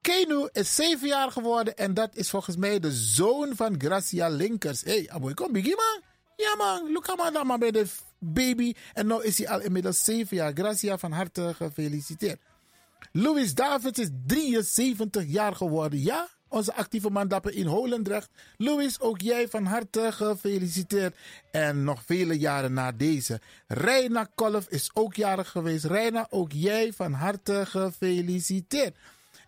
Kenu 0.00 0.48
is 0.52 0.74
zeven 0.74 1.08
jaar 1.08 1.30
geworden 1.30 1.76
en 1.76 1.94
dat 1.94 2.16
is 2.16 2.30
volgens 2.30 2.56
mij 2.56 2.80
de 2.80 2.92
zoon 2.92 3.56
van 3.56 3.74
Gracia 3.78 4.28
Linkers. 4.28 4.82
Hé, 4.82 4.92
hey, 4.92 5.10
aboy, 5.10 5.34
kom 5.34 5.52
biggie 5.52 5.76
man. 5.76 6.00
Ja 6.36 6.54
man, 6.56 6.92
look 6.92 7.16
maar 7.16 7.32
dan 7.32 7.46
maar 7.46 7.58
bij 7.58 7.70
de 7.70 7.86
baby. 8.18 8.74
En 8.92 9.06
nu 9.06 9.22
is 9.22 9.38
hij 9.38 9.48
al 9.48 9.60
inmiddels 9.60 10.04
zeven 10.04 10.36
jaar. 10.36 10.52
Gracia 10.54 10.98
van 10.98 11.12
harte 11.12 11.54
gefeliciteerd. 11.56 12.40
Louis 13.12 13.54
Davids 13.54 13.98
is 13.98 14.08
73 14.26 15.24
jaar 15.26 15.54
geworden. 15.54 16.00
Ja, 16.00 16.28
onze 16.50 16.74
actieve 16.74 17.10
mandappen 17.10 17.54
in 17.54 17.66
Holendrecht. 17.66 18.28
Louis, 18.56 19.00
ook 19.00 19.20
jij 19.20 19.48
van 19.48 19.64
harte 19.64 20.12
gefeliciteerd. 20.12 21.16
En 21.50 21.84
nog 21.84 22.02
vele 22.06 22.38
jaren 22.38 22.72
na 22.72 22.92
deze. 22.92 23.40
Reina 23.66 24.28
Kolf 24.34 24.66
is 24.68 24.90
ook 24.94 25.14
jarig 25.14 25.50
geweest. 25.50 25.84
Reina, 25.84 26.26
ook 26.30 26.52
jij 26.52 26.92
van 26.92 27.12
harte 27.12 27.66
gefeliciteerd. 27.66 28.94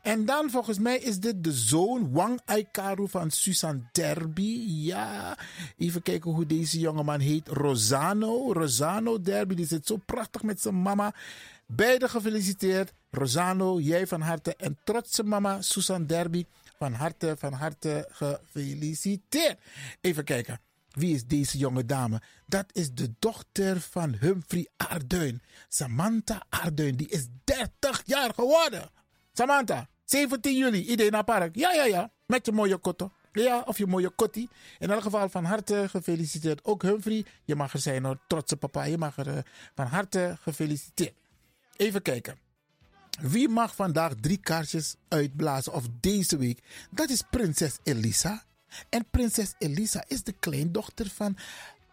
En 0.03 0.25
dan 0.25 0.51
volgens 0.51 0.79
mij 0.79 0.99
is 0.99 1.19
dit 1.19 1.45
de 1.45 1.53
zoon 1.53 2.13
Wang 2.13 2.41
Aikaru 2.45 3.09
van 3.09 3.31
Susan 3.31 3.89
Derby. 3.93 4.65
Ja, 4.67 5.39
even 5.77 6.03
kijken 6.03 6.31
hoe 6.31 6.47
deze 6.47 6.79
jongeman 6.79 7.21
heet. 7.21 7.49
Rosano. 7.49 8.53
Rosano 8.53 9.21
Derby, 9.21 9.55
die 9.55 9.67
zit 9.67 9.87
zo 9.87 9.97
prachtig 10.07 10.43
met 10.43 10.61
zijn 10.61 10.83
mama. 10.83 11.15
Beide 11.67 12.09
gefeliciteerd. 12.09 12.93
Rosano, 13.11 13.81
jij 13.81 14.07
van 14.07 14.21
harte. 14.21 14.57
En 14.57 14.79
trotse 14.85 15.23
mama 15.23 15.63
Susan 15.63 16.07
Derby 16.07 16.45
van 16.79 16.93
harte, 16.93 17.35
van 17.39 17.53
harte 17.53 18.09
gefeliciteerd. 18.11 19.59
Even 20.01 20.25
kijken. 20.25 20.61
Wie 20.91 21.15
is 21.15 21.27
deze 21.27 21.59
jonge 21.59 21.85
dame? 21.85 22.23
Dat 22.47 22.67
is 22.73 22.93
de 22.93 23.15
dochter 23.19 23.81
van 23.81 24.17
Humphrey 24.21 24.69
Arduin. 24.77 25.43
Samantha 25.69 26.43
Arduin, 26.49 26.97
die 26.97 27.09
is 27.09 27.27
30 27.45 28.03
jaar 28.05 28.35
geworden. 28.35 28.91
Samantha, 29.33 29.89
17 30.05 30.57
juli, 30.57 30.83
iedereen 30.83 31.13
naar 31.13 31.25
park. 31.25 31.57
Ja, 31.57 31.73
ja, 31.73 31.85
ja. 31.85 32.11
Met 32.27 32.47
je 32.47 32.53
mooie 32.53 32.77
kotto. 32.77 33.13
Ja, 33.33 33.63
of 33.67 33.79
je 33.79 33.87
mooie 33.87 34.11
kotti. 34.11 34.49
In 34.79 34.91
elk 34.91 35.03
geval 35.03 35.29
van 35.29 35.45
harte 35.45 35.87
gefeliciteerd. 35.89 36.65
Ook 36.65 36.83
Humphrey, 36.83 37.25
je 37.45 37.55
mag 37.55 37.73
er 37.73 37.79
zijn 37.79 38.05
hoor. 38.05 38.19
Trotse 38.27 38.57
papa, 38.57 38.85
je 38.85 38.99
mag 38.99 39.17
er 39.17 39.27
uh, 39.27 39.39
van 39.75 39.87
harte 39.87 40.37
gefeliciteerd. 40.41 41.15
Even 41.77 42.03
kijken. 42.03 42.39
Wie 43.21 43.49
mag 43.49 43.75
vandaag 43.75 44.13
drie 44.21 44.37
kaarsjes 44.37 44.95
uitblazen 45.09 45.73
of 45.73 45.85
deze 46.01 46.37
week? 46.37 46.59
Dat 46.91 47.11
is 47.11 47.23
prinses 47.31 47.79
Elisa. 47.83 48.45
En 48.89 49.07
prinses 49.11 49.55
Elisa 49.59 50.05
is 50.07 50.23
de 50.23 50.33
kleindochter 50.33 51.11
van 51.15 51.37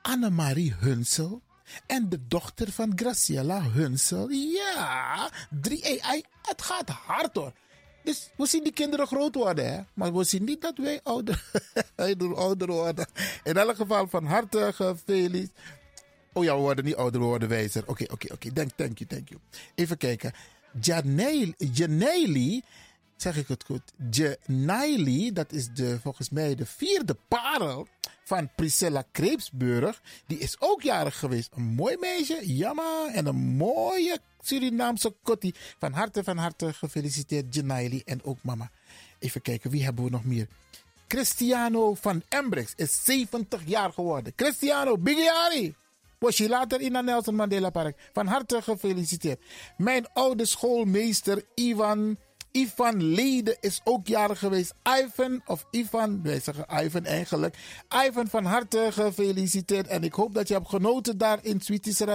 Annemarie 0.01 0.75
Hunsel. 0.79 1.41
En 1.85 2.09
de 2.09 2.27
dochter 2.27 2.71
van 2.71 2.91
Graciela 2.95 3.61
Hunsel. 3.61 4.29
Ja, 4.29 5.31
drie. 5.49 5.81
Hey, 6.01 6.23
het 6.41 6.61
gaat 6.61 6.89
hard 6.89 7.35
hoor. 7.35 7.53
Dus 8.03 8.29
we 8.37 8.45
zien 8.45 8.63
die 8.63 8.73
kinderen 8.73 9.07
groot 9.07 9.35
worden, 9.35 9.73
hè? 9.73 9.81
maar 9.93 10.13
we 10.13 10.23
zien 10.23 10.43
niet 10.43 10.61
dat 10.61 10.77
wij 10.77 10.99
ouder, 11.03 11.43
ouder 12.35 12.67
worden. 12.67 13.07
In 13.43 13.57
elk 13.57 13.75
geval 13.75 14.07
van 14.07 14.25
harte 14.25 14.71
gefeliciteerd. 14.75 15.51
Oh 16.33 16.43
ja, 16.43 16.55
we 16.55 16.61
worden 16.61 16.85
niet 16.85 16.95
ouder, 16.95 17.19
we 17.19 17.25
worden 17.25 17.49
wijzer. 17.49 17.83
Oké, 17.85 18.03
oké, 18.11 18.33
oké. 18.33 18.51
Thank, 18.51 18.71
thank 18.75 18.97
you, 18.97 19.09
thank 19.09 19.29
you. 19.29 19.41
Even 19.75 19.97
kijken. 19.97 20.33
Janeli, 21.73 22.63
zeg 23.15 23.37
ik 23.37 23.47
het 23.47 23.63
goed? 23.63 23.93
Janeli, 24.09 25.33
dat 25.33 25.51
is 25.51 25.69
de, 25.73 25.99
volgens 25.99 26.29
mij 26.29 26.55
de 26.55 26.65
vierde 26.65 27.17
parel 27.27 27.87
van 28.23 28.49
Priscilla 28.55 29.03
Kreepsburg. 29.11 30.01
Die 30.27 30.37
is 30.37 30.55
ook 30.59 30.81
jarig 30.81 31.19
geweest. 31.19 31.51
Een 31.55 31.63
mooi 31.63 31.97
meisje, 31.99 32.55
jamma. 32.55 33.09
En 33.13 33.25
een 33.25 33.55
mooie 33.55 34.19
Surinaamse 34.41 35.15
kotti. 35.23 35.53
Van 35.77 35.93
harte, 35.93 36.23
van 36.23 36.37
harte 36.37 36.73
gefeliciteerd, 36.73 37.55
Janeli 37.55 38.01
en 38.05 38.23
ook 38.23 38.37
mama. 38.43 38.71
Even 39.19 39.41
kijken, 39.41 39.69
wie 39.69 39.83
hebben 39.83 40.03
we 40.03 40.09
nog 40.09 40.23
meer? 40.23 40.47
Cristiano 41.07 41.93
van 41.93 42.23
Embrex 42.29 42.73
is 42.75 43.03
70 43.03 43.61
jaar 43.65 43.93
geworden. 43.93 44.35
Cristiano, 44.35 44.97
Bigiari 44.97 45.75
was 46.19 46.37
je 46.37 46.49
later 46.49 46.81
in 46.81 46.95
het 46.95 47.05
Nelson 47.05 47.35
Mandela 47.35 47.69
Park. 47.69 48.09
Van 48.13 48.27
harte 48.27 48.61
gefeliciteerd. 48.61 49.45
Mijn 49.77 50.07
oude 50.13 50.45
schoolmeester 50.45 51.43
Ivan, 51.55 52.17
Ivan 52.51 53.03
Lede 53.03 53.57
is 53.59 53.81
ook 53.83 54.07
jarig 54.07 54.39
geweest. 54.39 54.73
Ivan, 55.03 55.41
of 55.45 55.65
Ivan, 55.71 56.23
wij 56.23 56.39
zeggen 56.39 56.65
Ivan 56.83 57.05
eigenlijk. 57.05 57.57
Ivan, 58.07 58.27
van 58.27 58.45
harte 58.45 58.87
gefeliciteerd. 58.91 59.87
En 59.87 60.03
ik 60.03 60.13
hoop 60.13 60.33
dat 60.33 60.47
je 60.47 60.53
hebt 60.53 60.69
genoten 60.69 61.17
daar 61.17 61.39
in 61.41 61.61
Sweetie 61.61 62.05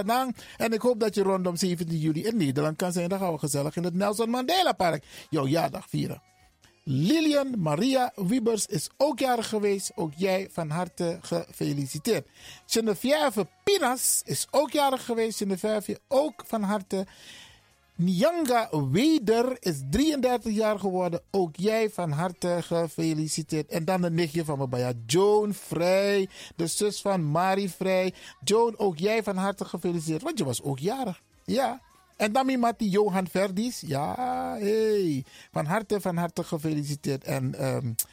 En 0.57 0.73
ik 0.73 0.81
hoop 0.81 0.99
dat 0.99 1.15
je 1.15 1.23
rondom 1.23 1.55
17 1.55 1.97
juli 1.97 2.23
in 2.23 2.37
Nederland 2.37 2.77
kan 2.77 2.91
zijn. 2.91 3.09
Dan 3.09 3.19
gaan 3.19 3.31
we 3.31 3.39
gezellig 3.39 3.75
in 3.75 3.83
het 3.83 3.93
Nelson 3.93 4.29
Mandela 4.29 4.71
Park 4.71 5.03
jouw 5.29 5.47
jaardag 5.47 5.89
vieren. 5.89 6.34
Lilian 6.87 7.53
Maria 7.57 8.11
Wiebers 8.15 8.65
is 8.65 8.89
ook 8.97 9.19
jarig 9.19 9.49
geweest. 9.49 9.91
Ook 9.95 10.13
jij 10.15 10.47
van 10.51 10.69
harte 10.69 11.19
gefeliciteerd. 11.21 12.27
Geneviève 12.65 13.47
Pinas 13.63 14.21
is 14.25 14.47
ook 14.51 14.71
jarig 14.71 15.05
geweest. 15.05 15.37
Geneviève 15.37 15.99
ook 16.07 16.43
van 16.47 16.63
harte. 16.63 17.05
Nyanga 17.95 18.69
Weder 18.91 19.57
is 19.59 19.81
33 19.89 20.53
jaar 20.53 20.79
geworden. 20.79 21.21
Ook 21.31 21.55
jij 21.55 21.89
van 21.89 22.11
harte 22.11 22.57
gefeliciteerd. 22.61 23.69
En 23.69 23.85
dan 23.85 24.01
de 24.01 24.11
nichtje 24.11 24.45
van 24.45 24.57
me 24.57 24.67
bij 24.67 24.93
Joan 25.05 25.53
Vrij, 25.53 26.29
de 26.55 26.67
zus 26.67 27.01
van 27.01 27.31
Marie 27.31 27.69
Vrij. 27.69 28.13
Joan, 28.43 28.77
ook 28.77 28.97
jij 28.97 29.23
van 29.23 29.37
harte 29.37 29.65
gefeliciteerd, 29.65 30.21
want 30.21 30.37
je 30.37 30.45
was 30.45 30.63
ook 30.63 30.79
jarig. 30.79 31.21
Ja. 31.45 31.81
En 32.15 32.31
dan 32.31 32.49
iemand 32.49 32.79
die 32.79 32.89
Johan 32.89 33.27
Verdis. 33.27 33.83
Ja, 33.85 34.15
hey. 34.59 35.25
Van 35.51 35.65
harte, 35.65 36.01
van 36.01 36.17
harte 36.17 36.43
gefeliciteerd. 36.43 37.23
En 37.23 37.55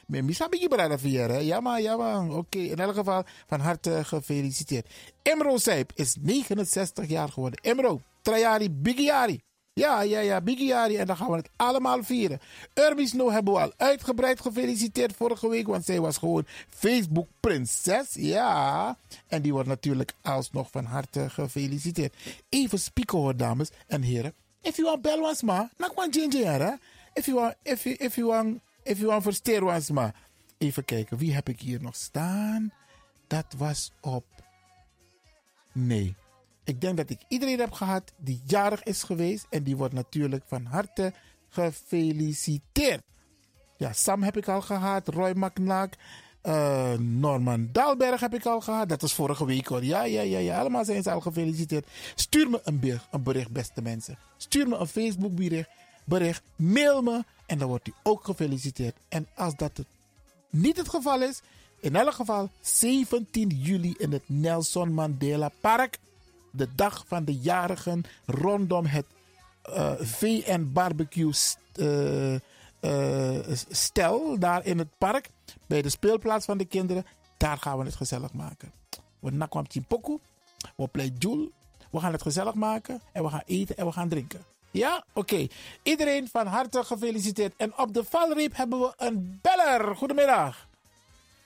met 0.07 0.25
Misabi 0.25 0.69
Brada 0.69 0.97
hè? 0.99 1.39
Ja, 1.39 1.61
maar, 1.61 1.81
ja, 1.81 1.97
maar. 1.97 2.31
Oké, 2.31 2.59
in 2.59 2.79
elk 2.79 2.95
geval 2.95 3.25
van 3.47 3.61
harte 3.61 4.05
gefeliciteerd. 4.05 4.89
Emro 5.23 5.57
Sijp 5.57 5.93
is 5.95 6.17
69 6.21 7.09
jaar 7.09 7.29
geworden. 7.29 7.61
Emro, 7.63 8.01
Trajari, 8.23 8.71
Bigiari. 8.71 9.41
Ja, 9.75 10.03
ja, 10.03 10.21
ja, 10.21 10.41
Bigiari. 10.41 10.97
En 10.97 11.07
dan 11.07 11.17
gaan 11.17 11.31
we 11.31 11.37
het 11.37 11.51
allemaal 11.57 12.03
vieren. 12.03 12.41
Urbi 12.75 13.11
No 13.13 13.31
hebben 13.31 13.53
we 13.55 13.61
al 13.61 13.73
uitgebreid 13.77 14.41
gefeliciteerd 14.41 15.17
vorige 15.17 15.49
week. 15.49 15.67
Want 15.67 15.85
zij 15.85 16.01
was 16.01 16.17
gewoon 16.17 16.47
Facebook 16.69 17.29
prinses. 17.41 18.15
Ja. 18.15 18.97
En 19.27 19.43
die 19.43 19.53
wordt 19.53 19.69
natuurlijk 19.69 20.13
alsnog 20.23 20.71
van 20.71 20.85
harte 20.85 21.31
gefeliciteerd. 21.31 22.15
Even 22.49 22.81
spieken 22.81 23.19
hoor, 23.19 23.37
dames 23.37 23.71
en 23.87 24.03
heren. 24.03 24.35
If 24.61 24.77
you 24.77 24.89
want 24.89 25.03
bel 25.03 25.21
was 25.21 25.43
ma, 25.43 25.71
dan 25.77 25.91
kan 25.95 26.09
je 26.11 26.47
hè. 26.47 26.73
If 27.15 27.27
you 27.27 27.39
want, 27.39 27.55
if 27.63 27.83
you, 27.83 27.97
if 27.99 28.15
you 28.15 28.27
want, 28.29 28.61
if 28.83 28.99
you 28.99 29.09
want 29.11 29.23
versteer 29.23 29.83
ma. 29.93 30.15
Even 30.59 30.85
kijken, 30.85 31.19
wie 31.19 31.35
heb 31.35 31.49
ik 31.49 31.61
hier 31.61 31.83
nog 31.83 31.97
staan? 31.97 32.73
Dat 33.27 33.47
was 33.57 33.93
op... 34.01 34.25
Nee. 35.73 36.15
Ik 36.65 36.81
denk 36.81 36.97
dat 36.97 37.11
ik 37.11 37.21
iedereen 37.29 37.59
heb 37.59 37.73
gehad 37.73 38.13
die 38.17 38.43
jarig 38.47 38.83
is 38.83 39.03
geweest. 39.03 39.47
En 39.51 39.63
die 39.63 39.77
wordt 39.77 39.95
natuurlijk 39.95 40.45
van 40.47 40.65
harte 40.65 41.13
gefeliciteerd. 41.49 43.03
Ja, 43.77 43.93
Sam 43.93 44.23
heb 44.23 44.37
ik 44.37 44.49
al 44.49 44.61
gehad. 44.61 45.09
Roy 45.09 45.33
McNack. 45.35 45.95
Uh, 46.43 46.93
Norman 46.99 47.69
Dalberg 47.73 48.21
heb 48.21 48.35
ik 48.35 48.47
al 48.47 48.61
gehad. 48.61 48.89
Dat 48.89 49.01
was 49.01 49.15
vorige 49.15 49.47
week 49.47 49.67
hoor. 49.67 49.85
Ja, 49.85 50.05
ja, 50.05 50.21
ja, 50.21 50.39
ja. 50.39 50.59
Allemaal 50.59 50.85
zijn 50.85 51.03
ze 51.03 51.11
al 51.11 51.21
gefeliciteerd. 51.21 51.87
Stuur 52.15 52.51
me 52.51 52.61
een 52.65 52.81
bericht, 52.81 53.07
een 53.11 53.23
bericht 53.23 53.51
beste 53.51 53.83
mensen. 53.83 54.19
Stuur 54.37 54.69
me 54.69 54.77
een 54.77 54.87
Facebook 54.87 55.35
bericht, 55.35 55.69
bericht. 56.05 56.43
Mail 56.57 57.03
me. 57.03 57.25
En 57.47 57.59
dan 57.59 57.69
wordt 57.69 57.89
u 57.89 57.93
ook 58.03 58.25
gefeliciteerd. 58.25 58.97
En 59.09 59.29
als 59.35 59.57
dat 59.57 59.85
niet 60.51 60.77
het 60.77 60.89
geval 60.89 61.23
is. 61.23 61.41
In 61.81 61.97
elk 61.97 62.13
geval 62.13 62.51
17 62.61 63.49
juli 63.49 63.95
in 63.99 64.13
het 64.13 64.23
Nelson 64.27 64.93
Mandela 64.93 65.51
Park 65.61 65.99
de 66.53 66.75
dag 66.75 67.05
van 67.07 67.25
de 67.25 67.37
jarigen 67.37 68.03
rondom 68.27 68.87
het 68.87 69.07
uh, 69.69 69.93
VN 70.01 70.71
Barbecue 70.73 71.33
uh, 71.77 72.35
uh, 72.81 73.39
stel 73.69 74.39
daar 74.39 74.67
in 74.67 74.79
het 74.79 74.99
park. 74.99 75.31
Bij 75.67 75.83
de 75.83 75.89
speelplaats 75.89 76.45
van 76.45 76.59
de 76.59 76.65
kinderen. 76.65 77.07
Daar 77.37 77.59
gaan 77.59 77.79
we 77.79 77.85
het 77.85 77.95
gezellig 77.95 78.33
maken. 78.33 78.73
We 79.19 79.31
nakwam 79.31 79.67
Poku. 79.89 80.19
We 80.77 80.89
play. 80.89 81.13
We 81.91 82.01
gaan 82.01 82.13
het 82.13 82.23
gezellig 82.23 82.55
maken. 82.55 83.01
En 83.13 83.23
we 83.23 83.29
gaan 83.29 83.43
eten 83.47 83.77
en 83.77 83.87
we 83.87 83.93
gaan 83.93 84.09
drinken. 84.09 84.45
Ja? 84.71 85.05
Oké. 85.13 85.47
Iedereen 85.83 86.29
van 86.29 86.47
harte 86.47 86.85
gefeliciteerd. 86.85 87.55
En 87.57 87.79
op 87.79 87.95
de 87.95 88.05
valreep 88.05 88.57
hebben 88.57 88.81
we 88.81 88.93
een 88.97 89.39
beller. 89.43 89.97
Goedemiddag. 89.97 90.69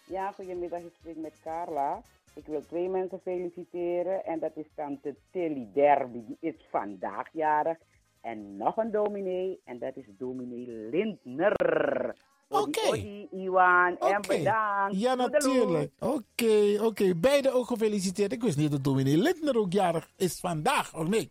Ja, 0.04 0.32
goedemiddag. 0.32 0.80
Ik 0.80 0.92
spreek 0.98 1.16
met 1.16 1.32
Carla. 1.42 2.02
Ik 2.36 2.46
wil 2.46 2.60
twee 2.66 2.88
mensen 2.88 3.20
feliciteren 3.20 4.24
en 4.24 4.38
dat 4.38 4.56
is 4.56 4.66
tante 4.74 5.16
Tilly 5.30 5.68
Derby, 5.74 6.24
die 6.26 6.36
is 6.40 6.66
vandaag 6.70 7.28
jarig. 7.32 7.78
En 8.20 8.56
nog 8.56 8.76
een 8.76 8.90
dominee 8.90 9.60
en 9.64 9.78
dat 9.78 9.96
is 9.96 10.06
dominee 10.18 10.66
Lindner. 10.90 12.16
Oké. 12.48 12.86
Okay. 12.86 13.28
Iwan 13.30 13.98
en 13.98 14.20
bedankt. 14.28 15.00
Ja, 15.00 15.14
natuurlijk. 15.14 15.90
Oké, 15.98 16.12
okay, 16.12 16.74
oké. 16.74 16.84
Okay. 16.84 17.16
Beide 17.16 17.52
ook 17.52 17.66
gefeliciteerd. 17.66 18.32
Ik 18.32 18.42
wist 18.42 18.56
niet 18.56 18.70
dat 18.70 18.84
dominee 18.84 19.16
Lindner 19.18 19.58
ook 19.58 19.72
jarig 19.72 20.10
is 20.16 20.40
vandaag, 20.40 20.94
of 20.94 21.08
nee? 21.08 21.30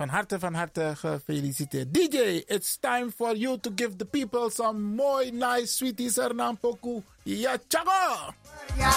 Van 0.00 0.08
harte, 0.08 0.38
van 0.38 0.54
harte 0.54 0.92
gefeliciteerd. 0.96 1.94
DJ, 1.94 2.16
it's 2.46 2.78
time 2.80 3.12
for 3.12 3.36
you 3.36 3.58
to 3.58 3.70
give 3.74 3.96
the 3.96 4.04
people 4.04 4.50
some 4.50 4.80
mooi, 4.80 5.30
nice, 5.30 5.66
sweeties 5.66 6.16
Hernán 6.16 6.56
Poku. 6.60 7.02
Ja, 7.22 7.56
chago! 7.68 8.32
Ja, 8.76 8.92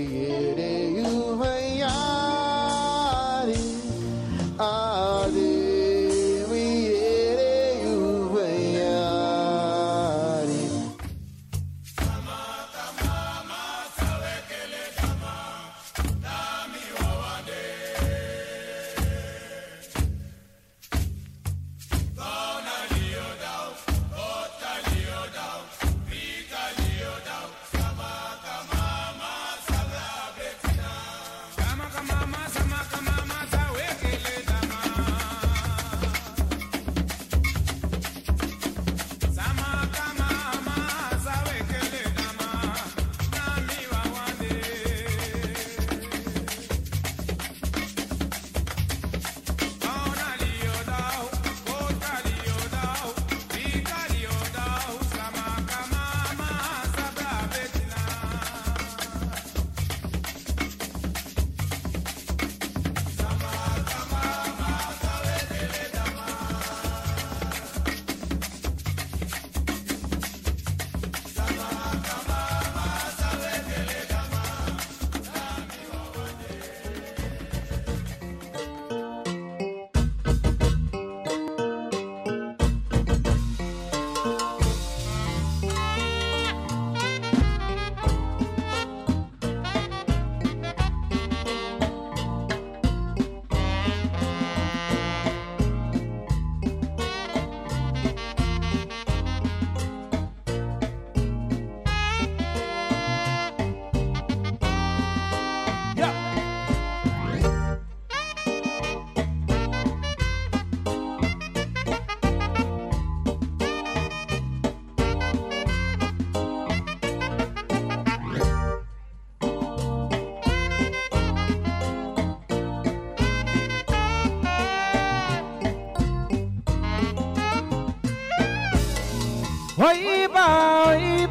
it 0.00 0.58
is. 0.58 0.77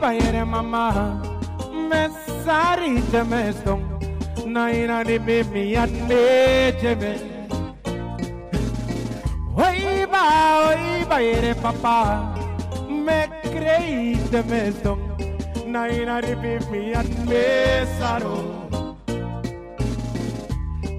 Oiba, 0.08 0.24
yere 0.24 0.46
mama, 0.46 1.22
me 1.90 2.10
sari 2.44 3.02
te 3.12 3.24
me 3.24 3.52
stong, 3.54 3.84
na 4.46 4.70
ina 4.70 5.04
di 5.04 5.20
mi 5.20 5.44
mi 5.44 5.76
at 5.76 5.92
me 6.08 6.72
jeme. 6.82 7.14
Oiba, 9.56 10.24
oiba, 10.70 11.18
yere 11.20 11.54
papa, 11.56 12.36
me 12.90 13.28
crei 13.44 14.18
te 14.32 14.42
me 14.44 14.72
stong, 14.72 15.02
na 15.68 15.88
ina 15.88 16.22
di 16.22 16.36
mi 16.36 16.58
mi 16.72 16.94
at 16.94 17.10
me 17.28 17.86
saro. 18.00 18.38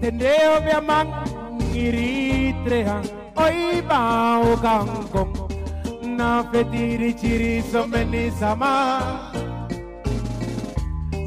Tendeo 0.00 0.60
mi 0.64 0.72
amang 0.72 1.12
iritreha, 1.74 3.02
oiba 3.36 4.00
o 4.40 4.56
gangkong, 4.56 4.97
Nina 6.28 6.44
fetiri 6.52 7.10
chiri 7.20 7.62
someni 7.72 8.30
sama 8.38 8.72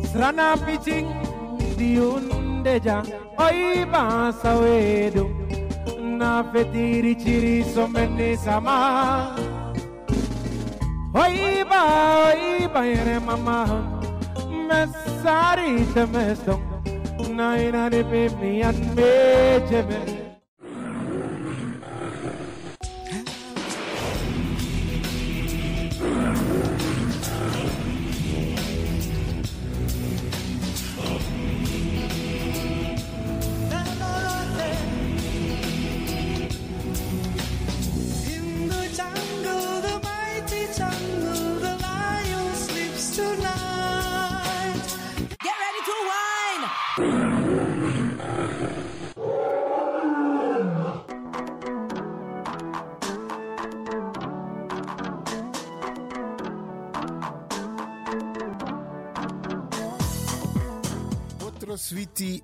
Srana 0.09 0.53
piching 0.63 1.09
diundeja 1.77 3.01
Oi 3.39 3.85
basa 3.93 4.53
wedu 4.61 5.25
Na 6.19 6.43
fetiri 6.53 7.15
chiri 7.15 7.63
someni 7.73 8.37
sama 8.37 8.77
Oi 11.15 11.65
ba 11.71 11.81
oi 12.29 12.67
ba 12.73 12.85
ere 12.85 13.19
mama. 13.19 13.59
Mesari 14.69 15.81
temestom 15.97 16.61
Na 17.35 17.55
ina 17.57 17.89
de 17.89 18.03
pipi 18.03 18.61
an 18.61 18.77
me. 18.95 20.20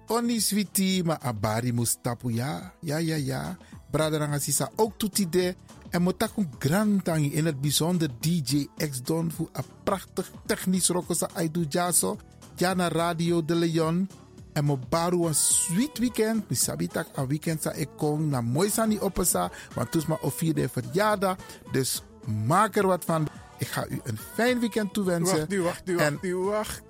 Oni 0.08 0.40
sweetie, 0.42 1.04
maar 1.04 1.20
abari 1.22 1.74
mustapu 1.74 2.32
ya. 2.32 2.74
Ja, 2.82 2.98
ja, 2.98 3.16
ja. 3.16 3.58
Braderanga 3.92 4.40
sisa 4.40 4.70
ook 4.76 4.98
toetide. 4.98 5.56
En 5.90 6.02
motakun 6.02 6.50
grantangi 6.60 7.34
in 7.34 7.46
het 7.46 7.62
bijzonder 7.62 8.10
DJ 8.20 8.68
X 8.90 9.02
Don 9.02 9.32
voor 9.32 9.50
een 9.54 9.64
prachtig 9.84 10.32
technisch 10.46 10.88
rokosa 10.88 11.30
aidu 11.34 11.66
jaso. 11.70 12.18
Jana 12.56 12.88
Radio 12.88 13.46
de 13.46 13.56
Leon. 13.56 14.10
En 14.54 14.66
mo 14.66 14.80
baru 14.90 15.26
een 15.28 15.36
sweet 15.36 15.98
weekend. 15.98 16.50
Mi 16.50 16.56
sabitak 16.56 17.08
een 17.16 17.28
weekend 17.28 17.62
sa 17.62 17.72
ik 17.72 17.90
kom 17.98 18.30
na 18.30 18.42
mooi 18.42 18.70
sani 18.70 19.00
opesa. 19.00 19.52
Want 19.76 19.92
toes 19.92 20.06
ma 20.06 20.18
vierde 20.22 20.70
verjaardag. 20.70 21.38
Dus 21.72 22.04
maak 22.46 22.76
er 22.76 22.88
wat 22.88 23.06
van. 23.06 23.28
Ik 23.58 23.68
ga 23.68 23.88
u 23.88 24.00
een 24.04 24.18
fijn 24.34 24.60
weekend 24.60 24.94
toewensen. 24.94 25.38
Wacht, 25.64 25.86
wacht, 25.86 25.90
En- 25.90 26.20
wacht, 26.22 26.34
wacht, 26.46 26.82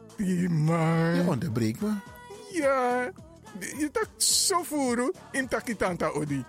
man. 0.49 1.15
Je 1.15 1.23
onderbreekt 1.27 1.81
me. 1.81 1.91
Ja, 2.57 3.11
je 3.59 3.89
tak 3.91 4.09
zo 4.17 4.63
voeren 4.63 5.13
in 5.31 5.47
takitanta 5.47 6.07
odi. 6.07 6.45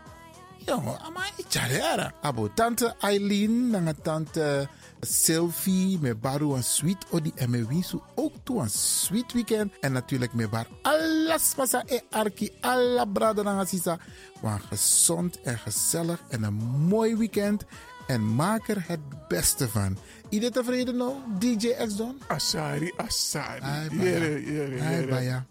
Jongen, 0.59 1.12
maar 1.14 1.32
itchare 1.36 2.12
Abo 2.20 2.48
tante 2.54 2.94
Eileen, 3.00 3.70
nanga 3.70 3.94
tante 4.02 4.68
Sylvie, 5.00 5.98
me 6.00 6.14
baru 6.14 6.54
een 6.54 6.62
sweet 6.62 7.06
odi 7.11 7.32
en 7.34 7.50
me 7.50 7.66
winsu 7.66 8.00
ook 8.14 8.32
toe 8.42 8.61
een 8.61 8.70
sweet 8.70 9.32
weekend. 9.32 9.72
En 9.80 9.92
natuurlijk 9.92 10.32
me 10.32 10.48
bar 10.48 10.66
alles 10.82 11.54
masa 11.56 11.82
e 11.86 12.00
arki, 12.11 12.50
alla 12.61 13.04
brada 13.04 13.42
nanga 13.42 13.64
sisa. 13.64 13.98
Maar 14.42 14.61
gezond 14.61 15.40
en 15.40 15.59
gezellig 15.59 16.22
en 16.28 16.42
een 16.42 16.54
mooi 16.88 17.16
weekend. 17.16 17.64
En 18.06 18.34
maak 18.34 18.68
er 18.68 18.84
het 18.86 19.28
beste 19.28 19.68
van. 19.68 19.98
Iedereen 20.28 20.54
tevreden 20.54 20.96
nou, 20.96 21.14
DJ 21.38 21.68
X 21.86 21.96
Don? 21.96 22.20
Asari, 22.26 22.92
Asari. 22.96 23.61
Jere, 23.90 24.44
jere, 24.44 24.76
jere. 24.76 25.44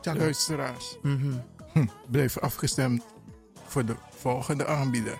Tjaka. 0.00 0.18
Luisteraars, 0.18 0.98
Mhm. 1.02 1.32
hm, 1.72 1.86
blijf 2.10 2.38
afgestemd 2.38 3.02
voor 3.66 3.84
de 3.84 3.96
volgende 4.10 4.66
aanbieder. 4.66 5.18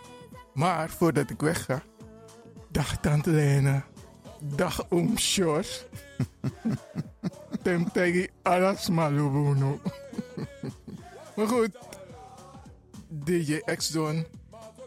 Maar 0.54 0.90
voordat 0.90 1.30
ik 1.30 1.40
wegga, 1.40 1.82
dag 2.70 3.00
Tante 3.00 3.30
Lena, 3.30 3.84
dag 4.40 4.90
Oom 4.90 5.18
Sjors. 5.18 5.84
Tem 7.62 7.92
tegi 7.92 8.28
alas 8.42 8.88
malubuno. 8.88 9.80
maar 11.36 11.46
goed, 11.48 11.70
DJ 13.08 13.58
X-Don 13.76 14.26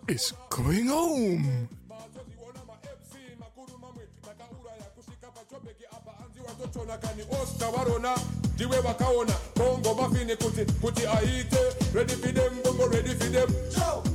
is 0.05 0.33
going 0.49 0.89
home. 0.89 1.67
Ndiwe 8.61 8.77
wakaona 8.79 9.33
bongo 9.55 9.93
mafini 9.93 10.35
kuti 10.35 10.65
kuti 10.81 11.07
aite 11.07 11.57
ready 11.93 12.13
for 12.13 12.33
them 12.33 12.53
bongo 12.63 12.87
ready 12.87 13.09
for 13.09 13.29
them. 13.31 13.49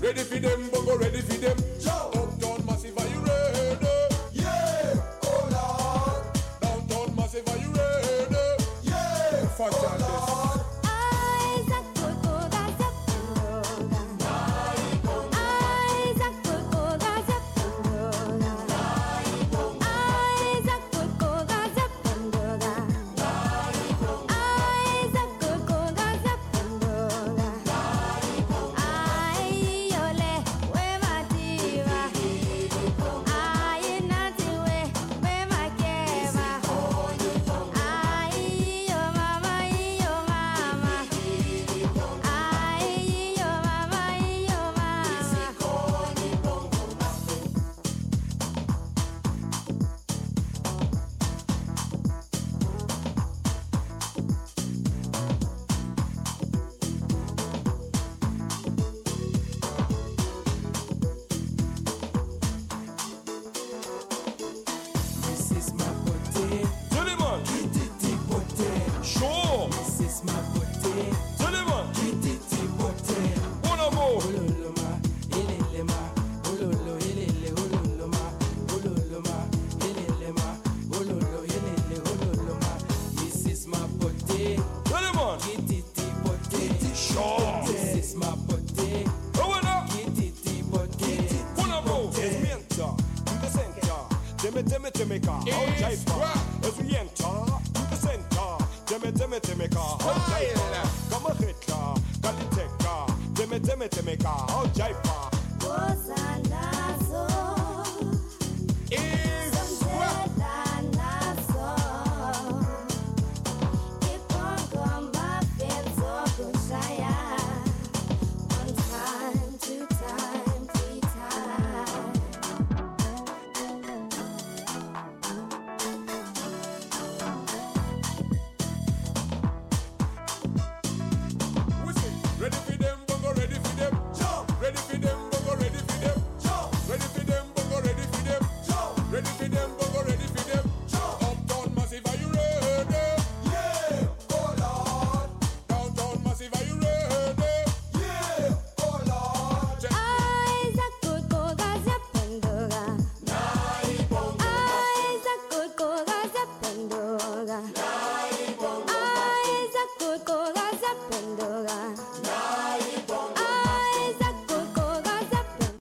Ready 0.03 0.20
for 0.22 0.38
them 0.40 0.70
bongo 0.70 0.97
ready 0.97 1.20
for 1.22 1.34
them. 1.40 1.57
Uptown 2.14 2.64
massive 2.66 2.97
are 2.99 3.09
you 3.09 3.20
ready? 3.24 3.86
Yeah 4.32 4.94
oh 5.24 5.49
lord. 5.51 6.22
Downtown 6.61 7.16
massive 7.16 7.49
are 7.49 7.59
you 7.59 7.72
ready? 7.72 8.64
Yeah 8.84 10.56